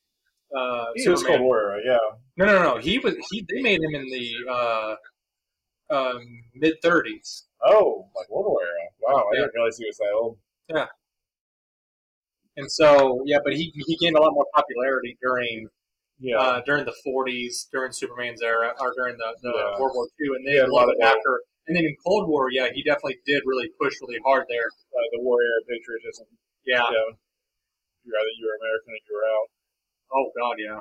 uh, 0.55 0.86
he 0.95 1.07
was 1.09 1.20
Cold 1.24 1.36
Superman, 1.36 1.43
War, 1.43 1.68
right? 1.68 1.82
yeah. 1.86 1.97
no, 2.38 2.45
no, 2.45 2.63
no, 2.63 2.78
he 2.78 2.99
was 2.99 3.15
he. 3.30 3.45
They 3.49 3.61
made 3.61 3.82
him 3.82 3.93
in 3.93 4.09
the 4.09 4.34
uh, 4.49 4.95
um, 5.89 6.22
mid 6.55 6.76
thirties. 6.82 7.43
Oh, 7.65 8.07
like 8.15 8.30
World 8.30 8.45
War 8.47 8.59
era. 8.63 8.89
Wow, 9.01 9.26
I 9.32 9.36
Yeah. 9.36 9.39
didn't 9.41 9.55
realize 9.55 9.78
he 9.78 9.86
was 9.86 9.97
that 9.97 10.13
old. 10.15 10.38
Yeah. 10.70 10.86
And 12.55 12.72
so, 12.72 13.22
yeah, 13.26 13.38
but 13.43 13.53
he, 13.53 13.72
he 13.76 13.97
gained 13.97 14.15
a 14.15 14.22
lot 14.22 14.34
more 14.34 14.45
popularity 14.55 15.18
during 15.22 15.68
Yeah, 16.20 16.38
uh, 16.41 16.61
during 16.65 16.86
the 16.86 16.95
40s, 17.05 17.70
during 17.72 17.91
Superman's 17.93 18.41
era, 18.41 18.74
or 18.82 18.93
during 18.97 19.18
the, 19.18 19.36
the 19.41 19.53
Yeah. 19.53 19.78
World 19.80 19.93
War 19.93 20.07
II, 20.20 20.34
and 20.36 20.43
then 20.47 20.55
had 20.57 20.70
a 20.70 20.72
a 20.72 20.74
lot 20.74 20.88
little 20.89 20.97
of 20.97 20.97
bit 20.97 21.05
after. 21.13 21.41
And 21.68 21.76
then 21.78 21.84
in 21.86 21.95
Cold 22.05 22.28
War, 22.28 22.49
yeah, 22.49 22.70
he 22.74 22.82
definitely 22.82 23.20
did 23.28 23.43
really 23.45 23.70
push 23.80 23.93
really 24.01 24.18
hard 24.26 24.45
there. 24.49 24.65
uh, 24.65 25.07
the 25.13 25.22
war 25.22 25.38
era 25.43 25.61
patriotism. 25.70 26.26
Yeah. 26.65 26.82
Yeah, 26.89 27.09
you 28.03 28.11
either 28.18 28.34
you 28.39 28.45
were 28.47 28.57
American 28.57 28.93
or 28.95 28.99
you 29.03 29.13
were 29.13 29.28
out. 29.30 29.47
Oh 30.15 30.28
God, 30.39 30.55
yeah. 30.57 30.80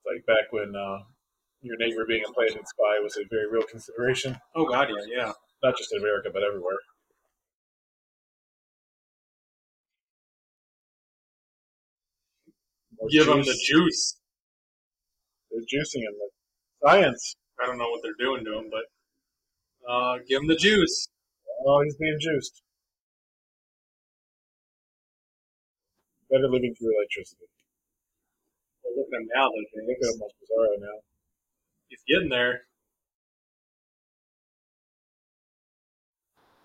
It's 0.00 0.06
like 0.06 0.24
back 0.26 0.52
when 0.52 0.74
uh, 0.76 1.02
your 1.62 1.76
neighbor 1.78 2.04
being 2.06 2.24
a 2.26 2.32
planted 2.32 2.66
spy 2.66 3.00
was 3.02 3.16
a 3.16 3.24
very 3.28 3.50
real 3.50 3.66
consideration, 3.66 4.38
Oh 4.54 4.64
God, 4.64 4.88
yeah, 4.88 5.04
yeah. 5.26 5.32
not 5.62 5.76
just 5.76 5.92
in 5.92 6.00
America 6.00 6.30
but 6.32 6.42
everywhere. 6.42 6.78
Give 13.10 13.26
them 13.26 13.38
the 13.38 13.44
juice. 13.44 13.62
juice. 13.62 14.16
They're 15.50 15.60
juicing 15.60 16.02
him. 16.02 16.14
Science. 16.82 17.36
I 17.62 17.66
don't 17.66 17.78
know 17.78 17.88
what 17.88 18.00
they're 18.02 18.18
doing 18.18 18.44
to 18.44 18.58
him, 18.58 18.70
but 18.70 19.90
uh, 19.90 20.18
give 20.28 20.42
him 20.42 20.48
the 20.48 20.56
juice. 20.56 21.08
Oh, 21.66 21.80
he's 21.82 21.96
being 21.96 22.18
juiced. 22.20 22.62
Better 26.30 26.48
living 26.48 26.74
through 26.74 26.92
electricity. 26.98 27.44
Well, 28.84 28.94
look 28.96 29.06
at 29.12 29.20
him 29.20 29.28
now, 29.34 29.48
though, 29.48 29.86
Look 29.86 29.96
at 30.02 30.14
him, 30.14 30.18
much 30.18 30.32
Bizarro 30.42 30.80
now. 30.80 30.98
He's 31.88 32.02
getting 32.08 32.28
there. 32.28 32.62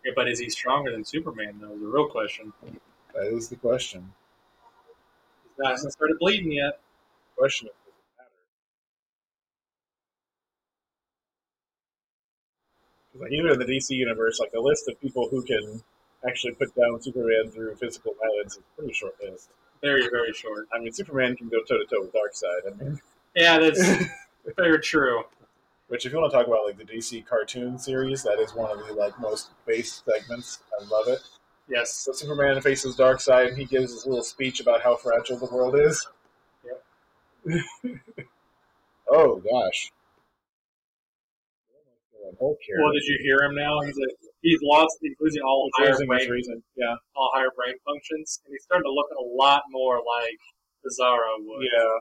Yeah, 0.03 0.13
but 0.15 0.27
is 0.27 0.39
he 0.39 0.49
stronger 0.49 0.91
than 0.91 1.05
Superman? 1.05 1.59
Though 1.61 1.77
the 1.77 1.86
real 1.86 2.07
question. 2.09 2.51
That 3.13 3.27
is 3.27 3.49
the 3.49 3.55
question. 3.55 4.13
He's 5.62 5.68
not 5.68 5.72
hasn't 5.74 5.93
started 5.93 6.18
bleeding 6.20 6.51
yet. 6.51 6.80
Question 7.38 7.68
does 7.68 7.76
it 7.88 7.93
matter? 8.18 8.30
'Cause, 13.12 13.22
like 13.22 13.32
even 13.32 13.51
in 13.51 13.59
the 13.59 13.66
DC 13.66 13.95
universe, 13.95 14.39
like 14.39 14.51
the 14.51 14.59
list 14.59 14.88
of 14.89 14.99
people 14.99 15.30
who 15.30 15.43
can 15.43 15.84
actually 16.28 16.53
put 16.53 16.74
down 16.76 17.01
Superman 17.01 17.51
through 17.51 17.76
physical 17.76 18.14
violence 18.16 18.53
is 18.53 18.59
a 18.59 18.76
pretty 18.78 18.93
short 18.93 19.16
list. 19.22 19.49
Very, 19.82 20.07
very 20.09 20.34
short. 20.34 20.68
I 20.74 20.80
mean, 20.80 20.91
Superman 20.93 21.36
can 21.36 21.49
go 21.49 21.59
toe 21.64 21.78
to 21.78 21.86
toe 21.86 22.01
with 22.01 22.14
Darkseid. 22.14 22.72
I 22.72 22.84
mean, 22.84 23.01
Yeah, 23.36 23.59
that's 23.59 23.82
very 24.57 24.80
true. 24.80 25.24
which 25.88 26.05
if 26.05 26.14
you 26.14 26.20
want 26.20 26.32
to 26.32 26.38
talk 26.38 26.47
about 26.47 26.66
like 26.66 26.78
the 26.78 26.86
DC 26.86 27.22
cartoon 27.26 27.78
series, 27.78 28.24
that 28.24 28.39
is 28.39 28.53
one 28.55 28.72
of 28.72 28.86
the 28.88 28.93
like 28.93 29.20
most 29.20 29.49
base 29.66 30.01
segments. 30.05 30.59
I 30.80 30.84
love 30.86 31.07
it. 31.07 31.20
Yes. 31.68 31.93
So 31.93 32.12
Superman 32.12 32.62
faces 32.62 32.97
Darkseid, 32.97 33.49
and 33.49 33.57
he 33.57 33.66
gives 33.66 33.93
his 33.93 34.05
little 34.05 34.24
speech 34.24 34.59
about 34.59 34.82
how 34.82 34.95
fragile 34.95 35.38
the 35.38 35.45
world 35.45 35.76
is. 35.80 36.07
Yep. 36.66 37.64
oh 39.12 39.38
gosh. 39.38 39.91
Well, 42.39 42.93
did 42.93 43.03
you 43.05 43.20
hear 43.22 43.38
him 43.45 43.55
now? 43.55 43.82
He's 43.82 43.97
a, 43.97 44.07
he's 44.41 44.59
lost, 44.64 44.97
he's 45.01 45.16
losing 45.20 45.41
all 45.43 45.70
He's 45.78 45.88
higher 45.88 46.05
brain, 46.05 46.30
reason. 46.30 46.64
Yeah. 46.76 46.95
all 47.16 47.30
higher 47.34 47.51
brain 47.55 47.76
functions, 47.86 48.41
and 48.45 48.53
he's 48.53 48.64
starting 48.64 48.86
to 48.86 48.93
look 48.93 49.07
a 49.12 49.24
lot 49.38 49.64
more 49.70 49.97
like 49.97 50.39
Bizarro 50.86 51.38
would. 51.39 51.68
Yeah. 51.72 51.99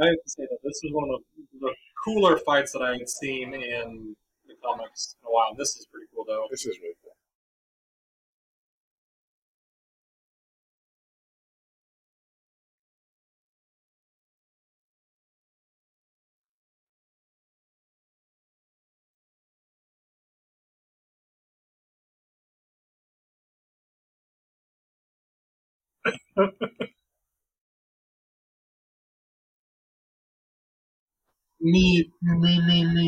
I 0.00 0.06
have 0.06 0.22
to 0.24 0.30
say 0.30 0.44
that 0.50 0.58
this 0.64 0.80
was 0.84 0.92
one 0.92 1.10
of 1.14 1.20
the, 1.36 1.58
the 1.68 1.74
cooler 2.04 2.38
fights 2.38 2.72
that 2.72 2.82
I 2.82 2.92
had 2.96 3.08
seen 3.08 3.54
in 3.54 4.16
the 4.46 4.54
comics 4.64 5.16
in 5.22 5.26
a 5.28 5.30
while. 5.30 5.54
This 5.54 5.76
is 5.76 5.86
pretty 5.92 6.06
cool, 6.14 6.24
though. 6.26 6.46
This 6.50 6.64
is 6.66 6.78
really 6.80 6.94
cool. 26.36 26.90
Me, 31.70 31.84
me, 32.22 32.52
me, 32.66 32.78
me. 32.94 33.06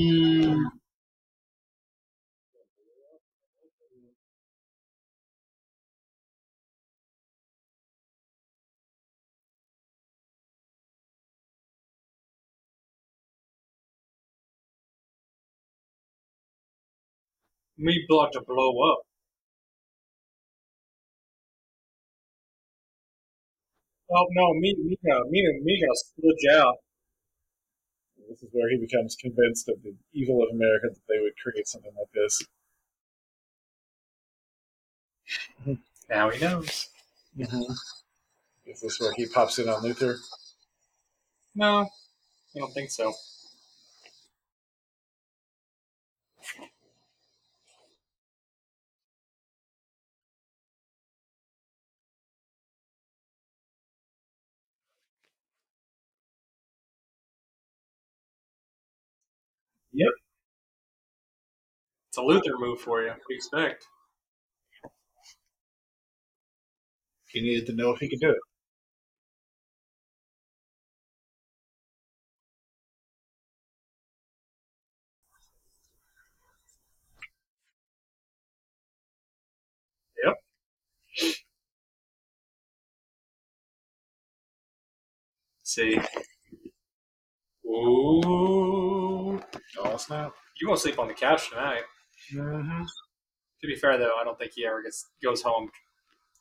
Me 17.78 18.04
about 18.10 18.34
to 18.34 18.42
blow 18.42 18.78
up. 18.92 18.98
Oh 24.10 24.26
no, 24.32 24.52
me, 24.52 24.74
me, 24.76 24.96
uh, 25.10 25.24
me, 25.30 25.42
me 25.62 25.80
got 25.80 25.96
sludge 25.96 26.60
out. 26.60 26.76
This 28.28 28.42
is 28.42 28.50
where 28.52 28.68
he 28.70 28.76
becomes 28.78 29.16
convinced 29.16 29.68
of 29.68 29.82
the 29.82 29.94
evil 30.12 30.42
of 30.42 30.50
America 30.54 30.88
that 30.90 31.00
they 31.08 31.20
would 31.20 31.32
create 31.42 31.66
something 31.66 31.92
like 31.98 32.12
this. 32.14 32.42
Now 36.10 36.30
he 36.30 36.40
knows. 36.44 36.88
Mm-hmm. 37.38 37.72
Is 38.66 38.80
this 38.80 39.00
where 39.00 39.12
he 39.16 39.26
pops 39.26 39.58
in 39.58 39.68
on 39.68 39.82
Luthor? 39.82 40.16
No, 41.54 41.88
I 42.54 42.58
don't 42.58 42.72
think 42.74 42.90
so. 42.90 43.12
Yep. 59.92 60.08
It's 62.07 62.07
a 62.18 62.20
Luthor 62.20 62.58
move 62.58 62.80
for 62.80 63.02
you. 63.02 63.08
What 63.08 63.16
do 63.16 63.34
you 63.34 63.36
expect? 63.36 63.86
He 67.28 67.40
needed 67.40 67.66
to 67.66 67.74
know 67.74 67.90
if 67.90 68.00
he 68.00 68.08
could 68.08 68.20
do 68.20 68.30
it. 68.30 68.38
see. 85.68 86.00
Ooh. 87.66 89.40
Oh 89.78 89.96
snap! 89.96 90.32
You 90.60 90.68
won't 90.68 90.80
sleep 90.80 90.98
on 90.98 91.08
the 91.08 91.14
couch 91.14 91.50
tonight. 91.50 91.82
Mm-hmm. 92.34 92.82
To 93.60 93.66
be 93.66 93.74
fair, 93.76 93.98
though, 93.98 94.14
I 94.20 94.24
don't 94.24 94.38
think 94.38 94.52
he 94.54 94.66
ever 94.66 94.82
gets 94.82 95.06
goes 95.22 95.42
home 95.42 95.70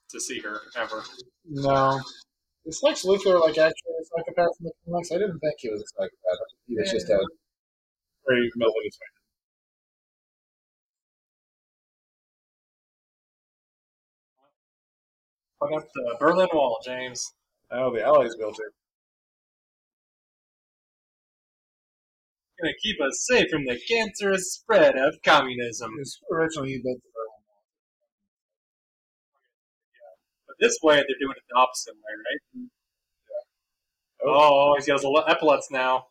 to 0.09 0.19
see 0.19 0.39
her 0.39 0.61
ever. 0.75 1.03
No. 1.45 1.99
Is 2.65 2.81
Lex 2.83 3.03
Luthor 3.03 3.39
like 3.41 3.57
actually 3.57 3.93
a 4.01 4.05
psychopath 4.05 4.49
in 4.59 4.65
the 4.65 4.71
comics? 4.85 5.11
I 5.11 5.15
didn't 5.15 5.39
think 5.39 5.55
he 5.59 5.69
was 5.69 5.81
a 5.81 5.85
psychopath. 5.87 6.39
He 6.67 6.75
was 6.75 6.91
just 6.91 7.09
a 7.09 7.19
very 8.27 8.51
man. 8.55 8.69
Put 15.61 15.73
up 15.73 15.87
the 15.93 16.17
Berlin 16.19 16.49
Wall, 16.53 16.77
James. 16.85 17.33
Oh, 17.71 17.91
the 17.91 18.03
Allies 18.03 18.35
built 18.35 18.59
it. 18.59 18.73
Gonna 22.61 22.73
keep 22.81 22.99
us 23.01 23.25
safe 23.27 23.49
from 23.51 23.65
the 23.65 23.77
cancerous 23.87 24.53
spread 24.53 24.97
of 24.97 25.15
communism. 25.23 25.91
Originally 26.31 26.81
But 26.83 26.95
this 30.59 30.79
way, 30.81 30.95
they're 30.95 31.05
doing 31.19 31.35
it 31.37 31.43
the 31.49 31.55
opposite 31.55 31.93
way, 31.93 32.15
right? 32.25 32.39
Wall. 34.23 34.71
Oh, 34.71 34.75
he's 34.75 34.87
got 34.87 35.01
his 35.01 35.05
epaulets 35.27 35.69
now. 35.69 36.07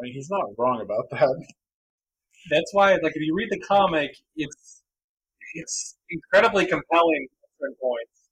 I 0.00 0.02
mean, 0.02 0.14
he's 0.14 0.30
not 0.30 0.44
wrong 0.56 0.80
about 0.80 1.10
that. 1.10 1.28
That's 2.50 2.72
why, 2.72 2.92
like, 2.92 3.12
if 3.14 3.20
you 3.20 3.34
read 3.36 3.48
the 3.50 3.60
comic, 3.60 4.16
it's 4.34 4.82
it's 5.54 5.98
incredibly 6.08 6.64
compelling 6.64 7.26
at 7.42 7.48
certain 7.60 7.76
points. 7.82 8.30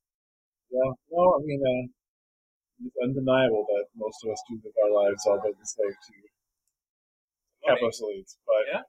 Yeah. 0.70 0.92
No, 1.12 1.34
I 1.34 1.40
mean, 1.44 1.60
uh, 1.60 2.86
it's 2.86 2.96
undeniable 3.02 3.66
that 3.68 3.84
most 3.96 4.16
of 4.24 4.30
us 4.30 4.42
do 4.48 4.60
live 4.64 4.72
our 4.84 5.04
lives 5.04 5.26
all 5.26 5.40
but 5.42 5.52
enslaved 5.58 5.96
to 6.06 7.68
capitalist 7.68 8.00
elites. 8.02 8.36
But 8.46 8.64
Yeah. 8.72 8.82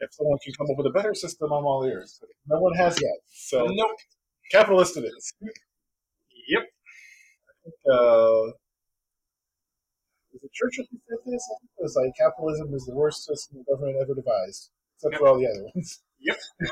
if 0.00 0.12
someone 0.12 0.38
can 0.44 0.52
come 0.54 0.66
up 0.70 0.76
with 0.76 0.86
a 0.86 0.90
better 0.90 1.14
system, 1.14 1.52
I'm 1.52 1.64
all 1.64 1.84
ears. 1.84 2.20
No 2.46 2.60
one 2.60 2.74
has 2.74 3.00
yet. 3.00 3.18
So 3.28 3.66
Nope. 3.66 3.96
capitalist 4.50 4.96
it 4.96 5.04
is. 5.04 5.32
Yep. 6.48 6.64
Uh, 7.90 8.52
was 10.38 10.44
it 10.46 10.52
Churchill 10.54 10.84
who 10.90 10.98
said 11.08 11.18
this? 11.26 11.42
It 11.78 11.82
was 11.82 11.96
like 11.96 12.14
capitalism 12.16 12.72
is 12.74 12.86
the 12.86 12.94
worst 12.94 13.24
system 13.26 13.58
the 13.58 13.64
government 13.74 13.98
ever 14.00 14.14
devised, 14.14 14.70
except 14.96 15.12
Yep. 15.14 15.18
for 15.20 15.28
all 15.28 15.38
the 15.38 15.48
other 15.50 15.64
ones. 15.74 16.02
Yep. 16.20 16.38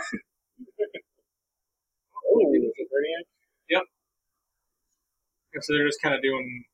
oh, 2.31 2.55
is 2.55 2.63
it 2.63 2.89
Brainiac? 2.91 3.27
And 5.55 5.65
so 5.65 5.73
they're 5.73 5.87
just 5.89 6.03
kind 6.03 6.15
of 6.15 6.21
doing. 6.21 6.65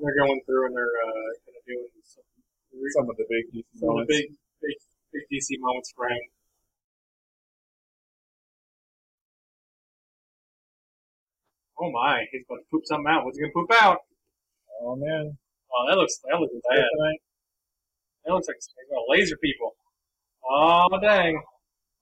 They're 0.00 0.14
going 0.14 0.40
through 0.46 0.66
and 0.66 0.76
they're 0.76 0.96
uh, 1.02 1.30
kind 1.42 1.56
of 1.58 1.64
doing 1.66 1.88
some, 2.06 2.22
Some 2.94 3.10
of 3.10 3.16
the 3.16 3.26
big 3.26 3.44
DC 3.50 3.66
some 3.74 3.98
of 3.98 4.06
the 4.06 4.06
moments. 4.06 4.14
big, 4.14 4.26
big, 4.62 4.76
big 5.12 5.24
DC 5.26 5.58
moments 5.58 5.92
for 5.94 6.06
him. 6.08 6.22
Oh 11.80 11.90
my, 11.92 12.24
he's 12.32 12.42
going 12.48 12.60
to 12.60 12.66
poop 12.70 12.82
something 12.86 13.06
out. 13.08 13.24
What's 13.24 13.38
he 13.38 13.42
going 13.42 13.52
to 13.52 13.54
poop 13.54 13.72
out? 13.82 13.98
Oh 14.82 14.96
man, 14.96 15.36
Oh, 15.72 15.84
that 15.88 15.96
looks 15.96 16.18
that 16.28 16.38
looks 16.40 16.54
bad. 16.70 16.84
That 18.24 18.32
looks 18.34 18.48
like 18.48 18.56
he's 18.56 18.68
going 18.90 19.04
to 19.04 19.10
laser 19.10 19.36
people. 19.42 19.74
Oh 20.48 20.88
dang! 21.00 21.42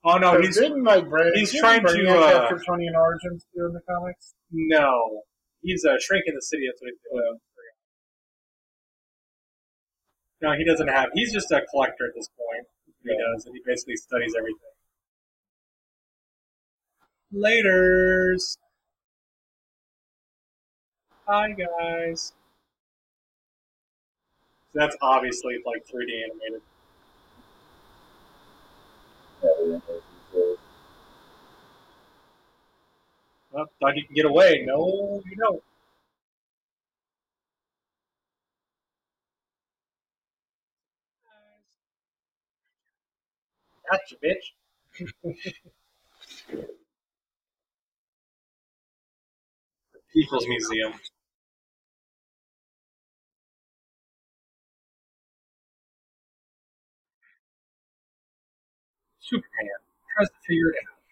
Oh 0.05 0.19
no, 0.19 0.35
So 0.35 0.41
he's 0.43 0.57
didn't 0.57 0.85
like 0.85 1.05
he's 1.35 1.53
trying 1.53 1.85
to, 1.87 2.11
uh, 2.11 2.27
have 2.29 2.51
Kryptonian 2.51 2.95
origins 2.95 3.45
here 3.55 3.67
in 3.67 3.73
the 3.73 3.81
comics. 3.89 4.35
no, 4.51 5.23
he's 5.63 5.85
uh, 5.85 5.97
shrinking 6.01 6.35
the 6.35 6.43
city. 6.43 6.65
That's 6.69 6.81
what 6.81 6.91
he's 6.91 7.01
doing. 7.11 7.39
No, 10.43 10.53
he 10.53 10.65
doesn't 10.65 10.89
have. 10.89 11.09
He's 11.15 11.33
just 11.33 11.51
a 11.51 11.63
collector 11.71 12.07
at 12.07 12.15
this 12.15 12.29
point. 12.37 12.67
He 13.03 13.11
Yeah. 13.11 13.17
does, 13.35 13.47
and 13.47 13.55
he 13.55 13.63
basically 13.65 13.97
studies 13.97 14.35
everything. 14.37 14.61
Later's. 17.33 18.59
Hi 21.29 21.53
guys. 21.53 22.33
That's 24.75 24.97
obviously 25.03 25.57
like 25.67 25.85
3D 25.87 26.23
animated. 26.25 26.63
Well, 33.53 33.67
thought 33.81 33.97
you 33.97 34.05
can 34.07 34.15
get 34.15 34.27
away. 34.27 34.65
No, 34.67 35.23
you 35.27 35.37
don't. 35.37 35.63
Gotcha, 43.91 44.17
bitch. 44.23 44.55
People's 50.13 50.49
Museum. 50.49 50.95
Superman 59.27 59.79
tries 60.15 60.29
to 60.29 60.35
figure 60.47 60.71
it 60.71 60.77
out. 60.87 61.03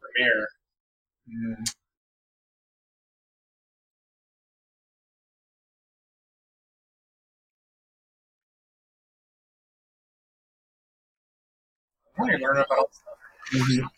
Premiere. 0.00 0.48
Yeah. 1.26 1.64
I 12.16 12.22
want 12.22 12.32
to 12.32 12.38
learn 12.38 12.56
about 12.58 12.94
stuff. 12.94 13.90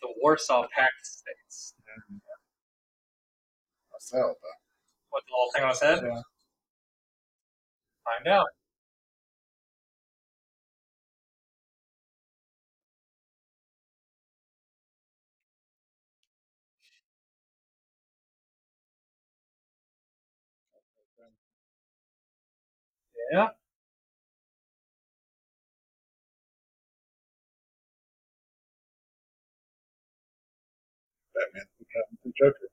The 0.00 0.08
Warsaw 0.22 0.66
Pact 0.74 1.04
states. 1.04 1.74
Mm-hmm. 1.82 2.16
Myself. 3.92 4.36
Uh, 4.42 4.56
what 5.10 5.22
the 5.26 5.32
whole 5.34 5.50
thing 5.54 5.64
I 5.64 5.72
said? 5.74 6.02
Yeah. 6.02 6.22
Find 8.04 8.26
out. 8.28 8.46
Yeah. 23.32 23.48
Batman 31.34 31.66
become 31.78 32.18
the 32.24 32.32
Joker. 32.38 32.68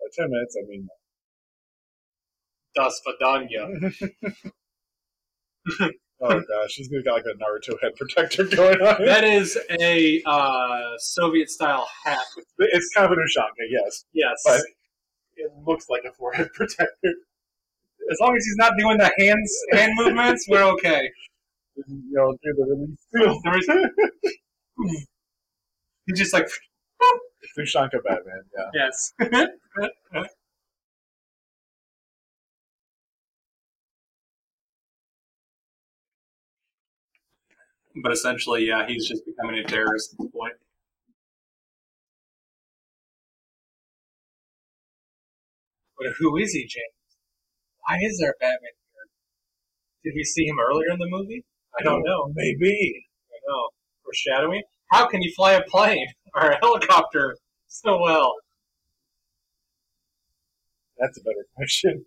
By 0.00 0.06
ten 0.14 0.30
minutes, 0.30 0.56
I 0.60 0.66
mean. 0.68 0.88
Das 2.74 3.02
Vidanya. 3.04 3.68
Oh 6.22 6.28
gosh, 6.48 6.74
he's 6.74 6.88
gonna 6.88 7.02
got 7.02 7.14
like 7.14 7.24
a 7.24 7.34
Naruto 7.42 7.76
head 7.82 7.96
protector 7.96 8.44
going 8.56 8.80
on. 8.80 9.04
That 9.04 9.24
is 9.24 9.58
a 9.80 10.22
uh, 10.26 10.92
Soviet 10.98 11.50
style 11.50 11.88
hat. 12.04 12.18
it's 12.58 12.90
kind 12.94 13.06
of 13.06 13.12
an 13.12 13.18
Ushanka, 13.18 13.66
yes, 13.70 14.04
Yes. 14.12 14.40
but 14.44 14.60
it 15.36 15.50
looks 15.66 15.86
like 15.88 16.02
a 16.08 16.12
forehead 16.12 16.50
protector. 16.54 17.14
as 18.10 18.18
long 18.20 18.36
as 18.36 18.44
he's 18.44 18.56
not 18.56 18.72
doing 18.78 18.98
the 18.98 19.10
hands 19.18 19.52
hand 19.72 19.92
movements, 19.96 20.46
we're 20.48 20.62
okay. 20.74 21.10
You 21.76 22.02
know, 22.12 22.36
do 22.42 22.54
the 22.56 22.64
release. 22.66 23.06
He's 26.06 26.18
just 26.18 26.32
like 26.34 26.44
It's 26.44 26.58
Ushanka 27.74 28.02
Batman, 28.04 28.42
yeah. 28.56 28.70
yes. 28.74 29.12
But 38.02 38.12
essentially, 38.12 38.66
yeah, 38.66 38.86
he's 38.86 39.06
just 39.06 39.24
becoming 39.26 39.58
a 39.58 39.64
terrorist 39.64 40.14
at 40.14 40.18
this 40.18 40.30
point. 40.32 40.54
But 45.98 46.12
who 46.18 46.36
is 46.36 46.52
he, 46.52 46.62
James? 46.62 47.18
Why 47.86 47.98
is 48.00 48.18
there 48.18 48.30
a 48.30 48.38
Batman 48.40 48.58
here? 48.62 50.12
Did 50.12 50.16
we 50.16 50.24
see 50.24 50.46
him 50.46 50.56
earlier 50.58 50.90
in 50.92 50.98
the 50.98 51.08
movie? 51.08 51.44
I 51.78 51.82
don't 51.82 52.02
know. 52.02 52.32
Maybe. 52.34 53.06
I 53.30 53.36
know. 53.46 53.68
Foreshadowing? 54.04 54.62
How 54.90 55.06
can 55.06 55.22
you 55.22 55.32
fly 55.36 55.52
a 55.52 55.62
plane 55.62 56.06
or 56.34 56.50
a 56.50 56.58
helicopter 56.58 57.36
so 57.66 58.00
well? 58.00 58.34
That's 60.98 61.18
a 61.18 61.22
better 61.22 61.46
question. 61.56 62.04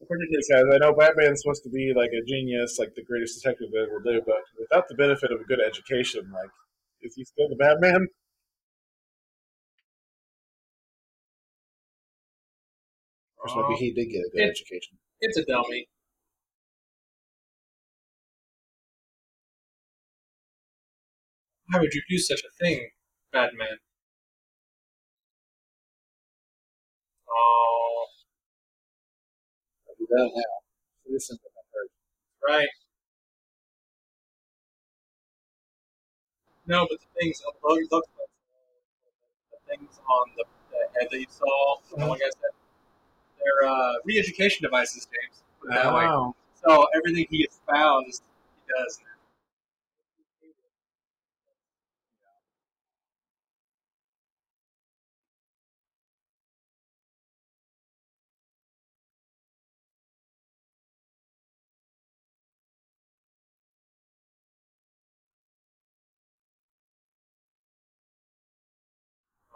Did 0.00 0.28
his 0.30 0.50
I 0.52 0.78
know 0.78 0.92
Batman's 0.92 1.42
supposed 1.42 1.62
to 1.64 1.70
be 1.70 1.92
like 1.94 2.10
a 2.10 2.24
genius, 2.24 2.78
like 2.80 2.94
the 2.96 3.04
greatest 3.04 3.40
detective 3.40 3.70
that 3.72 3.86
ever 3.88 4.02
lived, 4.04 4.26
but 4.26 4.42
without 4.58 4.88
the 4.88 4.94
benefit 4.96 5.30
of 5.30 5.40
a 5.40 5.44
good 5.44 5.60
education, 5.60 6.30
like, 6.32 6.50
is 7.02 7.14
he 7.14 7.24
still 7.24 7.48
the 7.48 7.56
Batman? 7.56 8.08
Or 13.38 13.68
maybe 13.68 13.80
he 13.80 13.92
did 13.92 14.10
get 14.12 14.26
a 14.26 14.30
good 14.30 14.42
It- 14.42 14.50
education. 14.50 14.96
It's 15.20 15.36
a 15.38 15.44
dummy. 15.44 15.88
Why 21.68 21.78
would 21.80 21.94
you 21.94 22.02
do 22.08 22.18
such 22.18 22.42
a 22.42 22.50
thing, 22.62 22.90
Batman? 23.32 23.78
Oh, 27.26 28.06
He 30.08 30.16
does 30.16 30.30
now. 30.34 30.42
Citizens 31.06 31.40
of 31.44 31.52
Earth. 31.76 31.90
right. 32.46 32.68
No, 36.66 36.86
but 36.90 36.98
the 37.00 37.06
things 37.20 37.42
on 37.46 37.54
the 37.62 37.86
look, 37.90 38.04
the 39.50 39.56
things 39.68 40.00
on 40.08 40.26
the, 40.36 40.44
the 40.70 41.00
head 41.00 41.08
that 41.10 41.18
you 41.18 41.26
saw, 41.30 41.76
the 41.90 42.06
one 42.06 42.18
guy 42.18 42.26
said, 42.26 42.50
they're 43.38 43.68
uh, 43.70 43.94
re-education 44.04 44.62
devices, 44.62 45.06
James. 45.06 45.42
Put 45.62 45.72
it 45.72 45.74
that 45.76 45.94
way. 45.94 46.04
So 46.64 46.86
everything 46.94 47.26
he 47.30 47.48
espoused, 47.50 48.22
he 48.66 48.72
does. 48.84 49.00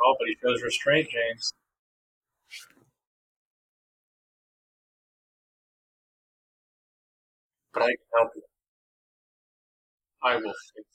Oh, 0.04 0.16
but 0.18 0.28
he 0.28 0.36
shows 0.42 0.62
restraint, 0.62 1.08
James. 1.10 1.52
But 7.74 7.82
I 7.84 7.86
can 7.88 7.96
help 8.16 8.30
you. 8.36 8.42
I 10.24 10.36
will 10.36 10.54
fix. 10.74 10.86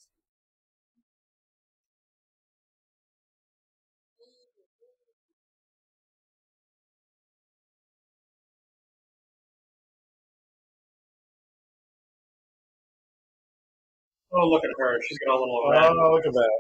Oh, 14.33 14.47
look 14.49 14.63
at 14.63 14.71
her. 14.79 14.99
She's 15.07 15.19
got 15.19 15.33
a 15.35 15.39
little. 15.39 15.61
Oh, 15.65 16.13
look 16.13 16.25
at 16.25 16.33
that. 16.33 16.51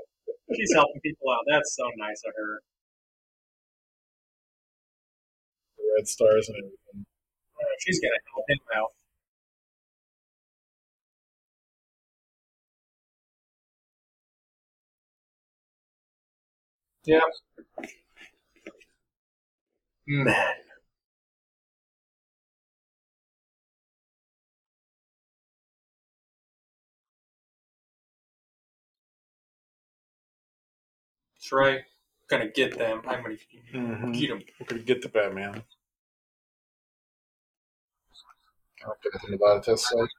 She's 0.55 0.73
helping 0.73 1.01
people 1.01 1.29
out. 1.31 1.43
That's 1.49 1.75
so 1.75 1.85
nice 1.97 2.21
of 2.27 2.33
her. 2.37 2.61
The 5.77 5.83
red 5.97 6.07
stars 6.07 6.49
and 6.49 6.57
everything. 6.57 6.77
Uh, 7.59 7.75
She's 7.81 7.99
gonna 8.01 8.15
help 8.35 8.45
him 8.49 8.59
out. 8.75 8.91
Yeah. 17.05 17.21
Man. 20.07 20.66
That's 31.47 31.53
right. 31.53 31.81
gonna 32.29 32.49
get 32.49 32.77
them. 32.77 33.01
I'm 33.07 33.23
gonna 33.23 33.37
Mm-hmm. 33.73 34.11
get 34.11 34.27
them. 34.27 34.41
We're 34.59 34.65
gonna 34.67 34.81
get 34.81 35.01
the 35.01 35.07
Batman. 35.07 35.63
I 38.81 38.85
don't 38.85 39.01
get 39.01 39.13
anything 39.15 39.35
about 39.35 39.57
it. 39.59 39.63
That's 39.65 39.93
like 39.93 40.09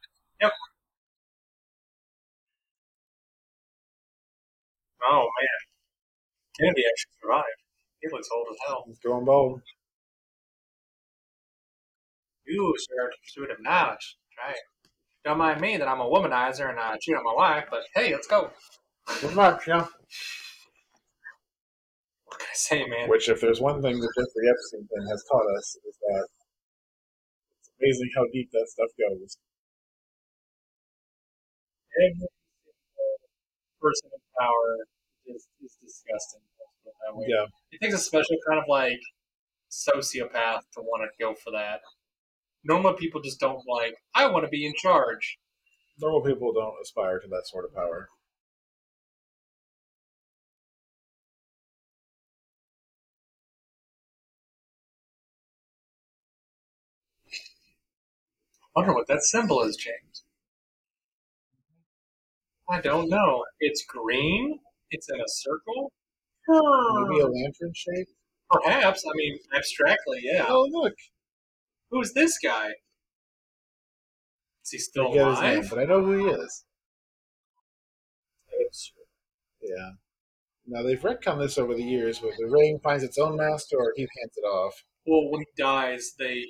Oh 5.11 5.29
man, 5.41 5.59
Kennedy 6.59 6.83
actually 6.87 7.13
survived. 7.23 7.47
He 8.01 8.09
looks 8.11 8.29
old 8.35 8.47
as 8.51 8.57
hell. 8.67 8.85
he's 8.87 8.99
going 8.99 9.25
bald. 9.27 9.61
You, 12.47 12.75
sir, 12.79 13.11
shoot 13.23 13.51
him 13.51 13.59
now. 13.61 13.91
Right. 14.43 14.57
Don't 15.25 15.39
mind 15.39 15.61
me 15.61 15.77
that 15.77 15.89
I'm 15.89 16.01
a 16.01 16.05
womanizer 16.05 16.69
and 16.71 16.79
I 16.81 16.97
cheat 17.01 17.17
on 17.17 17.25
my 17.25 17.35
wife, 17.35 17.67
but 17.71 17.83
hey, 17.95 18.13
let's 18.13 18.27
go. 18.27 18.51
Pretty 19.07 19.35
much, 19.35 19.67
yeah. 19.69 19.87
What 22.39 22.47
can 22.47 22.55
I 22.55 22.87
say, 22.87 22.87
man? 22.87 23.09
Which, 23.11 23.29
if 23.29 23.41
there's 23.41 23.61
one 23.61 23.83
thing 23.83 23.99
the 23.99 24.13
Jeffrey 24.15 24.47
Epstein 24.47 24.87
thing 24.87 25.07
has 25.11 25.25
taught 25.27 25.43
us, 25.59 25.77
is 25.83 25.99
that 26.07 26.27
it's 27.59 27.71
amazing 27.83 28.11
how 28.15 28.23
deep 28.33 28.49
that 28.53 28.69
stuff 28.69 28.91
goes. 28.95 29.39
Every 31.99 32.29
person 33.83 34.11
in 34.15 34.23
power 34.39 34.87
is, 35.27 35.49
is 35.65 35.79
disgusting. 35.83 36.47
let's 36.63 36.79
put 36.85 36.91
it 36.91 36.99
that 37.03 37.17
way. 37.19 37.27
Yeah. 37.27 37.47
It 37.73 37.83
takes 37.83 37.95
a 37.95 37.99
special 37.99 38.37
kind 38.49 38.63
of 38.63 38.69
like 38.69 39.03
sociopath 39.69 40.63
to 40.75 40.81
want 40.81 41.11
to 41.11 41.11
go 41.19 41.35
for 41.35 41.51
that. 41.51 41.81
Normal 42.63 42.95
people 42.95 43.21
just 43.21 43.41
don't 43.41 43.67
like. 43.67 43.97
I 44.15 44.31
want 44.31 44.45
to 44.45 44.49
be 44.49 44.65
in 44.65 44.75
charge. 44.77 45.39
Normal 46.01 46.23
people 46.23 46.53
don't 46.53 46.79
aspire 46.81 47.19
to 47.19 47.27
that 47.27 47.49
sort 47.49 47.65
of 47.65 47.75
power. 47.75 48.09
Wonder 58.77 58.95
what 58.95 59.09
that 59.09 59.23
symbol 59.23 59.63
is, 59.63 59.77
James. 59.77 60.25
I 62.69 62.81
don't 62.81 63.09
know. 63.09 63.45
It's 63.61 63.85
green. 63.85 64.59
It's 64.91 65.09
in 65.11 65.21
a 65.21 65.25
circle. 65.27 65.93
Maybe 66.49 67.21
a 67.21 67.27
lantern 67.27 67.73
shape? 67.75 68.09
Perhaps. 68.51 69.05
I 69.07 69.13
mean, 69.15 69.39
abstractly, 69.57 70.21
yeah. 70.23 70.47
Oh, 70.49 70.67
look. 70.71 70.95
Who's 71.91 72.13
this 72.13 72.39
guy? 72.39 72.69
Is 74.65 74.71
he 74.71 74.79
still 74.79 75.07
I 75.09 75.31
his 75.31 75.41
name, 75.41 75.59
alive? 75.59 75.71
but 75.71 75.79
I 75.79 75.85
know 75.85 76.05
who 76.05 76.27
he 76.27 76.33
is. 76.35 76.65
Yeah. 79.63 79.91
Now, 80.67 80.83
they've 80.83 81.01
retconned 81.01 81.41
this 81.41 81.57
over 81.59 81.75
the 81.75 81.83
years, 81.83 82.19
but 82.19 82.33
the 82.39 82.47
ring 82.47 82.79
finds 82.83 83.03
its 83.03 83.19
own 83.19 83.37
master 83.37 83.77
or 83.79 83.93
he 83.97 84.03
hands 84.03 84.37
it 84.37 84.47
off. 84.47 84.75
Well, 85.07 85.31
when 85.31 85.41
he 85.41 85.63
dies, 85.63 86.13
they. 86.19 86.45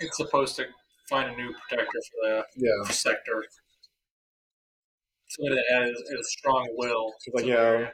It's 0.00 0.16
supposed 0.16 0.56
to 0.56 0.66
find 1.08 1.30
a 1.30 1.36
new 1.36 1.52
protector 1.68 2.00
for 2.10 2.28
the 2.28 2.46
Yeah. 2.56 2.90
sector. 2.92 3.44
Somebody 5.28 5.56
that 5.56 5.74
has, 5.80 5.90
has 6.10 6.20
a 6.20 6.24
strong 6.24 6.68
will. 6.76 7.12
Like, 7.32 7.44
yeah. 7.46 7.90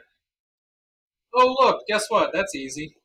Oh, 1.35 1.55
look, 1.59 1.81
guess 1.87 2.05
what? 2.09 2.31
That's 2.33 2.55
easy. 2.55 2.95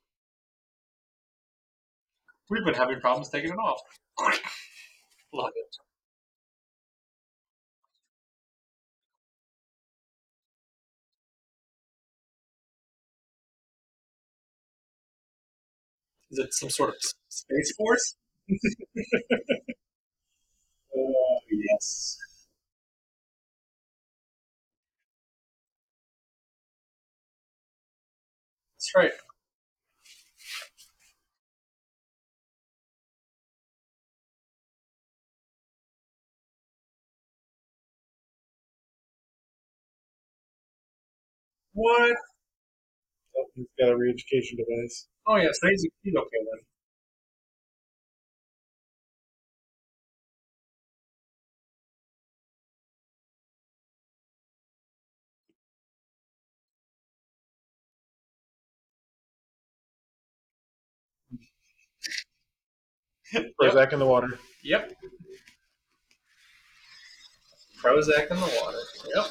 We've 2.51 2.65
been 2.65 2.75
having 2.75 3.01
problems 3.01 3.29
taking 3.31 3.51
it 3.51 3.57
off. 3.59 3.81
Love 5.33 5.53
it. 5.57 5.77
Is 16.33 16.39
it 16.39 16.55
some 16.55 16.71
sort 16.71 16.91
of 16.91 16.97
space 17.29 17.75
force? 17.77 18.17
Uh, 20.97 21.39
yes. 21.51 22.19
That's 28.77 28.91
right. 28.97 29.13
What? 41.73 42.17
Oh, 43.37 43.47
he's 43.57 43.67
got 43.79 43.89
a 43.91 43.97
re-education 43.97 44.57
device. 44.59 45.09
Oh 45.27 45.37
yeah, 45.37 45.49
so 45.53 45.69
he's, 45.69 45.85
he's 46.03 46.15
okay 46.15 46.39
then. 46.53 46.61
Yep. 63.33 63.47
Prozac 63.61 63.93
in 63.93 63.99
the 63.99 64.07
water. 64.07 64.39
Yep. 64.65 64.93
Prozac 67.83 68.31
in 68.31 68.37
the 68.37 68.61
water. 68.63 68.79
Yep. 69.15 69.25
To 69.25 69.31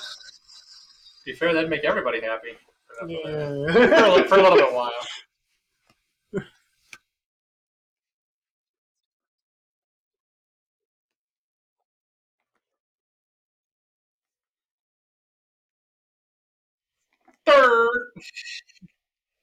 be 1.25 1.33
fair, 1.33 1.53
that'd 1.53 1.69
make 1.69 1.83
everybody 1.83 2.21
happy. 2.21 2.49
For, 2.87 3.07
that- 3.07 3.21
for, 3.23 3.29
a, 3.29 4.17
Yeah. 4.17 4.23
for 4.27 4.35
a 4.35 4.41
little 4.43 4.57
bit 4.57 4.73
while. 4.73 4.91
Third, 17.45 18.11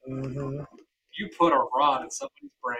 hmm 0.06 0.60
you 1.18 1.30
put 1.38 1.52
a 1.52 1.56
rod 1.74 2.02
in 2.04 2.10
somebody's 2.10 2.50
brain. 2.62 2.78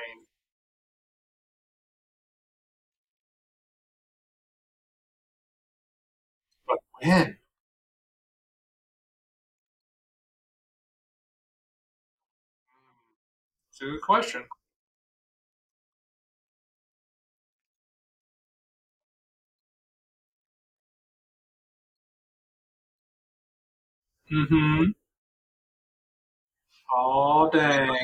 When? 7.01 7.39
It's 13.71 13.81
a 13.81 13.85
good 13.85 14.01
question. 14.01 14.49
Mm-hmm. 24.31 24.93
Oh 26.91 27.49
dang. 27.53 27.97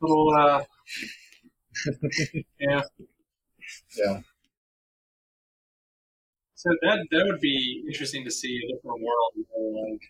Little 0.00 0.34
uh 0.34 0.64
yeah. 2.60 2.82
Yeah. 3.96 4.20
So 6.54 6.70
that 6.82 7.06
that 7.10 7.24
would 7.26 7.40
be 7.40 7.84
interesting 7.86 8.24
to 8.24 8.30
see 8.30 8.58
a 8.58 8.66
different 8.74 9.00
world 9.02 9.32
where 9.50 9.84
like 9.90 10.02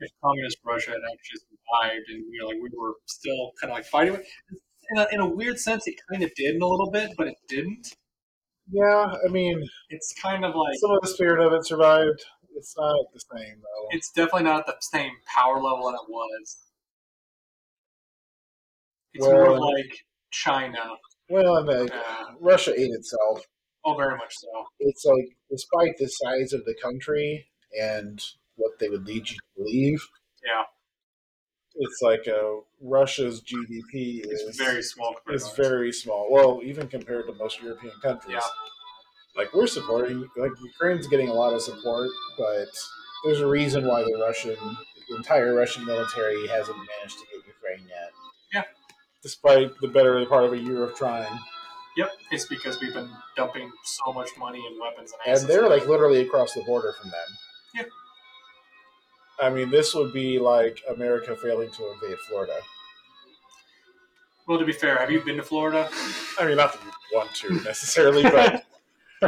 if 0.00 0.10
communist 0.22 0.58
Russia 0.64 0.92
had 0.92 1.00
actually 1.12 1.40
survived 1.50 2.06
and 2.10 2.24
you 2.32 2.40
know 2.40 2.48
like 2.48 2.58
we 2.62 2.70
were 2.78 2.94
still 3.06 3.52
kind 3.60 3.72
of 3.72 3.76
like 3.78 3.86
fighting 3.86 4.12
with 4.12 4.26
in 4.92 4.98
a, 4.98 5.06
in 5.12 5.20
a 5.20 5.28
weird 5.28 5.58
sense 5.58 5.86
it 5.88 5.96
kind 6.10 6.22
of 6.22 6.32
did 6.36 6.56
in 6.56 6.62
a 6.62 6.66
little 6.66 6.90
bit 6.90 7.12
but 7.18 7.28
it 7.28 7.36
didn't 7.48 7.96
Yeah, 8.70 9.14
I 9.26 9.28
mean, 9.30 9.58
it's 9.90 10.14
kind 10.22 10.44
of 10.44 10.54
like 10.54 10.76
some 10.80 10.92
of 10.92 11.00
the 11.02 11.08
spirit 11.08 11.40
of 11.46 11.52
it 11.54 11.66
survived. 11.66 12.20
It's 12.56 12.74
not 12.78 12.96
the 13.14 13.20
same, 13.36 13.56
though. 13.62 13.86
it's 13.92 14.10
definitely 14.12 14.44
not 14.44 14.60
at 14.60 14.66
the 14.66 14.76
same 14.80 15.12
power 15.36 15.56
level 15.62 15.84
that 15.90 15.98
it 16.02 16.08
was 16.10 16.58
it's 19.18 19.26
more 19.26 19.58
like 19.58 19.92
China 20.30 20.84
Well, 21.28 21.56
and 21.58 21.68
uh, 21.68 21.94
uh, 21.94 22.24
Russia 22.40 22.72
ate 22.72 22.90
itself. 22.90 23.42
oh 23.84 23.94
very 23.96 24.16
much 24.16 24.34
so 24.42 24.48
It's 24.80 25.04
like, 25.04 25.28
despite 25.50 25.94
the 25.98 26.08
size 26.08 26.52
of 26.52 26.64
the 26.64 26.74
country 26.82 27.46
and 27.80 28.22
what 28.56 28.78
they 28.78 28.88
would 28.88 29.06
lead 29.06 29.28
you 29.30 29.36
to 29.36 29.42
believe, 29.56 30.00
yeah 30.44 30.64
it's 31.80 32.00
like 32.02 32.26
uh, 32.26 32.56
Russia's 32.80 33.40
GDP 33.42 34.20
it's 34.24 34.42
is 34.42 34.56
very 34.56 34.82
small 34.82 35.14
compared 35.14 35.36
is 35.36 35.44
to 35.44 35.48
ours. 35.50 35.68
very 35.68 35.92
small. 35.92 36.26
Well, 36.28 36.60
even 36.64 36.88
compared 36.88 37.26
to 37.28 37.34
most 37.34 37.62
European 37.62 37.92
countries. 38.02 38.34
Yeah. 38.42 38.50
Like 39.36 39.54
we're 39.54 39.68
supporting, 39.68 40.26
like 40.36 40.50
Ukraine's 40.72 41.06
getting 41.06 41.28
a 41.28 41.32
lot 41.32 41.52
of 41.52 41.62
support, 41.62 42.08
but 42.36 42.66
there's 43.24 43.40
a 43.40 43.46
reason 43.46 43.86
why 43.86 44.02
the 44.02 44.18
Russian, 44.26 44.56
the 45.08 45.16
entire 45.16 45.54
Russian 45.54 45.84
military 45.84 46.48
hasn't 46.48 46.76
managed 46.76 47.18
to 47.20 47.24
get 47.32 47.46
Ukraine 47.46 47.86
yet. 47.88 48.10
Despite 49.22 49.72
the 49.80 49.88
better 49.88 50.24
part 50.26 50.44
of 50.44 50.52
a 50.52 50.58
year 50.58 50.84
of 50.84 50.94
trying. 50.94 51.38
Yep, 51.96 52.10
it's 52.30 52.46
because 52.46 52.80
we've 52.80 52.94
been 52.94 53.10
dumping 53.36 53.72
so 53.84 54.12
much 54.12 54.28
money 54.38 54.62
and 54.64 54.80
weapons 54.80 55.12
and 55.26 55.36
And 55.36 55.48
they're 55.48 55.68
like 55.68 55.88
literally 55.88 56.20
across 56.20 56.54
the 56.54 56.62
border 56.62 56.92
from 57.00 57.10
them. 57.10 57.28
Yeah. 57.74 57.82
I 59.40 59.50
mean, 59.50 59.70
this 59.70 59.94
would 59.94 60.12
be 60.12 60.38
like 60.38 60.80
America 60.88 61.34
failing 61.34 61.70
to 61.72 61.92
invade 61.92 62.18
Florida. 62.28 62.54
well, 64.46 64.58
to 64.58 64.64
be 64.64 64.72
fair, 64.72 64.96
have 64.98 65.10
you 65.10 65.20
been 65.22 65.36
to 65.38 65.42
Florida? 65.42 65.88
I 66.38 66.46
mean, 66.46 66.56
not 66.56 66.72
that 66.72 66.82
you 66.84 67.18
want 67.18 67.34
to 67.34 67.54
necessarily, 67.64 68.22
but 68.22 68.64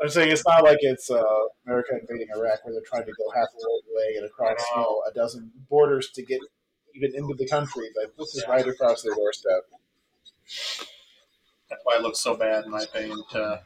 I'm 0.00 0.08
saying 0.10 0.30
it's 0.30 0.46
not 0.46 0.62
like 0.64 0.78
it's 0.82 1.10
uh, 1.10 1.24
America 1.66 1.92
invading 1.98 2.28
Iraq 2.36 2.64
where 2.64 2.74
they're 2.74 2.82
trying 2.86 3.06
to 3.06 3.12
go 3.12 3.30
half 3.34 3.48
a 3.54 3.66
world 3.66 3.82
away 3.90 4.16
and 4.16 4.26
across 4.26 4.62
you 4.74 4.82
know, 4.82 5.02
a 5.10 5.14
dozen 5.14 5.50
borders 5.70 6.10
to 6.10 6.22
get 6.22 6.40
even 6.96 7.14
into 7.14 7.34
the 7.34 7.46
country. 7.48 7.88
But 7.94 8.16
this 8.16 8.34
is 8.34 8.44
right 8.48 8.66
across 8.66 9.02
their 9.02 9.14
doorstep. 9.14 9.62
That's 11.68 11.82
why 11.84 11.96
it 11.96 12.02
looks 12.02 12.20
so 12.20 12.36
bad, 12.36 12.64
in 12.64 12.70
my 12.70 12.82
opinion, 12.82 13.22
to 13.32 13.60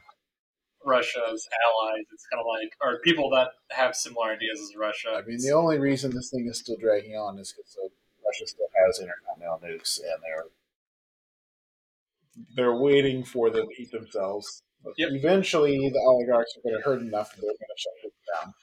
Russia's 0.85 1.47
allies. 1.65 2.05
It's 2.11 2.25
kind 2.27 2.39
of 2.39 2.45
like, 2.47 2.75
or 2.81 2.99
people 3.03 3.29
that 3.31 3.49
have 3.69 3.95
similar 3.95 4.31
ideas 4.31 4.59
as 4.59 4.75
Russia. 4.75 5.09
I 5.15 5.21
mean, 5.25 5.37
the 5.39 5.51
only 5.51 5.79
reason 5.79 6.11
this 6.11 6.29
thing 6.31 6.47
is 6.49 6.59
still 6.59 6.77
dragging 6.79 7.15
on 7.15 7.37
is 7.39 7.53
because 7.53 7.77
uh, 7.83 7.89
Russia 8.25 8.47
still 8.47 8.67
has 8.85 8.99
intercontinental 8.99 9.59
nukes, 9.63 9.99
and 9.99 10.21
they're 10.23 10.45
they're 12.55 12.75
waiting 12.75 13.23
for 13.23 13.49
them 13.49 13.67
to 13.67 13.81
eat 13.81 13.91
themselves. 13.91 14.63
Yep. 14.97 15.09
Eventually, 15.11 15.89
the 15.89 15.99
oligarchs 15.99 16.57
are 16.57 16.61
going 16.67 16.81
to 16.81 16.81
hurt 16.81 17.01
enough 17.01 17.35
that 17.35 17.41
they're 17.41 17.49
going 17.49 17.57
to 17.59 17.77
shut 17.77 17.93
it 18.03 18.13
down. 18.33 18.53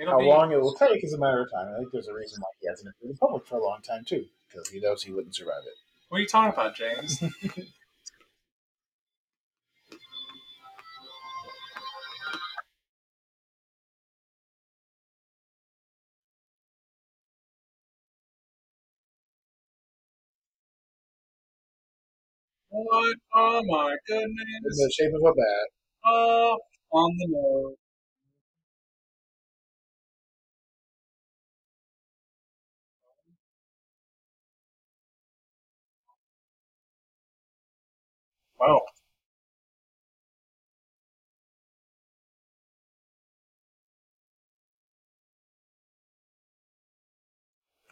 It'll 0.00 0.14
How 0.14 0.18
be- 0.18 0.26
long 0.26 0.52
it 0.52 0.60
will 0.60 0.74
take 0.74 1.04
is 1.04 1.12
a 1.12 1.18
matter 1.18 1.42
of 1.42 1.50
time. 1.52 1.74
I 1.74 1.78
think 1.78 1.92
there's 1.92 2.08
a 2.08 2.14
reason 2.14 2.40
why 2.40 2.48
he 2.60 2.66
hasn't 2.68 2.94
been 3.00 3.10
in 3.10 3.16
public 3.18 3.46
for 3.46 3.58
a 3.58 3.62
long 3.62 3.82
time 3.82 4.02
too, 4.04 4.24
because 4.48 4.68
he 4.70 4.80
knows 4.80 5.02
he 5.02 5.12
wouldn't 5.12 5.34
survive 5.34 5.62
it. 5.66 5.74
What 6.08 6.18
are 6.18 6.20
you 6.22 6.26
talking 6.26 6.52
about, 6.54 6.74
James? 6.74 7.20
what? 22.70 23.16
Oh 23.34 23.62
my 23.66 23.96
goodness! 24.06 24.64
In 24.64 24.76
the 24.76 24.92
shape 24.96 25.12
of 25.14 25.22
a 25.22 25.34
bat. 25.34 25.68
Oh, 26.06 26.58
on 26.92 27.16
the 27.18 27.26
nose. 27.28 27.76
Wow. 38.60 38.82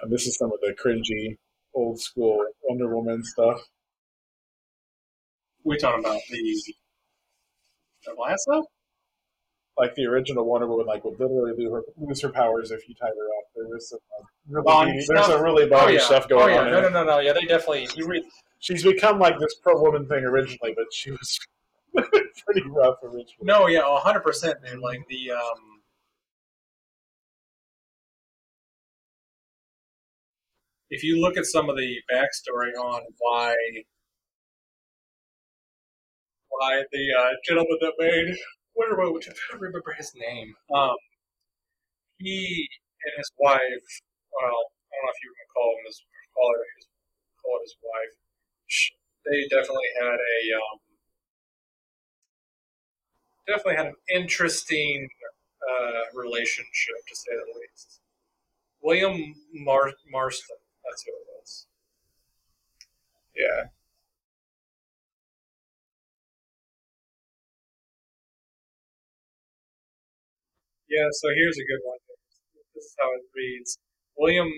And 0.00 0.12
this 0.12 0.26
is 0.26 0.36
some 0.36 0.52
of 0.52 0.60
the 0.60 0.74
cringy, 0.74 1.36
old 1.74 2.00
school 2.00 2.44
Wonder 2.62 2.94
Woman 2.94 3.24
stuff. 3.24 3.60
We 5.64 5.76
talking 5.78 6.04
about 6.04 6.20
the 6.30 6.74
the 8.04 8.14
lasso? 8.18 8.66
Like 9.76 9.94
the 9.94 10.06
original 10.06 10.44
Wonder 10.44 10.66
Woman, 10.66 10.86
like 10.86 11.04
would 11.04 11.18
literally 11.18 11.52
lose 11.56 11.72
her, 11.72 11.82
lose 11.96 12.20
her 12.22 12.28
powers 12.28 12.70
if 12.70 12.88
you 12.88 12.94
tied 12.94 13.08
her 13.08 13.10
up. 13.10 13.44
There 13.54 13.66
was 13.66 13.88
some 13.88 13.98
uh, 14.20 14.24
really 14.64 14.92
there's 14.92 15.06
some 15.06 15.24
stuff? 15.24 15.40
really 15.40 15.66
body 15.66 15.94
yeah. 15.94 16.00
stuff 16.00 16.28
going 16.28 16.44
oh, 16.44 16.46
yeah. 16.48 16.60
on. 16.60 16.70
No, 16.70 16.80
no, 16.82 16.88
no, 16.90 17.04
no. 17.04 17.18
Yeah, 17.20 17.32
they 17.32 17.46
definitely. 17.46 17.88
You 17.96 18.06
read. 18.06 18.22
She's 18.60 18.82
become 18.82 19.18
like 19.18 19.38
this 19.38 19.54
pro 19.62 19.80
woman 19.80 20.06
thing 20.06 20.24
originally, 20.24 20.74
but 20.76 20.86
she 20.92 21.10
was 21.12 21.38
pretty 21.94 22.62
rough 22.68 22.96
originally. 23.02 23.36
No, 23.42 23.68
yeah, 23.68 23.82
hundred 24.00 24.20
percent, 24.20 24.58
man. 24.62 24.80
Like 24.80 25.00
the 25.08 25.30
um, 25.32 25.82
if 30.90 31.02
you 31.04 31.20
look 31.20 31.36
at 31.36 31.46
some 31.46 31.68
of 31.70 31.76
the 31.76 31.96
backstory 32.10 32.72
on 32.78 33.02
why 33.18 33.54
why 36.48 36.82
the 36.90 37.06
uh, 37.18 37.30
gentleman 37.46 37.78
that 37.80 37.92
made 37.98 38.34
Wonder 38.74 38.96
Woman, 38.96 39.14
which 39.14 39.28
I 39.28 39.32
don't 39.50 39.60
remember 39.60 39.94
his 39.96 40.12
name, 40.16 40.54
um, 40.74 40.96
he 42.18 42.68
and 43.04 43.12
his 43.16 43.30
wife. 43.38 43.88
Well, 44.34 44.50
I 44.50 44.94
don't 44.98 45.04
know 45.06 45.12
if 45.14 45.22
you 45.22 45.30
can 45.34 45.48
call 45.54 45.70
him 45.78 45.84
his 45.86 45.98
call 46.34 46.50
her 46.50 46.64
his 46.78 46.86
call 47.42 47.56
it 47.58 47.64
his 47.66 47.76
wife. 47.82 48.27
They 49.24 49.46
definitely 49.48 49.90
had 50.00 50.18
a 50.18 50.38
um, 50.56 50.78
definitely 53.46 53.76
had 53.76 53.86
an 53.86 53.94
interesting 54.14 55.08
uh, 55.68 56.00
relationship, 56.14 56.96
to 57.08 57.16
say 57.16 57.32
the 57.34 57.58
least. 57.60 58.00
William 58.82 59.34
Mar- 59.54 59.94
Marston, 60.10 60.56
that's 60.84 61.04
who 61.04 61.12
it 61.12 61.26
was. 61.40 61.66
Yeah. 63.36 63.68
Yeah, 70.88 71.08
so 71.12 71.28
here's 71.36 71.58
a 71.58 71.66
good 71.68 71.82
one. 71.84 71.98
This 72.74 72.84
is 72.84 72.96
how 72.98 73.08
it 73.12 73.24
reads. 73.36 73.78
William 74.16 74.48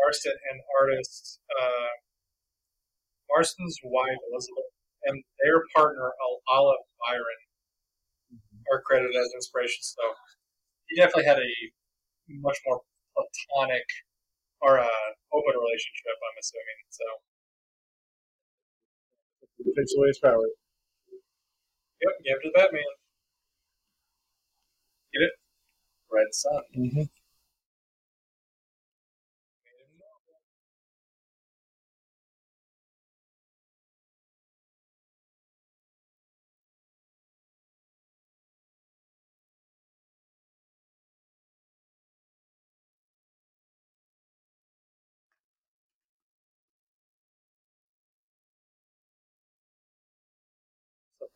Marston 0.00 0.32
an 0.52 0.58
artist 0.80 1.40
uh, 1.60 1.90
Marston's 3.32 3.78
wife 3.84 4.20
Elizabeth 4.30 4.70
and 5.08 5.24
their 5.42 5.64
partner 5.74 6.12
Olive 6.48 6.84
Byron 7.00 7.40
are 8.70 8.82
credited 8.84 9.16
as 9.16 9.32
inspiration. 9.34 9.80
So 9.82 10.02
he 10.88 10.96
definitely 11.00 11.24
had 11.24 11.38
a 11.38 11.52
much 12.28 12.58
more 12.66 12.80
platonic 13.16 13.84
or 14.60 14.78
uh, 14.78 15.08
open 15.32 15.54
relationship. 15.56 16.14
I'm 16.20 16.36
assuming. 16.38 16.78
So 16.90 17.06
It 19.64 19.74
takes 19.76 19.94
away 19.96 20.08
his 20.08 20.18
power. 20.18 20.46
yep, 22.00 22.14
give 22.24 22.36
it 22.38 22.42
to 22.46 22.50
the 22.52 22.58
Batman. 22.58 22.92
Get 25.12 25.22
it? 25.28 25.34
Red 26.12 26.30
Sun. 26.32 26.62
Mm-hmm. 26.76 27.06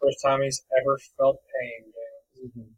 First 0.07 0.21
time 0.25 0.43
he's 0.43 0.63
ever 0.79 0.99
felt 1.19 1.39
pain. 1.61 1.83
James. 1.91 2.55
Mm-hmm. 2.55 2.71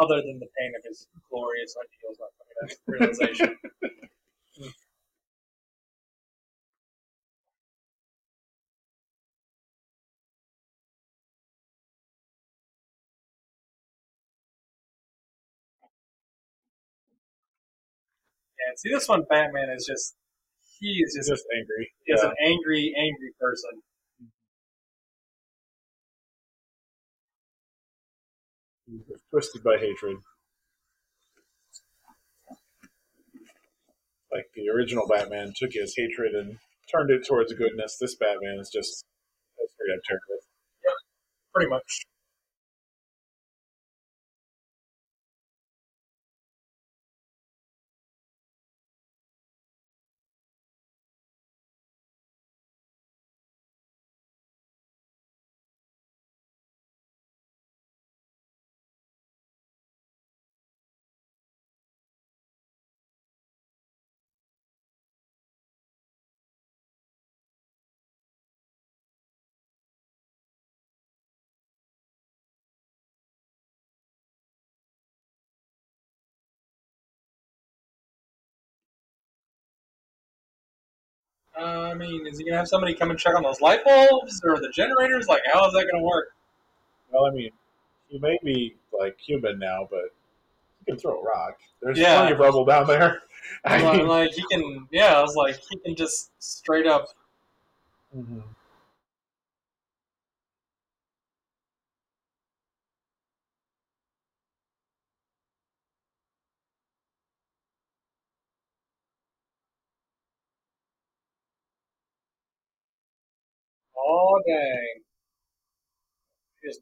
Other 0.00 0.22
than 0.22 0.40
the 0.40 0.48
pain 0.58 0.72
of 0.78 0.84
his 0.88 1.08
glorious 1.30 1.74
ideals 1.76 2.18
not 2.20 2.32
coming 2.38 2.56
to 2.70 2.76
realization. 2.88 3.58
Yeah, 18.58 18.74
see, 18.76 18.90
this 18.90 19.08
one, 19.08 19.24
Batman 19.30 19.70
is 19.70 19.86
just, 19.86 20.16
he 20.80 21.02
is 21.04 21.14
He's 21.16 21.28
just, 21.28 21.42
just 21.42 21.46
angry. 21.56 21.92
he 22.06 22.12
is 22.14 22.22
Yeah. 22.22 22.30
an 22.30 22.36
angry, 22.42 22.94
angry 22.96 23.32
person. 23.40 23.82
Twisted 29.30 29.62
by 29.62 29.76
hatred. 29.78 30.16
Like 34.30 34.46
the 34.54 34.68
original 34.68 35.06
Batman 35.08 35.52
took 35.56 35.70
his 35.72 35.94
hatred 35.96 36.34
and 36.34 36.58
turned 36.92 37.10
it 37.10 37.26
towards 37.26 37.52
goodness. 37.54 37.96
This 38.00 38.14
Batman 38.16 38.58
is 38.60 38.70
just 38.72 39.04
that's 39.58 39.72
very 39.78 39.96
unterrible. 39.96 40.44
Pretty 41.54 41.70
much. 41.70 42.06
Uh, 81.58 81.90
I 81.90 81.94
mean, 81.94 82.26
is 82.26 82.38
he 82.38 82.44
gonna 82.44 82.56
have 82.56 82.68
somebody 82.68 82.94
come 82.94 83.10
and 83.10 83.18
check 83.18 83.34
on 83.34 83.42
those 83.42 83.60
light 83.60 83.84
bulbs 83.84 84.40
or 84.44 84.60
the 84.60 84.68
generators? 84.70 85.26
Like, 85.28 85.42
how 85.52 85.66
is 85.66 85.72
that 85.74 85.88
gonna 85.90 86.04
work? 86.04 86.34
Well, 87.10 87.26
I 87.26 87.30
mean, 87.30 87.50
he 88.08 88.18
may 88.18 88.38
be 88.44 88.76
like 88.98 89.18
human 89.18 89.58
now, 89.58 89.88
but 89.90 90.14
he 90.80 90.92
can 90.92 90.98
throw 90.98 91.20
a 91.20 91.22
rock. 91.24 91.58
There's 91.82 91.98
Yeah. 91.98 92.16
plenty 92.18 92.32
of 92.34 92.38
rubble 92.38 92.64
down 92.64 92.86
there. 92.86 93.22
I 93.64 93.96
mean, 93.96 94.06
like 94.06 94.32
he 94.32 94.44
can, 94.50 94.86
yeah. 94.92 95.18
I 95.18 95.22
was 95.22 95.34
like, 95.34 95.58
he 95.70 95.78
can 95.78 95.96
just 95.96 96.30
straight 96.38 96.86
up. 96.86 97.08
mhm. 98.16 98.42
Oh 113.98 114.40
dang! 114.48 115.02
Just 116.64 116.80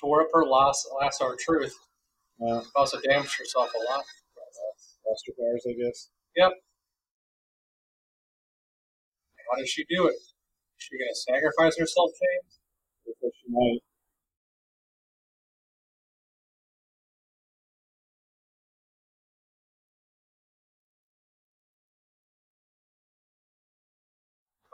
tore 0.00 0.22
up 0.22 0.28
her 0.34 0.44
last 0.46 0.86
lasso 1.00 1.32
of 1.32 1.38
truth. 1.38 1.74
Uh, 2.40 2.62
Also 2.76 3.00
damaged 3.02 3.38
herself 3.38 3.70
a 3.74 3.78
lot. 3.92 4.04
Lost 5.06 5.24
her 5.28 5.34
bars, 5.38 5.66
I 5.68 5.74
guess. 5.74 6.10
Yep. 6.36 6.52
How 9.50 9.58
did 9.58 9.68
she 9.68 9.84
do 9.90 10.06
it? 10.08 10.14
Is 10.16 10.34
she 10.78 10.98
gonna 10.98 11.14
sacrifice 11.14 11.78
herself, 11.78 12.10
James? 12.12 12.60
Like 13.22 13.32
she 13.34 13.50
might. 13.50 13.80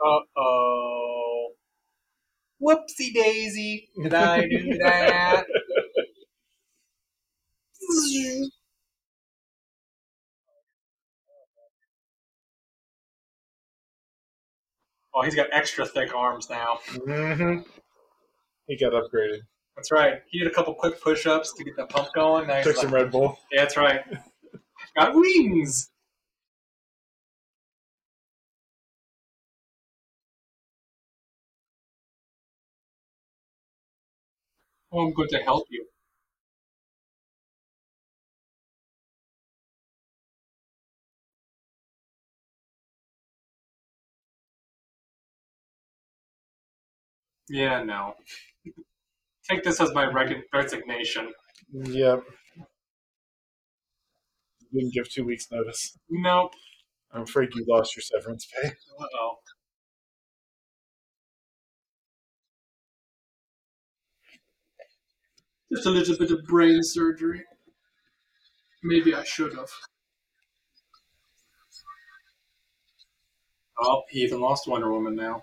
Uh 0.05 0.21
oh. 0.37 1.20
Whoopsie 2.61 3.13
daisy. 3.13 3.89
Did 4.01 4.13
I 4.13 4.47
do 4.47 4.77
that? 4.77 5.45
oh, 15.13 15.21
he's 15.23 15.35
got 15.35 15.47
extra 15.51 15.85
thick 15.85 16.13
arms 16.15 16.49
now. 16.49 16.79
Mm-hmm. 16.89 17.59
He 18.67 18.77
got 18.77 18.93
upgraded. 18.93 19.39
That's 19.75 19.91
right. 19.91 20.21
He 20.29 20.39
did 20.39 20.47
a 20.47 20.51
couple 20.53 20.73
quick 20.73 21.01
push 21.01 21.25
ups 21.25 21.53
to 21.53 21.63
get 21.63 21.75
the 21.75 21.85
pump 21.85 22.09
going. 22.13 22.47
Now 22.47 22.61
Took 22.61 22.77
like, 22.77 22.83
some 22.83 22.93
Red 22.93 23.11
Bull. 23.11 23.37
yeah, 23.51 23.61
that's 23.61 23.77
right. 23.77 24.01
got 24.95 25.15
wings. 25.15 25.90
Oh, 34.91 35.01
I'm 35.07 35.13
going 35.13 35.27
to 35.29 35.39
help 35.39 35.67
you. 35.69 35.85
Yeah, 47.49 47.83
no. 47.83 48.15
Take 49.47 49.63
this 49.63 49.79
as 49.79 49.93
my 49.93 50.05
resignation. 50.53 51.33
Yep. 51.73 52.23
Didn't 54.73 54.93
give 54.93 55.09
two 55.09 55.23
weeks' 55.25 55.51
notice. 55.51 55.97
Nope. 56.09 56.53
I'm 57.13 57.23
afraid 57.23 57.49
you 57.55 57.65
lost 57.67 57.95
your 57.95 58.03
severance 58.03 58.47
pay. 58.47 58.69
Uh 58.99 59.05
oh. 59.21 59.40
Just 65.71 65.85
a 65.85 65.89
little 65.89 66.17
bit 66.17 66.31
of 66.31 66.43
brain 66.43 66.83
surgery. 66.83 67.43
Maybe 68.83 69.15
I 69.15 69.23
should 69.23 69.53
have. 69.53 69.69
Oh, 73.79 74.03
he 74.09 74.19
even 74.19 74.41
lost 74.41 74.67
Wonder 74.67 74.91
Woman 74.91 75.15
now. 75.15 75.41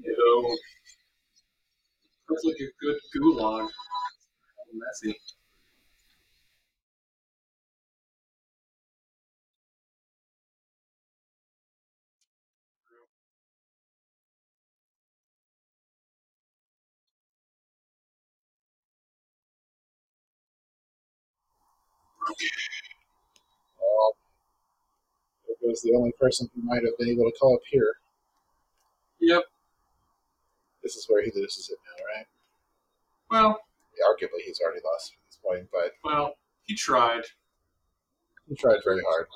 No. 0.00 0.56
Looks 2.28 2.44
like 2.44 2.56
a 2.60 2.84
good 2.84 2.96
gulag. 3.16 3.68
Messy. 4.74 5.16
Well, 23.80 24.16
there 25.46 25.56
goes 25.68 25.82
the 25.82 25.94
only 25.94 26.12
person 26.20 26.48
who 26.54 26.62
might 26.62 26.82
have 26.84 26.96
been 26.98 27.08
able 27.08 27.24
to 27.24 27.36
call 27.38 27.54
up 27.54 27.60
here. 27.70 27.94
Yep. 29.20 29.42
This 30.82 30.96
is 30.96 31.06
where 31.08 31.22
he 31.22 31.30
loses 31.34 31.70
it 31.70 31.78
now, 31.86 32.04
right? 32.16 32.26
Well, 33.30 33.60
Arguably, 34.10 34.42
he's 34.44 34.60
already 34.60 34.80
lost 34.84 35.12
at 35.12 35.18
this 35.28 35.38
point, 35.44 35.68
but 35.72 35.92
well, 36.04 36.34
he 36.64 36.74
tried. 36.74 37.22
he 38.48 38.56
tried 38.56 38.80
very 38.84 39.02
hard. 39.06 39.26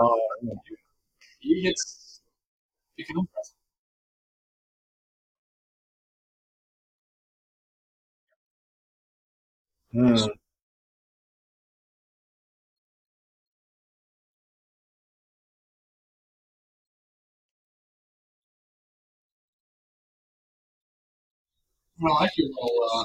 Oh, 0.00 0.20
He 2.96 3.04
gets. 3.04 3.04
He 3.04 3.04
can 3.04 3.16
impress. 3.20 3.54
hmm. 9.92 10.40
I 22.06 22.22
like 22.22 22.30
your 22.36 22.48
little 22.48 22.88
uh, 22.94 23.04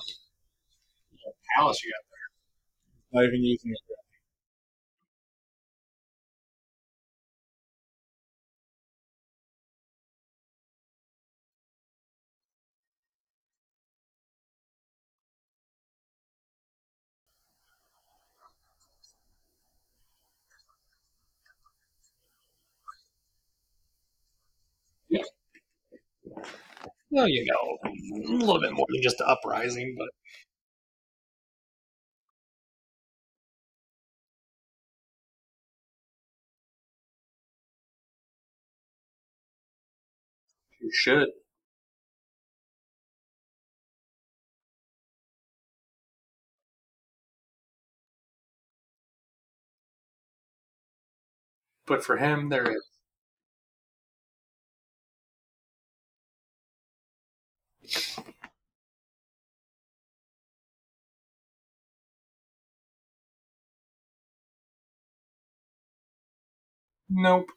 palace 1.57 1.83
you 1.83 1.91
got. 1.91 2.03
There. 3.13 3.21
Not 3.23 3.27
even 3.29 3.43
using 3.43 3.71
it. 3.71 3.98
Well, 27.11 27.27
you 27.27 27.45
know, 27.45 27.77
a 27.85 28.31
little 28.45 28.59
bit 28.61 28.73
more 28.73 28.85
than 28.89 29.01
just 29.03 29.17
the 29.19 29.27
uprising, 29.27 29.95
but 29.97 30.09
you 40.81 40.89
should. 40.91 41.29
But 51.85 52.05
for 52.05 52.15
him, 52.15 52.47
there 52.47 52.71
is. 52.71 52.88
Nope. 67.09 67.47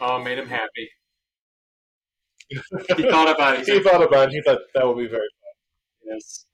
Oh, 0.00 0.18
made 0.22 0.38
him 0.38 0.48
happy. 0.48 0.90
He 2.48 3.02
thought 3.08 3.34
about 3.34 3.60
it. 3.60 3.66
he 3.66 3.80
thought 3.80 4.02
about 4.02 4.28
it. 4.28 4.32
He 4.32 4.42
thought 4.42 4.58
that 4.74 4.86
would 4.86 4.98
be 4.98 5.06
very. 5.06 5.28
Fun. 5.28 6.14
Yes. 6.14 6.46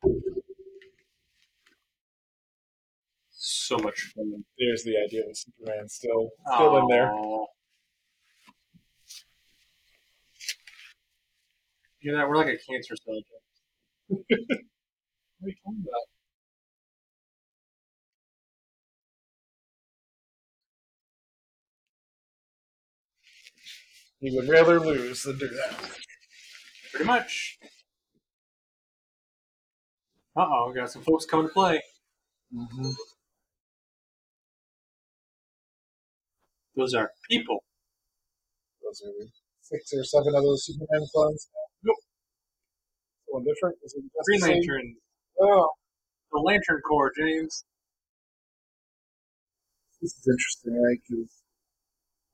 So 3.30 3.78
much 3.78 4.12
fun. 4.14 4.44
There's 4.58 4.84
the 4.84 4.96
idea 5.04 5.22
of 5.28 5.36
Superman 5.36 5.88
still 5.88 6.30
still 6.54 6.78
in 6.78 6.86
there. 6.88 7.10
You 12.00 12.12
know, 12.12 12.28
we're 12.28 12.36
like 12.36 12.46
a 12.46 12.58
cancer 12.58 12.94
cell. 13.04 13.14
what 14.08 14.18
are 14.20 15.48
you 15.48 15.54
talking 15.64 15.84
about? 15.84 16.17
He 24.20 24.36
would 24.36 24.48
rather 24.48 24.80
lose 24.80 25.22
than 25.22 25.38
do 25.38 25.48
that. 25.48 25.80
Pretty 26.90 27.04
much. 27.06 27.58
Uh 30.36 30.46
oh, 30.48 30.66
we 30.68 30.74
got 30.80 30.90
some 30.90 31.02
folks 31.02 31.24
coming 31.24 31.48
to 31.48 31.52
play. 31.52 31.80
Mm-hmm. 32.54 32.90
Those 36.76 36.94
are 36.94 37.10
people. 37.28 37.64
Those 38.82 39.02
are 39.04 39.12
six 39.60 39.92
or 39.92 40.04
seven 40.04 40.34
of 40.34 40.42
those 40.42 40.64
Superman 40.64 41.06
clones. 41.12 41.48
Nope. 41.82 41.96
One 43.26 43.44
different. 43.44 43.76
Is 43.84 43.94
it 43.94 44.04
Green? 44.24 44.40
Lantern. 44.40 44.94
Oh, 45.40 45.70
The 46.32 46.38
Lantern 46.38 46.80
Corps, 46.88 47.12
James. 47.16 47.64
this 50.00 50.12
is 50.14 50.26
interesting, 50.26 50.82
right? 50.82 50.98
Because 51.08 51.42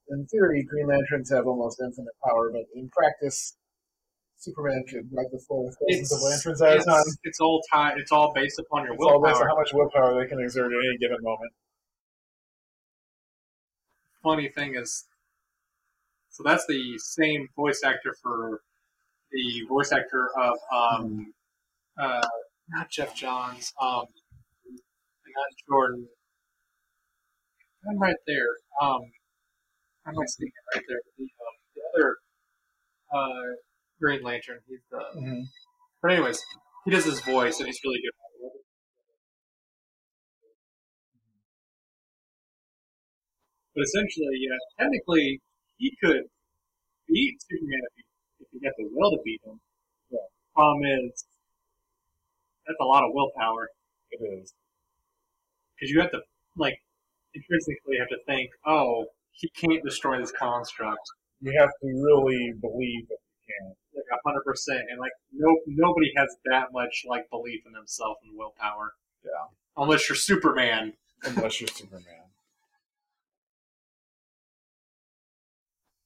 in 0.08 0.26
theory, 0.26 0.64
Green 0.64 0.86
Lanterns 0.86 1.30
have 1.30 1.46
almost 1.46 1.80
infinite 1.80 2.14
power, 2.24 2.50
but 2.52 2.62
in 2.74 2.88
practice, 2.90 3.56
Superman 4.36 4.84
could 4.88 5.08
wipe 5.10 5.30
the 5.32 5.38
floor 5.46 5.66
with 5.66 5.76
thousands 5.88 6.12
of 6.12 6.20
lanterns 6.20 6.62
at 6.62 6.72
a 6.72 6.76
it's, 6.76 6.84
time. 6.84 7.02
it's 7.22 7.40
all 7.40 7.62
tied. 7.72 7.98
It's 7.98 8.12
all 8.12 8.32
based 8.34 8.58
upon 8.58 8.84
your 8.84 8.94
It's 8.94 9.02
all 9.02 9.22
based 9.22 9.36
on 9.36 9.40
willpower. 9.40 9.48
how 9.48 9.56
much 9.56 9.72
willpower 9.72 10.20
they 10.20 10.28
can 10.28 10.40
exert 10.40 10.66
at 10.66 10.78
any 10.86 10.98
given 10.98 11.18
moment. 11.22 11.52
Funny 14.22 14.48
thing 14.48 14.74
is, 14.74 15.04
so 16.30 16.42
that's 16.44 16.66
the 16.66 16.98
same 16.98 17.48
voice 17.56 17.82
actor 17.84 18.14
for 18.22 18.60
the 19.32 19.66
voice 19.68 19.92
actor 19.92 20.28
of 20.38 20.56
um, 20.74 21.32
uh, 21.98 22.26
not 22.70 22.90
Geoff 22.90 23.14
Johns, 23.14 23.72
um, 23.80 24.04
not 24.66 25.50
Jordan. 25.68 26.06
I'm 27.88 27.98
right 27.98 28.16
there. 28.26 28.48
Um, 28.80 29.00
I'm 30.06 30.14
not 30.14 30.28
speaking 30.28 30.52
right 30.74 30.84
there. 30.88 31.00
The, 31.18 31.24
um, 31.24 31.54
the 31.74 31.82
other 31.94 32.16
uh, 33.12 33.54
Green 34.00 34.22
Lantern. 34.22 34.58
He's 34.68 34.80
the. 34.90 34.98
Mm-hmm. 35.18 35.40
But 36.02 36.12
anyways, 36.12 36.42
he 36.84 36.90
does 36.90 37.04
his 37.04 37.20
voice, 37.20 37.58
and 37.58 37.66
he's 37.66 37.80
really 37.84 38.00
good. 38.02 38.12
But 43.74 43.82
essentially, 43.82 44.38
yeah, 44.38 44.58
technically, 44.78 45.40
he 45.78 45.96
could 46.02 46.22
beat 47.08 47.34
Superman 47.50 47.80
if 47.82 47.92
he, 47.96 48.02
if 48.40 48.48
he 48.52 48.60
got 48.60 48.72
the 48.78 48.88
will 48.92 49.10
to 49.10 49.18
beat 49.24 49.40
him. 49.44 49.58
Yeah. 50.10 50.18
Problem 50.54 50.84
is, 50.84 51.24
that's 52.66 52.78
a 52.80 52.84
lot 52.84 53.02
of 53.02 53.10
willpower 53.12 53.68
It 54.12 54.22
is. 54.22 54.54
because 55.74 55.90
you 55.90 56.00
have 56.00 56.12
to 56.12 56.20
like 56.56 56.78
intrinsically 57.34 57.98
have 57.98 58.08
to 58.08 58.18
think, 58.26 58.50
oh, 58.64 59.06
he 59.34 59.48
can't 59.50 59.82
destroy 59.84 60.18
this 60.18 60.32
construct 60.32 61.02
You 61.40 61.52
have 61.58 61.70
to 61.82 61.86
really 61.86 62.54
believe 62.60 63.08
that 63.08 63.18
you 63.18 63.42
can. 63.50 63.74
like 63.94 64.06
a 64.12 64.18
hundred 64.26 64.44
percent, 64.44 64.82
and 64.90 64.98
like 64.98 65.12
no 65.32 65.50
nobody 65.66 66.10
has 66.16 66.28
that 66.46 66.72
much 66.72 67.04
like 67.06 67.28
belief 67.30 67.62
in 67.66 67.72
themselves 67.72 68.18
and 68.24 68.32
willpower. 68.38 68.94
Yeah. 69.24 69.50
Unless 69.76 70.08
you're 70.08 70.16
Superman. 70.16 70.92
Unless 71.24 71.60
you're 71.60 71.68
Superman. 71.68 72.30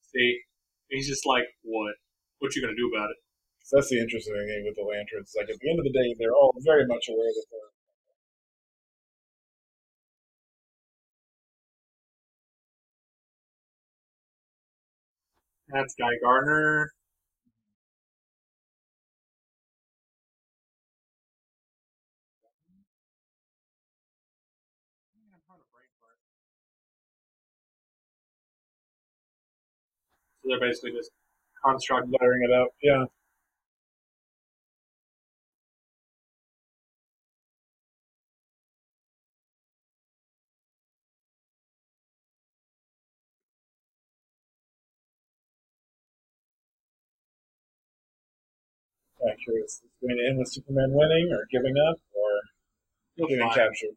See, 0.03 0.41
he's 0.89 1.07
just 1.09 1.27
like, 1.27 1.45
what? 1.63 1.95
What 2.39 2.55
you 2.57 2.63
gonna 2.63 2.77
do 2.77 2.91
about 2.95 3.11
it? 3.11 3.17
So 3.65 3.77
that's 3.77 3.91
the 3.91 4.01
interesting 4.01 4.33
thing 4.35 4.65
with 4.65 4.77
the 4.81 4.87
lanterns. 4.89 5.35
Like 5.37 5.51
at 5.51 5.59
the 5.61 5.69
end 5.69 5.79
of 5.79 5.85
the 5.85 5.93
day, 5.93 6.15
they're 6.19 6.33
all 6.33 6.55
very 6.65 6.87
much 6.87 7.05
aware 7.13 7.29
that 7.29 7.47
That's 15.71 15.95
Guy 15.95 16.11
Gardner. 16.23 16.93
So 30.43 30.49
they're 30.51 30.61
basically 30.61 30.93
just 30.93 31.11
construct. 31.65 32.09
lettering 32.11 32.43
it 32.45 32.53
out. 32.55 32.69
Yeah. 32.83 33.05
Kind 49.21 49.33
of 49.33 49.39
curious. 49.45 49.73
Is 49.75 49.83
it 49.85 50.07
going 50.07 50.17
to 50.19 50.27
end 50.29 50.39
with 50.39 50.49
Superman 50.53 50.91
winning 50.93 51.31
or 51.33 51.47
giving 51.51 51.75
up 51.77 52.01
or 52.15 52.31
You'll 53.17 53.29
getting 53.29 53.45
find. 53.49 53.55
captured? 53.55 53.97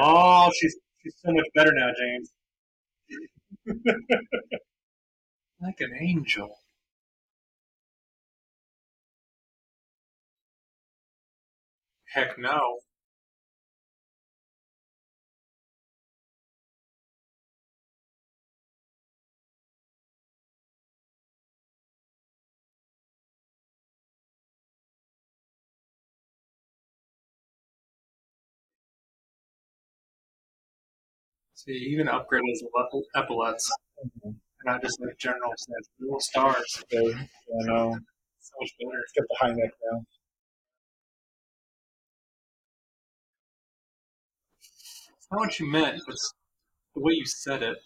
Oh, 0.00 0.50
she's 0.58 0.76
she's 1.02 1.14
so 1.24 1.32
much 1.32 1.46
better 1.54 1.72
now, 1.72 1.90
James. 1.98 2.32
like 5.60 5.80
an 5.80 5.92
angel. 6.00 6.58
Heck 12.12 12.38
no. 12.38 12.80
See, 31.54 31.72
even 31.72 32.06
upgraded 32.06 32.48
his 32.50 32.64
level- 32.74 33.04
epaulets, 33.14 33.70
Mhm. 34.04 34.40
not 34.64 34.82
just 34.82 35.00
like 35.00 35.18
general 35.18 35.52
sense, 35.58 35.90
little 35.98 36.20
stars. 36.20 36.84
So, 36.90 36.98
I 37.14 37.66
know. 37.66 37.98
So 38.40 38.52
much 38.60 38.72
better. 38.78 39.04
Got 39.16 39.28
the 39.28 39.36
high 39.40 39.52
neck 39.52 39.72
now. 39.92 40.17
Not 45.30 45.36
know 45.36 45.40
what 45.42 45.58
you 45.60 45.66
meant, 45.70 46.02
but 46.06 46.12
it's 46.14 46.34
the 46.94 47.02
way 47.02 47.14
you 47.14 47.26
said 47.26 47.62
it. 47.62 47.78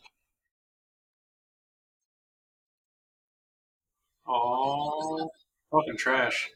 Oh, 4.26 5.30
fucking 5.70 5.96
trash. 5.96 6.50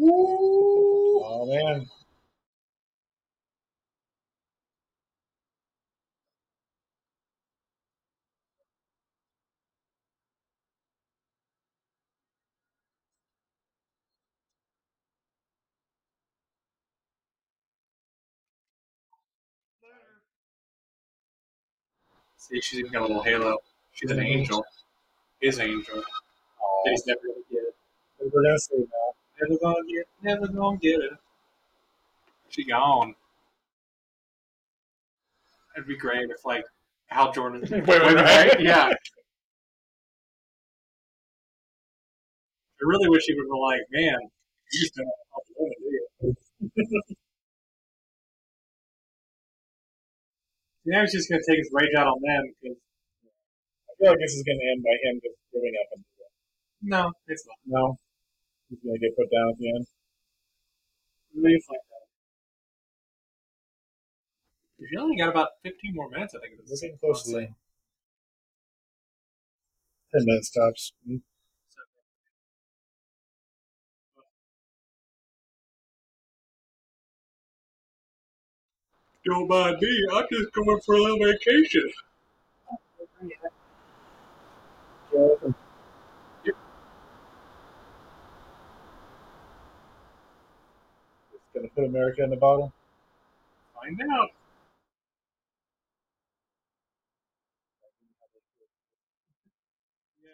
Oh 0.00 1.46
man. 1.46 1.86
See, 22.48 22.60
she's 22.60 22.78
even 22.80 22.92
got 22.92 23.02
a 23.02 23.06
little 23.06 23.22
halo. 23.22 23.58
She's 23.92 24.10
an 24.10 24.20
angel. 24.20 24.64
His 25.40 25.58
angel. 25.60 26.02
Oh, 26.62 26.82
He's 26.86 27.06
never 27.06 27.20
gonna 27.20 27.44
get 27.50 27.62
it. 27.62 27.74
we're 28.32 28.42
gonna 28.42 28.58
say 28.58 28.76
now. 28.78 29.14
Never 29.42 29.58
gonna 29.60 29.86
get. 29.86 30.06
Never 30.22 30.48
gonna 30.48 30.78
get 30.78 31.00
it. 31.00 31.12
She 32.48 32.64
gone. 32.64 33.14
It'd 35.76 35.86
be 35.86 35.96
great 35.96 36.30
if 36.30 36.44
like 36.44 36.64
Hal 37.08 37.32
Jordan. 37.32 37.60
Wait, 37.70 37.86
wait, 37.86 38.16
wait. 38.16 38.60
Yeah. 38.60 38.90
I 42.80 42.82
really 42.82 43.08
wish 43.08 43.24
he 43.26 43.34
would 43.34 43.46
have 43.46 43.60
like, 43.60 43.80
man, 43.90 44.18
you 44.72 44.80
just 44.80 44.94
don't 44.94 45.06
know 45.06 45.12
how 45.32 45.38
to 45.38 45.52
win, 45.58 45.72
do 46.20 46.36
you? 47.00 47.14
Now 50.88 51.02
he's 51.04 51.12
just 51.12 51.28
gonna 51.28 51.44
take 51.46 51.58
his 51.60 51.70
rage 51.72 51.92
out 51.98 52.08
on 52.08 52.18
them 52.24 52.42
because 52.56 52.78
I 53.88 53.92
feel 53.98 54.10
like 54.12 54.20
this 54.22 54.32
is 54.34 54.44
going 54.46 54.58
to 54.62 54.66
end 54.70 54.82
by 54.86 54.94
him 55.02 55.20
just 55.22 55.38
giving 55.52 55.74
up. 55.74 55.88
And 55.92 56.04
no, 56.82 57.12
it's 57.26 57.44
not. 57.46 57.58
no, 57.66 57.98
he's 58.70 58.78
going 58.78 58.94
to 58.94 59.00
get 59.02 59.16
put 59.16 59.26
down 59.30 59.50
at 59.50 59.58
the 59.58 59.68
end. 59.74 59.86
Really 61.34 61.60
find 61.66 61.82
out. 61.82 62.06
You 64.78 65.00
only 65.00 65.16
got 65.16 65.30
about 65.30 65.48
15 65.64 65.94
more 65.94 66.08
minutes, 66.08 66.34
I 66.34 66.38
think. 66.40 66.54
of 66.54 66.60
We're 66.60 66.70
this. 66.70 66.80
getting 66.80 66.98
close 66.98 67.24
to 67.24 67.30
the 67.32 67.46
ten 70.12 70.24
minutes 70.24 70.50
tops. 70.50 70.92
Don't 79.28 79.48
mind 79.48 79.78
me. 79.80 80.08
I'm 80.14 80.26
just 80.32 80.52
going 80.54 80.80
for 80.86 80.96
a 80.96 81.02
little 81.02 81.20
vacation. 81.26 81.90
Going 85.12 85.54
to 91.54 91.68
put 91.74 91.84
America 91.86 92.24
in 92.24 92.30
the 92.30 92.36
bottle. 92.36 92.72
Find 93.74 94.00
out. 94.02 94.30
Yeah. 100.22 100.30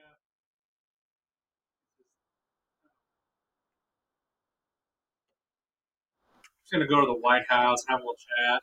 Just 6.62 6.72
gonna 6.72 6.86
go 6.88 7.00
to 7.00 7.06
the 7.06 7.20
White 7.20 7.44
House, 7.48 7.84
have 7.88 8.00
a 8.00 8.02
little 8.02 8.14
chat. 8.16 8.62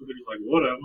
They're 0.00 0.16
just 0.16 0.28
like, 0.28 0.38
whatever. 0.40 0.78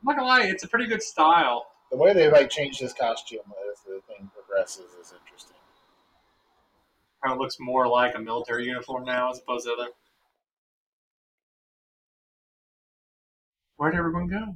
I'm 0.00 0.16
not 0.16 0.16
gonna 0.16 0.28
lie, 0.28 0.46
it's 0.46 0.64
a 0.64 0.68
pretty 0.68 0.86
good 0.86 1.02
style. 1.02 1.66
The 1.90 1.96
way 1.96 2.14
they 2.14 2.30
like 2.30 2.48
changed 2.50 2.80
his 2.80 2.94
costume 2.94 3.40
as 3.70 3.80
the 3.80 4.00
thing 4.06 4.30
progresses 4.34 4.92
is 5.00 5.12
interesting. 5.12 5.56
Kind 7.22 7.34
of 7.34 7.38
looks 7.38 7.56
more 7.58 7.86
like 7.88 8.14
a 8.14 8.18
military 8.18 8.64
uniform 8.66 9.04
now 9.04 9.30
as 9.30 9.38
opposed 9.38 9.66
to 9.66 9.72
other. 9.72 9.88
Where'd 13.76 13.94
everyone 13.94 14.28
go? 14.28 14.54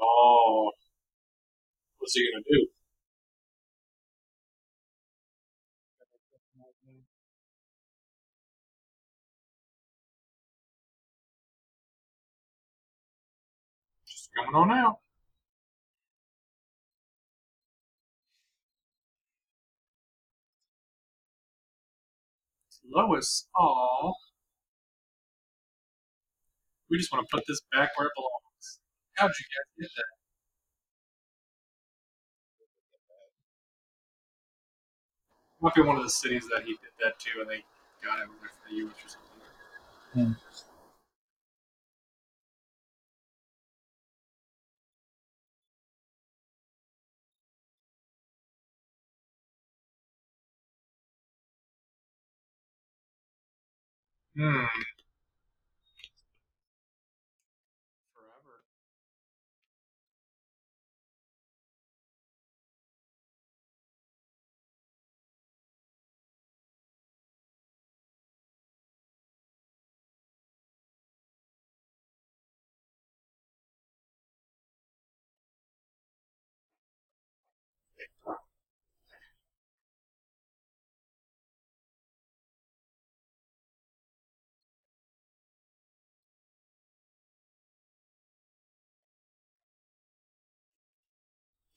Oh, 0.00 0.72
what's 1.98 2.14
he 2.14 2.28
gonna 2.32 2.44
do? 2.50 2.66
Just 14.06 14.30
coming 14.36 14.54
on 14.54 14.70
out. 14.70 14.98
Lois, 22.84 23.48
aw. 23.56 24.12
We 26.90 26.98
just 26.98 27.12
want 27.12 27.26
to 27.28 27.36
put 27.36 27.44
this 27.48 27.60
back 27.72 27.90
where 27.96 28.08
it 28.08 28.12
belongs. 28.16 28.49
How'd 29.20 29.32
you 29.38 29.46
guys 29.52 29.90
get 29.90 29.90
that? 29.98 30.04
Might 35.60 35.74
be 35.74 35.82
one 35.82 35.96
of 35.96 36.02
the 36.04 36.10
cities 36.10 36.46
that 36.52 36.62
he 36.64 36.72
did 36.72 36.92
that 37.02 37.18
to, 37.20 37.42
and 37.42 37.50
they 37.50 37.64
got 38.04 38.20
him 38.20 38.30
with 38.42 38.52
the 38.68 38.76
U.S. 38.76 38.94
or 39.04 39.08
something. 39.08 40.36
Hmm. 54.36 54.64
Forever. 54.64 54.99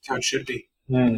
How 0.08 0.16
it 0.16 0.24
should 0.24 0.46
be. 0.46 0.68
Hmm. 0.88 1.16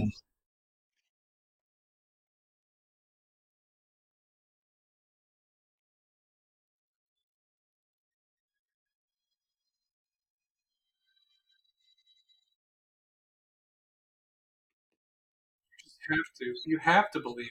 You 16.08 16.16
have 16.16 16.34
to. 16.38 16.54
You 16.66 16.78
have 16.78 17.10
to 17.12 17.20
believe. 17.20 17.50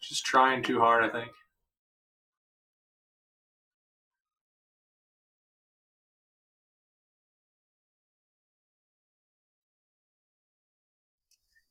Just 0.00 0.26
trying 0.26 0.62
too 0.62 0.80
hard, 0.80 1.04
I 1.04 1.08
think. 1.10 1.32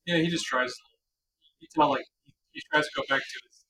Yeah, 0.09 0.17
he 0.17 0.27
just 0.27 0.45
tries. 0.47 0.73
It's 1.61 1.77
not 1.77 1.91
like 1.91 2.05
he, 2.51 2.61
tries 2.73 2.85
to 2.85 2.91
go 2.97 3.03
back 3.07 3.21
to 3.21 3.37
his. 3.45 3.65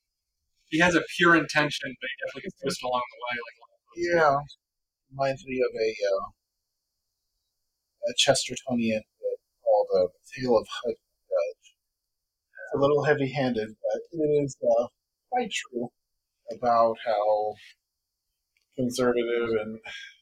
He 0.69 0.79
has 0.79 0.95
a 0.95 1.01
pure 1.17 1.35
intention, 1.35 1.93
but 1.99 2.07
he 2.07 2.15
definitely 2.23 2.43
gets 2.47 2.61
twisted 2.61 2.85
along 2.87 3.03
the 3.11 3.19
way. 3.27 3.35
Like 3.43 3.57
Yeah, 4.15 4.35
reminds 5.11 5.43
me 5.45 5.59
of 5.59 5.73
a 5.75 5.89
uh, 6.15 6.25
a 8.07 8.11
Chestertonian 8.15 9.01
called 9.65 9.87
uh, 9.99 10.07
"Tale 10.31 10.55
of 10.57 10.67
Hud 10.71 10.95
Judge." 11.27 11.65
It's 12.55 12.75
a 12.75 12.79
little 12.79 13.03
heavy-handed, 13.03 13.75
but 13.83 14.01
it 14.13 14.43
is 14.43 14.55
uh, 14.63 14.87
quite 15.29 15.51
true 15.51 15.89
about 16.55 16.95
how 17.05 17.55
conservative 18.77 19.49
and 19.59 19.77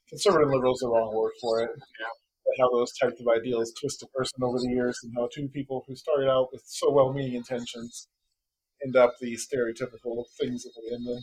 conservative 0.10 0.50
liberal 0.50 0.74
is 0.74 0.80
the 0.80 0.90
wrong 0.90 1.14
word 1.14 1.34
for 1.40 1.62
it. 1.62 1.70
Yeah. 1.78 2.27
How 2.60 2.70
those 2.72 2.94
types 2.94 3.22
of 3.22 3.28
ideals 3.28 3.74
twist 3.80 4.04
a 4.04 4.08
person 4.08 4.42
over 4.42 4.60
the 4.60 4.70
years, 4.70 5.00
and 5.04 5.14
how 5.16 5.30
two 5.34 5.48
people 5.50 5.84
who 5.88 5.96
started 5.96 6.30
out 6.30 6.50
with 6.52 6.64
so 6.66 6.92
well-meaning 6.92 7.36
intentions 7.36 8.08
end 8.84 8.96
up 8.96 9.16
the 9.22 9.36
stereotypical 9.36 10.26
things 10.40 10.64
that 10.64 10.74
they 10.76 10.96
end 10.96 11.08
in. 11.08 11.22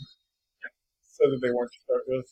So 1.03 1.31
that 1.31 1.41
they 1.43 1.51
weren't 1.51 1.73
to 1.73 1.79
start 1.85 2.03
with. 2.09 2.27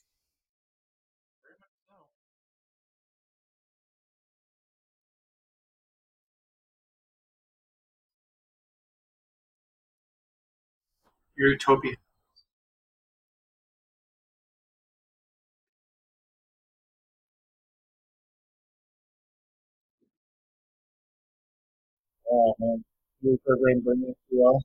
utopia. 11.37 11.97
Oh 22.33 22.57
man, 22.59 22.85
you 23.21 23.31
new 23.33 23.39
program 23.47 23.81
bring 23.85 24.03
it 24.09 24.17
to 24.31 24.45
us. 24.57 24.65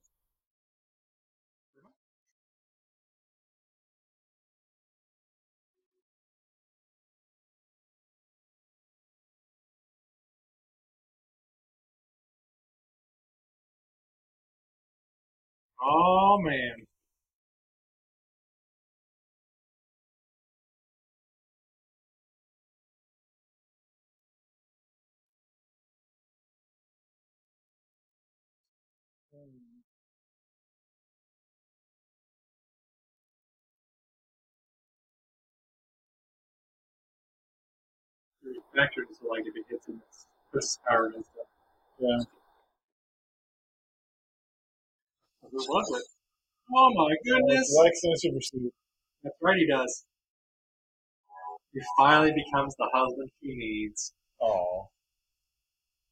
Oh 15.81 16.39
man. 16.43 16.85
Vector 38.75 39.05
is 39.09 39.17
like 39.27 39.41
if 39.45 39.55
it 39.55 39.65
hits 39.69 39.87
in 39.87 39.95
its 39.95 40.27
puts 40.53 40.79
power 40.87 41.07
and 41.07 41.25
stuff. 41.25 41.47
Yeah. 41.99 42.19
Who 45.41 45.57
was 45.57 45.99
it? 45.99 46.07
Oh 46.75 46.93
my 46.93 47.15
goodness! 47.25 47.75
Lex 47.83 47.99
in 48.03 48.11
a 48.11 48.17
super 48.17 48.41
suit. 48.41 48.73
That's 49.23 49.35
right, 49.41 49.57
he 49.57 49.67
does. 49.67 50.05
He 51.73 51.81
finally 51.97 52.33
becomes 52.33 52.75
the 52.77 52.89
husband 52.93 53.31
he 53.41 53.55
needs. 53.55 54.13
Oh, 54.41 54.89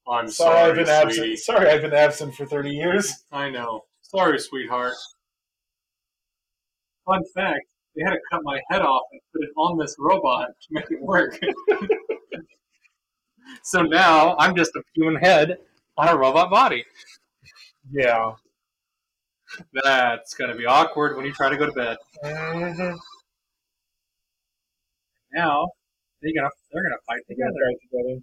I'm 0.07 0.27
sorry, 0.27 0.29
sorry, 0.29 0.69
I've 0.69 0.75
been 0.75 0.85
sweetie. 0.85 1.31
absent. 1.33 1.39
Sorry, 1.39 1.69
I've 1.69 1.81
been 1.81 1.93
absent 1.93 2.35
for 2.35 2.45
thirty 2.45 2.71
years. 2.71 3.23
I 3.31 3.49
know. 3.49 3.81
Sorry, 4.01 4.39
sweetheart. 4.39 4.93
Fun 7.05 7.21
fact: 7.33 7.65
they 7.95 8.03
had 8.03 8.11
to 8.11 8.19
cut 8.31 8.41
my 8.43 8.59
head 8.69 8.81
off 8.81 9.03
and 9.11 9.21
put 9.33 9.43
it 9.43 9.51
on 9.57 9.77
this 9.77 9.95
robot 9.97 10.47
to 10.47 10.67
make 10.71 10.91
it 10.91 11.01
work. 11.01 11.39
so 13.63 13.81
now 13.81 14.35
I'm 14.37 14.55
just 14.55 14.71
a 14.75 14.81
human 14.93 15.15
head 15.15 15.57
on 15.97 16.09
a 16.09 16.17
robot 16.17 16.49
body. 16.49 16.85
Yeah. 17.91 18.31
That's 19.83 20.33
gonna 20.33 20.55
be 20.55 20.65
awkward 20.65 21.15
when 21.15 21.25
you 21.25 21.31
try 21.31 21.49
to 21.49 21.57
go 21.57 21.65
to 21.65 21.71
bed. 21.71 21.97
Mm-hmm. 22.23 22.95
Now 25.33 25.69
they're 26.21 26.33
gonna 26.35 26.49
they're 26.71 26.83
gonna 26.83 27.01
fight 27.07 27.21
together. 27.27 27.51
together. 27.91 28.21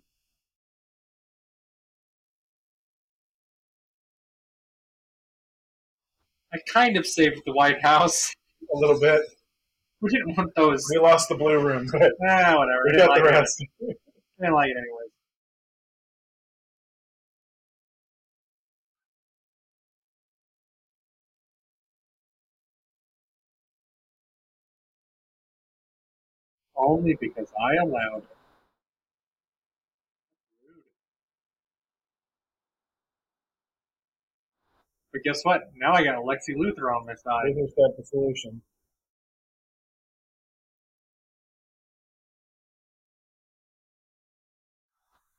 I 6.55 6.59
kind 6.73 6.97
of 6.97 7.07
saved 7.07 7.41
the 7.47 7.53
White 7.53 7.83
House. 7.83 8.33
A 8.75 8.77
little 8.79 8.99
bit. 9.01 9.23
We 10.01 10.11
didn't 10.11 10.37
want 10.37 10.55
those. 10.57 10.85
We 10.93 10.99
lost 11.01 11.29
the 11.29 11.35
blue 11.37 11.59
room, 11.61 11.89
but 11.93 12.13
Ah, 12.29 12.57
whatever. 12.57 12.83
we 12.87 12.97
got 12.97 13.05
the 13.05 13.09
like 13.09 13.21
it. 13.21 13.25
rest. 13.25 13.65
I 13.83 13.95
didn't 14.41 14.55
like 14.55 14.71
it 14.71 14.77
anyways. 14.77 15.11
Only 26.77 27.15
because 27.21 27.49
I 27.61 27.77
allowed 27.77 28.23
it. 28.25 28.37
But 35.13 35.23
guess 35.25 35.43
what? 35.45 35.63
Now 35.77 35.93
I 35.93 36.05
got 36.05 36.17
Alexi 36.17 36.57
Luthor 36.57 36.95
on 36.97 37.07
my 37.07 37.15
side. 37.15 37.45
Laser's 37.47 37.75
got 37.77 37.97
the 37.97 38.05
solution. 38.05 38.63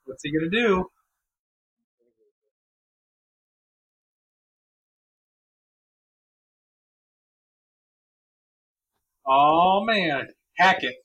What's 0.05 0.23
he 0.23 0.31
gonna 0.31 0.49
do? 0.49 0.85
Oh 9.27 9.83
man, 9.85 10.27
hack 10.57 10.83
it, 10.83 10.95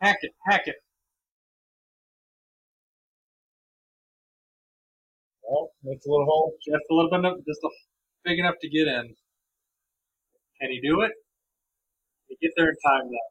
hack 0.00 0.18
it, 0.22 0.32
hack 0.46 0.62
it. 0.66 0.76
Makes 5.82 6.06
a 6.06 6.10
little 6.10 6.26
hole. 6.26 6.54
Just 6.64 6.84
a 6.90 6.94
little 6.94 7.10
bit, 7.10 7.24
of, 7.24 7.38
just 7.46 7.60
a, 7.64 7.68
big 8.24 8.38
enough 8.38 8.54
to 8.60 8.68
get 8.68 8.86
in. 8.86 9.14
Can 10.60 10.70
he 10.70 10.80
do 10.80 11.00
it? 11.00 11.12
He 12.28 12.36
get 12.40 12.52
there 12.56 12.68
in 12.68 12.76
time 12.86 13.10
though. 13.10 13.30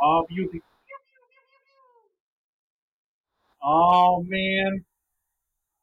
Oh, 0.00 0.24
beauty. 0.28 0.62
Oh 3.62 4.24
man, 4.26 4.84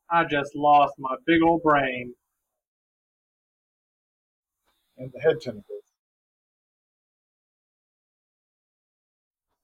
I 0.09 0.23
just 0.23 0.55
lost 0.55 0.93
my 0.97 1.15
big 1.27 1.43
old 1.43 1.61
brain. 1.61 2.15
And 4.97 5.11
the 5.13 5.19
head 5.19 5.41
tentacles. 5.41 5.83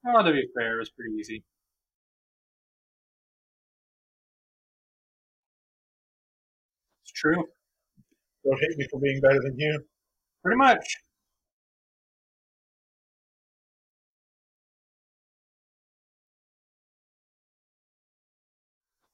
Oh, 0.05 0.23
to 0.23 0.31
be 0.31 0.47
fair, 0.55 0.81
it's 0.81 0.89
pretty 0.89 1.13
easy. 1.15 1.43
True, 7.21 7.43
Don't 8.45 8.59
hate 8.61 8.77
me 8.77 8.87
for 8.91 8.99
being 8.99 9.21
better 9.21 9.39
than 9.41 9.57
you. 9.59 9.83
pretty 10.43 10.57
much. 10.57 10.97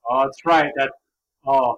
Oh, 0.09 0.21
that's 0.23 0.45
right. 0.45 0.71
That 0.77 0.91
oh, 1.45 1.77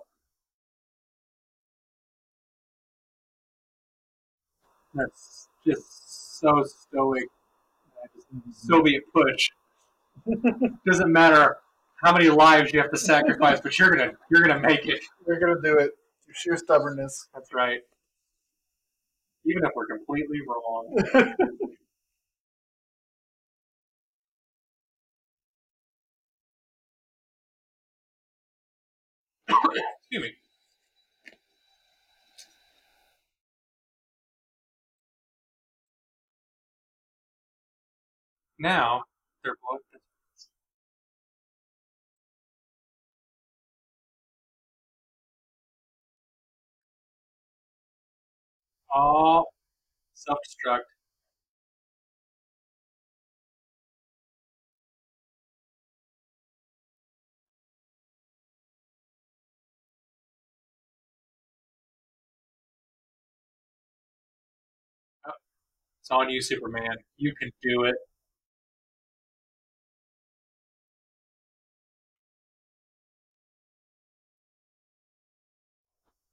that's 4.94 5.48
just 5.66 6.40
so 6.40 6.64
stoic. 6.64 7.26
Soviet 8.54 9.04
push. 9.14 9.50
Doesn't 10.86 11.12
matter 11.12 11.58
how 12.04 12.14
many 12.14 12.30
lives 12.30 12.72
you 12.74 12.80
have 12.80 12.92
to 12.92 12.98
sacrifice, 12.98 13.60
but 13.62 13.78
you're 13.80 13.92
gonna 13.92 14.12
you're 14.32 14.42
gonna 14.42 14.60
make 14.60 14.88
it. 14.88 15.04
You're 15.28 15.40
gonna 15.40 15.62
do 15.64 15.78
it. 15.80 15.92
Your 16.30 16.36
sheer 16.36 16.56
stubbornness. 16.58 17.28
That's 17.34 17.54
right. 17.54 17.82
Even 19.46 19.64
if 19.66 19.72
we're 19.76 19.88
completely 19.88 20.40
wrong. 20.48 20.96
Excuse 30.02 30.24
me. 30.24 30.34
Now 38.60 39.06
they're 39.44 39.56
both 39.68 39.82
all 48.94 49.48
self-destruct. 50.16 50.84
Oh, 65.26 65.32
It's 66.02 66.12
on 66.12 66.30
you, 66.30 66.42
Superman. 66.42 66.98
You 67.18 67.34
can 67.40 67.52
do 67.62 67.86
it. 67.86 67.96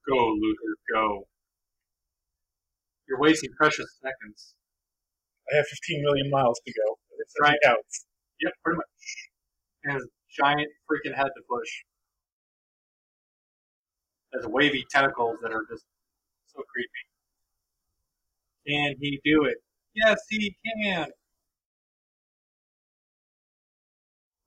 Go, 0.09 0.15
Luthor, 0.35 0.75
go. 0.91 1.29
You're 3.09 3.19
wasting 3.21 3.51
precious 3.57 3.87
seconds. 4.03 4.55
I 5.53 5.57
have 5.57 5.67
15 5.67 6.03
million 6.03 6.31
miles 6.31 6.61
to 6.67 6.73
go. 6.73 6.99
It's 7.19 7.35
Right. 7.41 7.59
out. 7.67 7.85
Yep, 8.41 8.53
pretty 8.65 8.77
much. 8.77 8.87
And 9.85 9.95
his 9.95 10.09
giant 10.37 10.71
freaking 10.91 11.15
head 11.15 11.29
to 11.35 11.43
push. 11.49 11.85
There's 14.33 14.47
wavy 14.47 14.85
tentacles 14.91 15.39
that 15.43 15.53
are 15.53 15.65
just 15.71 15.85
so 16.47 16.63
creepy. 16.65 16.91
Can 18.67 18.97
he 19.01 19.21
do 19.25 19.45
it? 19.45 19.59
Yes, 19.95 20.19
he 20.29 20.57
can. 20.65 21.11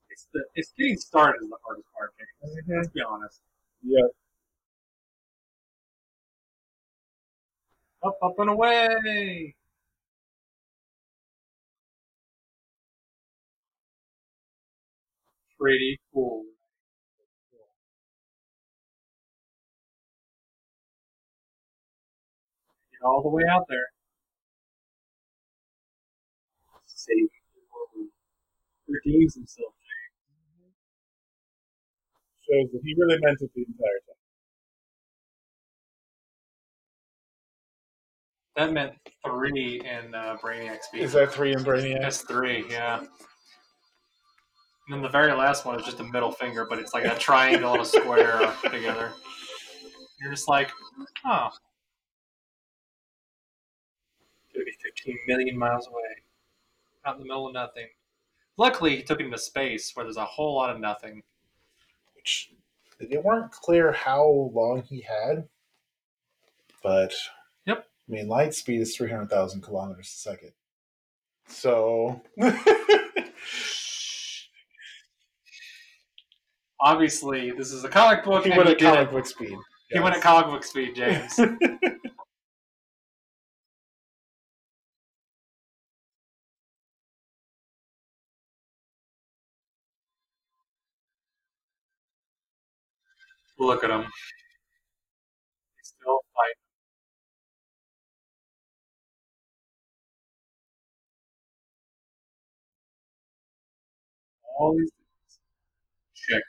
It's 0.09 0.27
the 0.33 0.43
it's 0.55 0.73
getting 0.77 0.97
started 0.97 1.41
is 1.43 1.49
the 1.49 1.57
hardest 1.65 1.87
part, 1.97 2.13
James. 2.17 2.57
Mm-hmm. 2.57 2.77
Let's 2.77 2.89
be 2.89 3.01
honest. 3.01 3.41
Yeah. 3.83 4.07
Up, 8.03 8.17
up, 8.23 8.33
and 8.39 8.49
away. 8.51 9.55
Pretty 15.59 15.99
cool. 16.13 16.45
Get 22.91 23.01
all 23.05 23.23
the 23.23 23.29
way 23.29 23.43
out 23.49 23.65
there. 23.69 23.87
Save 26.87 27.29
redeems 28.87 29.35
himself. 29.35 29.73
Shows 32.49 32.71
that 32.73 32.81
he 32.83 32.95
really 32.97 33.17
meant 33.21 33.37
it 33.41 33.51
the 33.55 33.61
entire 33.61 34.01
time. 34.07 34.18
That 38.59 38.73
meant 38.73 38.91
three 39.25 39.81
in 39.85 40.13
uh, 40.13 40.35
Brainiac 40.43 40.83
speed. 40.83 41.03
Is 41.03 41.13
that 41.13 41.31
three 41.31 41.53
in 41.53 41.59
Brainiac? 41.59 42.01
That's 42.01 42.23
three, 42.23 42.65
yeah. 42.69 42.97
And 42.97 43.07
then 44.89 45.01
the 45.01 45.07
very 45.07 45.31
last 45.31 45.63
one 45.65 45.79
is 45.79 45.85
just 45.85 46.01
a 46.01 46.03
middle 46.03 46.33
finger, 46.33 46.67
but 46.69 46.77
it's 46.77 46.93
like 46.93 47.05
a 47.05 47.17
triangle 47.17 47.71
and 47.71 47.83
a 47.83 47.85
square 47.85 48.53
together. 48.69 49.13
You're 50.19 50.31
just 50.31 50.49
like, 50.49 50.71
oh. 51.25 51.47
Gonna 54.53 54.65
be 54.65 54.73
15 54.83 55.17
million 55.25 55.57
miles 55.57 55.87
away. 55.87 56.17
Out 57.05 57.15
in 57.15 57.21
the 57.21 57.27
middle 57.29 57.47
of 57.47 57.53
nothing. 57.53 57.87
Luckily, 58.57 58.97
he 58.97 59.03
took 59.03 59.21
him 59.21 59.31
to 59.31 59.37
space 59.37 59.91
where 59.93 60.03
there's 60.03 60.17
a 60.17 60.25
whole 60.25 60.57
lot 60.57 60.69
of 60.69 60.81
nothing. 60.81 61.23
Which 62.13 62.51
it 62.99 63.23
weren't 63.23 63.53
clear 63.53 63.93
how 63.93 64.51
long 64.53 64.83
he 64.83 64.99
had, 64.99 65.47
but 66.83 67.13
Yep. 67.65 67.85
I 68.09 68.11
mean, 68.11 68.27
light 68.27 68.55
speed 68.55 68.81
is 68.81 68.95
three 68.95 69.09
hundred 69.09 69.29
thousand 69.29 69.61
kilometers 69.61 70.07
a 70.07 70.17
second. 70.17 70.51
So 71.47 72.21
Obviously, 76.81 77.51
this 77.51 77.73
is 77.73 77.83
a 77.83 77.89
comic 77.89 78.23
book. 78.23 78.45
he 78.45 78.51
went 78.51 78.69
at 78.69 78.79
comic 78.79 79.11
book 79.11 79.25
speed. 79.25 79.57
He 79.89 79.99
went 79.99 80.15
at 80.15 80.21
comic 80.21 80.47
book 80.47 80.63
speed, 80.63 80.95
James. 80.95 81.37
Look 93.59 93.83
at 93.83 93.89
him. 93.89 94.03
He's 95.75 95.93
still 95.99 96.19
fighting. 96.33 96.68
All 104.59 104.73
these 104.77 104.91
things. 104.91 105.39
Check. 106.13 106.43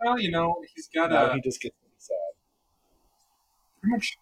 Well, 0.00 0.20
you 0.20 0.30
know, 0.30 0.62
he's 0.74 0.88
got 0.88 1.10
now 1.10 1.30
a 1.30 1.34
he 1.34 1.40
just 1.40 1.60
gets 1.62 1.74
really 1.82 1.94
sad. 1.98 2.16
pretty 3.80 3.92
much. 3.92 4.16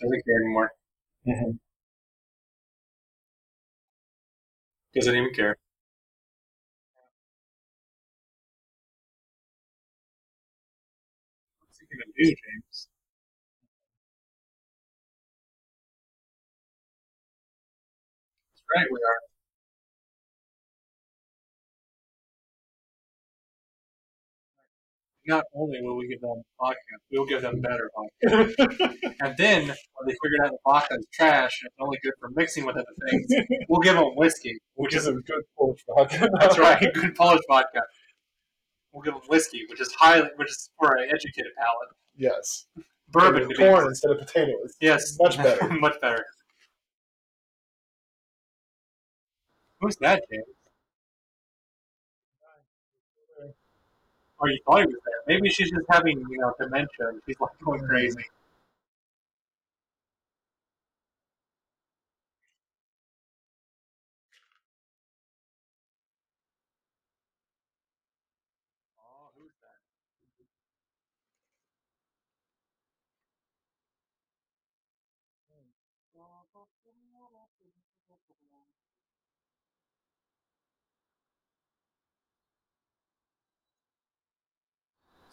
Doesn't 0.00 0.24
care 0.24 0.40
anymore. 0.40 0.72
Mhm. 1.26 1.58
Doesn't 4.94 5.14
even 5.14 5.32
care. 5.32 5.56
What's 11.96 12.10
he 12.16 12.24
gonna 12.24 12.30
do, 12.30 12.36
James? 12.44 12.88
That's 18.54 18.62
right, 18.76 18.86
we 18.90 18.98
are. 18.98 19.20
Not 25.28 25.44
only 25.56 25.80
will 25.82 25.96
we 25.96 26.06
give 26.06 26.20
them 26.20 26.40
vodka, 26.60 26.78
we 27.10 27.18
will 27.18 27.26
give 27.26 27.42
them 27.42 27.60
better 27.60 27.90
vodka. 27.96 28.54
and 29.20 29.34
then, 29.36 29.62
when 29.66 30.06
they 30.06 30.14
figured 30.22 30.40
out 30.44 30.50
the 30.52 30.58
vodka 30.64 30.94
is 30.98 31.06
trash 31.12 31.60
and 31.62 31.66
it's 31.68 31.76
only 31.80 31.98
good 32.04 32.12
for 32.20 32.30
mixing 32.36 32.64
with 32.64 32.76
other 32.76 32.94
things, 33.10 33.26
we'll 33.68 33.80
give 33.80 33.96
them 33.96 34.04
whiskey, 34.14 34.56
Which 34.74 34.94
is 34.94 35.08
a 35.08 35.12
good 35.14 35.42
Polish 35.58 35.80
vodka. 35.88 36.28
That's 36.38 36.58
right, 36.58 36.80
good 36.94 37.16
Polish 37.16 37.40
vodka. 37.50 37.80
We'll 38.96 39.02
give 39.02 39.12
them 39.12 39.22
whiskey, 39.28 39.66
which 39.68 39.78
is 39.82 39.92
highly, 39.92 40.30
which 40.36 40.48
is 40.48 40.70
for 40.78 40.96
an 40.96 41.10
educated 41.10 41.52
palate. 41.58 41.88
Yes. 42.16 42.64
Bourbon, 43.10 43.42
to 43.42 43.48
With 43.48 43.58
be 43.58 43.62
corn 43.62 43.88
instead 43.88 44.10
of 44.10 44.18
potatoes. 44.20 44.74
yes, 44.80 45.18
Much 45.20 45.36
better. 45.36 45.68
much 45.80 46.00
better. 46.00 46.24
Who's 49.82 49.96
that, 49.96 50.22
James? 50.32 50.44
Oh, 54.40 54.46
you 54.46 54.58
thought 54.64 54.80
he 54.80 54.86
was 54.86 54.94
there. 55.04 55.34
Maybe 55.36 55.50
she's 55.50 55.70
just 55.70 55.84
having, 55.90 56.18
you 56.30 56.38
know, 56.38 56.54
dementia. 56.58 56.88
and 57.08 57.20
She's 57.26 57.36
like 57.38 57.50
going 57.62 57.84
crazy. 57.86 58.24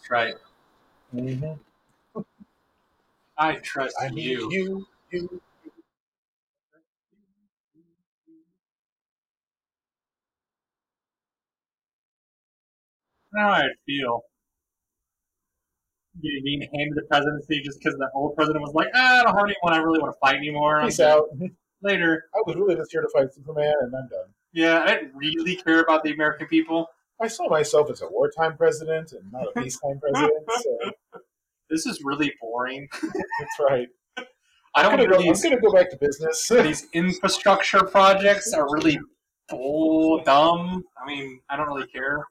That's 0.04 0.12
right. 0.12 0.36
Mm-hmm. 1.16 2.22
I 3.38 3.56
trust 3.56 3.96
I 4.02 4.08
you. 4.08 4.52
you. 4.52 4.88
You. 5.12 5.42
How 13.34 13.48
I 13.48 13.64
feel. 13.86 14.24
Being 16.22 16.68
handed 16.76 16.96
the 16.96 17.04
presidency 17.10 17.62
just 17.62 17.80
because 17.80 17.98
the 17.98 18.10
old 18.14 18.36
president 18.36 18.62
was 18.62 18.74
like, 18.74 18.90
ah, 18.94 19.22
I 19.22 19.24
don't 19.24 19.36
have 19.36 19.46
anyone 19.46 19.74
I 19.74 19.78
really 19.78 20.00
want 20.00 20.14
to 20.14 20.20
fight 20.20 20.36
anymore. 20.36 20.82
Peace 20.84 21.00
out. 21.00 21.30
Later. 21.82 22.26
I 22.36 22.40
was 22.46 22.58
really 22.58 22.76
just 22.76 22.92
here 22.92 23.02
to 23.02 23.10
fight 23.14 23.34
Superman, 23.34 23.74
and 23.82 23.96
I'm 23.96 24.10
done. 24.10 24.28
Yeah, 24.52 24.84
I 24.84 24.96
didn't 24.96 25.16
really 25.16 25.56
care 25.56 25.80
about 25.80 26.04
the 26.04 26.12
American 26.12 26.48
people. 26.48 26.90
I 27.24 27.28
saw 27.28 27.48
myself 27.50 27.90
as 27.90 28.02
a 28.02 28.08
wartime 28.10 28.58
president 28.58 29.14
and 29.14 29.32
not 29.32 29.48
a 29.48 29.62
peacetime 29.62 30.00
president. 30.02 30.34
So 30.62 30.92
This 31.70 31.86
is 31.88 32.02
really 32.04 32.32
boring. 32.42 32.88
that's 32.92 33.60
right. 33.60 33.88
I 34.18 34.24
I'm 34.76 34.98
don't 34.98 35.10
gonna, 35.10 35.24
go, 35.24 35.30
I'm 35.30 35.42
gonna 35.42 35.60
go 35.62 35.72
back 35.72 35.90
to 35.92 35.98
business. 35.98 36.48
these 36.50 36.88
infrastructure 36.94 37.84
projects 37.84 38.54
are 38.54 38.68
really 38.72 39.00
bull 39.50 40.22
dumb. 40.24 40.84
I 41.02 41.08
mean, 41.08 41.40
I 41.50 41.56
don't 41.58 41.68
really 41.68 41.88
care. 41.88 42.28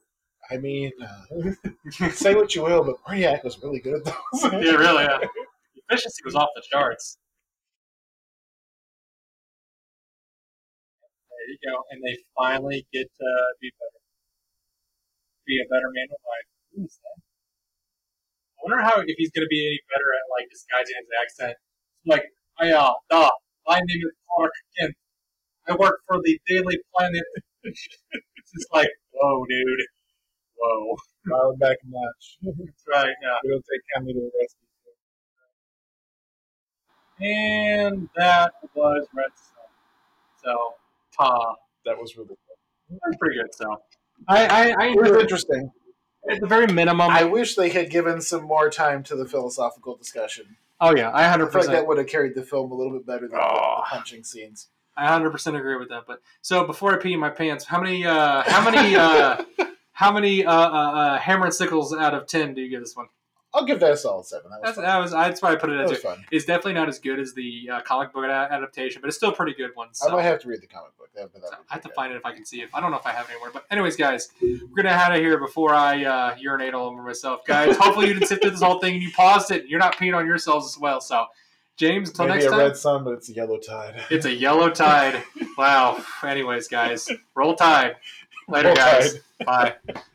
I 0.50 0.58
mean, 0.58 0.92
uh, 1.02 2.10
say 2.10 2.34
what 2.34 2.54
you 2.54 2.62
will, 2.62 2.84
but 2.84 2.96
Brainiac 3.04 3.42
was 3.42 3.58
really 3.62 3.80
good 3.80 3.94
at 3.94 4.04
those. 4.04 4.52
yeah, 4.52 4.72
really. 4.72 5.04
Yeah. 5.04 5.18
Efficiency 5.88 6.22
was 6.24 6.34
off 6.34 6.48
the 6.54 6.62
charts. 6.70 7.16
There 11.30 11.48
you 11.48 11.58
go. 11.72 11.82
And 11.90 12.02
they 12.04 12.16
finally 12.36 12.86
get 12.92 13.06
to 13.18 13.44
be 13.60 13.72
better. 13.78 14.01
Be 15.46 15.58
a 15.58 15.66
better 15.68 15.90
man 15.92 16.06
of 16.10 16.20
life. 16.22 16.48
Who 16.74 16.84
is 16.84 16.98
that? 17.02 17.18
I 18.56 18.60
wonder 18.62 18.82
how 18.82 19.00
if 19.02 19.16
he's 19.18 19.30
going 19.32 19.44
to 19.44 19.50
be 19.50 19.66
any 19.66 19.80
better 19.90 20.08
at 20.14 20.24
like 20.30 20.46
disguising 20.50 20.94
his 20.98 21.10
accent. 21.18 21.56
Like, 22.06 22.24
I 22.58 22.70
uh, 22.70 22.92
duh, 23.10 23.30
my 23.66 23.78
name 23.78 24.02
is 24.06 24.14
Clark 24.30 24.52
Kent. 24.78 24.94
I 25.68 25.74
work 25.74 26.00
for 26.06 26.18
the 26.22 26.38
Daily 26.46 26.78
Planet. 26.94 27.24
it's 27.64 27.88
just 28.54 28.68
like, 28.72 28.90
whoa, 29.12 29.44
dude, 29.48 29.86
whoa. 30.56 30.96
Dial 31.28 31.56
back 31.58 31.76
a 31.82 31.88
notch. 31.90 32.38
we 32.42 32.52
That's 32.58 32.84
right. 32.92 33.14
Yeah. 33.22 33.38
don't 33.48 33.64
take 33.70 33.80
kindly 33.94 34.12
to 34.14 34.20
the 34.20 34.30
rescue. 34.38 34.66
And 37.20 38.08
that 38.16 38.54
was 38.74 39.06
Red 39.14 39.30
Son. 39.36 39.70
So, 40.44 40.74
ta. 41.16 41.54
That 41.84 41.98
was 41.98 42.16
really 42.16 42.28
good. 42.28 42.98
That's 43.04 43.16
pretty 43.18 43.36
good. 43.36 43.54
So, 43.54 43.66
I, 44.28 44.46
I, 44.46 44.74
I 44.78 44.86
It 44.92 44.96
was 45.00 45.22
interesting. 45.22 45.70
At 46.30 46.40
the 46.40 46.46
very 46.46 46.66
minimum. 46.68 47.10
I 47.10 47.24
wish 47.24 47.56
they 47.56 47.70
had 47.70 47.90
given 47.90 48.20
some 48.20 48.44
more 48.44 48.70
time 48.70 49.02
to 49.04 49.16
the 49.16 49.26
philosophical 49.26 49.96
discussion. 49.96 50.56
oh 50.80 50.94
yeah, 50.94 51.10
I 51.12 51.24
hundred 51.28 51.50
feel 51.52 51.62
like 51.62 51.70
that 51.70 51.86
would 51.86 51.98
have 51.98 52.06
carried 52.06 52.34
the 52.36 52.42
film 52.44 52.70
a 52.70 52.74
little 52.74 52.92
bit 52.92 53.04
better 53.06 53.22
than 53.28 53.30
the- 53.30 53.40
Oh. 53.42 53.82
the 53.84 53.96
punching 53.96 54.22
scenes. 54.24 54.68
I 54.96 55.06
hundred 55.08 55.30
percent 55.30 55.56
agree 55.56 55.76
with 55.76 55.88
that. 55.88 56.04
But 56.06 56.20
so 56.42 56.64
before 56.66 56.94
I 56.94 56.98
pee 56.98 57.12
in 57.14 57.18
my 57.20 57.30
pants, 57.30 57.64
how 57.64 57.80
many, 57.80 58.04
uh, 58.04 58.42
how 58.46 58.62
many, 58.70 58.94
uh, 58.94 59.42
how 59.92 60.12
many 60.12 60.44
uh, 60.44 60.52
uh, 60.52 60.92
uh, 60.92 61.18
hammer 61.18 61.46
and 61.46 61.54
sickles 61.54 61.92
out 61.94 62.14
of 62.14 62.26
ten 62.26 62.54
do 62.54 62.60
you 62.60 62.68
give 62.68 62.80
this 62.80 62.94
one? 62.96 63.06
I'll 63.54 63.64
give 63.66 63.80
that 63.80 63.92
a 63.92 63.96
solid 63.96 64.24
seven. 64.26 64.50
That 64.50 64.60
was 64.60 64.64
That's 64.64 64.74
fun. 64.76 64.84
that 64.84 64.98
was 64.98 65.10
that's 65.10 65.42
why 65.42 65.52
I 65.52 65.56
put 65.56 65.70
it 65.70 65.74
That 65.76 65.84
as 65.84 65.90
was 65.90 65.98
fun. 66.00 66.24
It's 66.30 66.44
definitely 66.46 66.72
not 66.74 66.88
as 66.88 66.98
good 66.98 67.18
as 67.20 67.34
the 67.34 67.68
uh, 67.70 67.80
comic 67.82 68.12
book 68.12 68.24
adaptation, 68.24 69.00
but 69.02 69.08
it's 69.08 69.16
still 69.16 69.30
a 69.30 69.34
pretty 69.34 69.52
good 69.54 69.70
one. 69.74 69.88
So. 69.92 70.08
I 70.08 70.12
might 70.14 70.22
have 70.22 70.40
to 70.40 70.48
read 70.48 70.62
the 70.62 70.66
comic 70.66 70.96
book. 70.96 71.10
That, 71.14 71.32
that 71.34 71.42
So 71.42 71.54
I 71.68 71.74
have 71.74 71.82
to 71.82 71.88
good. 71.88 71.94
find 71.94 72.12
it 72.12 72.16
if 72.16 72.24
I 72.24 72.32
can 72.32 72.46
see 72.46 72.62
it. 72.62 72.70
I 72.72 72.80
don't 72.80 72.90
know 72.90 72.96
if 72.96 73.04
I 73.06 73.12
have 73.12 73.26
it 73.28 73.32
anywhere. 73.32 73.50
But 73.52 73.66
anyways, 73.70 73.96
guys, 73.96 74.30
we're 74.40 74.58
gonna 74.74 74.96
head 74.96 75.10
out 75.12 75.16
of 75.16 75.20
here 75.22 75.38
before 75.38 75.74
I 75.74 76.04
uh, 76.04 76.36
urinate 76.38 76.72
all 76.72 76.86
over 76.88 77.02
myself, 77.02 77.44
guys. 77.46 77.76
Hopefully 77.76 78.06
you 78.08 78.14
didn't 78.14 78.28
sit 78.28 78.40
through 78.40 78.52
this 78.52 78.62
whole 78.62 78.78
thing 78.78 78.94
and 78.94 79.02
you 79.02 79.10
paused 79.12 79.50
it. 79.50 79.62
and 79.62 79.70
You're 79.70 79.80
not 79.80 79.96
peeing 79.96 80.16
on 80.16 80.26
yourselves 80.26 80.66
as 80.74 80.78
well. 80.80 81.02
So, 81.02 81.26
James, 81.76 82.08
until 82.08 82.28
next 82.28 82.44
time. 82.44 82.52
Maybe 82.52 82.62
a 82.62 82.66
red 82.68 82.76
sun, 82.78 83.04
but 83.04 83.10
it's 83.14 83.28
a 83.28 83.34
yellow 83.34 83.58
tide. 83.58 84.00
It's 84.10 84.24
a 84.24 84.32
yellow 84.34 84.70
tide. 84.70 85.22
Wow. 85.58 86.02
Anyways, 86.24 86.68
guys, 86.68 87.10
roll 87.34 87.54
tide. 87.54 87.96
Later, 88.48 88.68
Roll 88.68 88.76
guys. 88.76 89.18
Bye. 89.44 89.74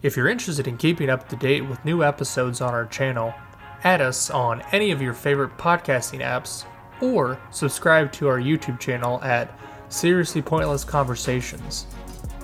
If 0.00 0.16
you're 0.16 0.28
interested 0.28 0.68
in 0.68 0.76
keeping 0.76 1.10
up 1.10 1.28
to 1.28 1.36
date 1.36 1.62
with 1.62 1.84
new 1.84 2.04
episodes 2.04 2.60
on 2.60 2.72
our 2.72 2.86
channel, 2.86 3.34
add 3.82 4.00
us 4.00 4.30
on 4.30 4.62
any 4.70 4.92
of 4.92 5.02
your 5.02 5.12
favorite 5.12 5.56
podcasting 5.58 6.20
apps 6.20 6.64
or 7.00 7.40
subscribe 7.50 8.12
to 8.12 8.28
our 8.28 8.38
YouTube 8.38 8.78
channel 8.78 9.20
at 9.22 9.58
Seriously 9.88 10.40
Pointless 10.40 10.84
Conversations. 10.84 11.86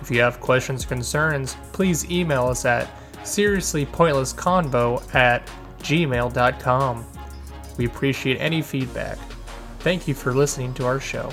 If 0.01 0.11
you 0.11 0.21
have 0.21 0.41
questions 0.41 0.85
or 0.85 0.89
concerns, 0.89 1.57
please 1.73 2.11
email 2.11 2.47
us 2.47 2.65
at 2.65 2.91
seriouslypointlessconvo 3.23 5.15
at 5.15 5.47
gmail.com. 5.79 7.07
We 7.79 7.87
appreciate 7.87 8.39
any 8.39 8.63
feedback. 8.63 9.19
Thank 9.79 10.09
you 10.09 10.15
for 10.15 10.35
listening 10.35 10.75
to 10.75 10.87
our 10.87 10.99
show. 10.99 11.31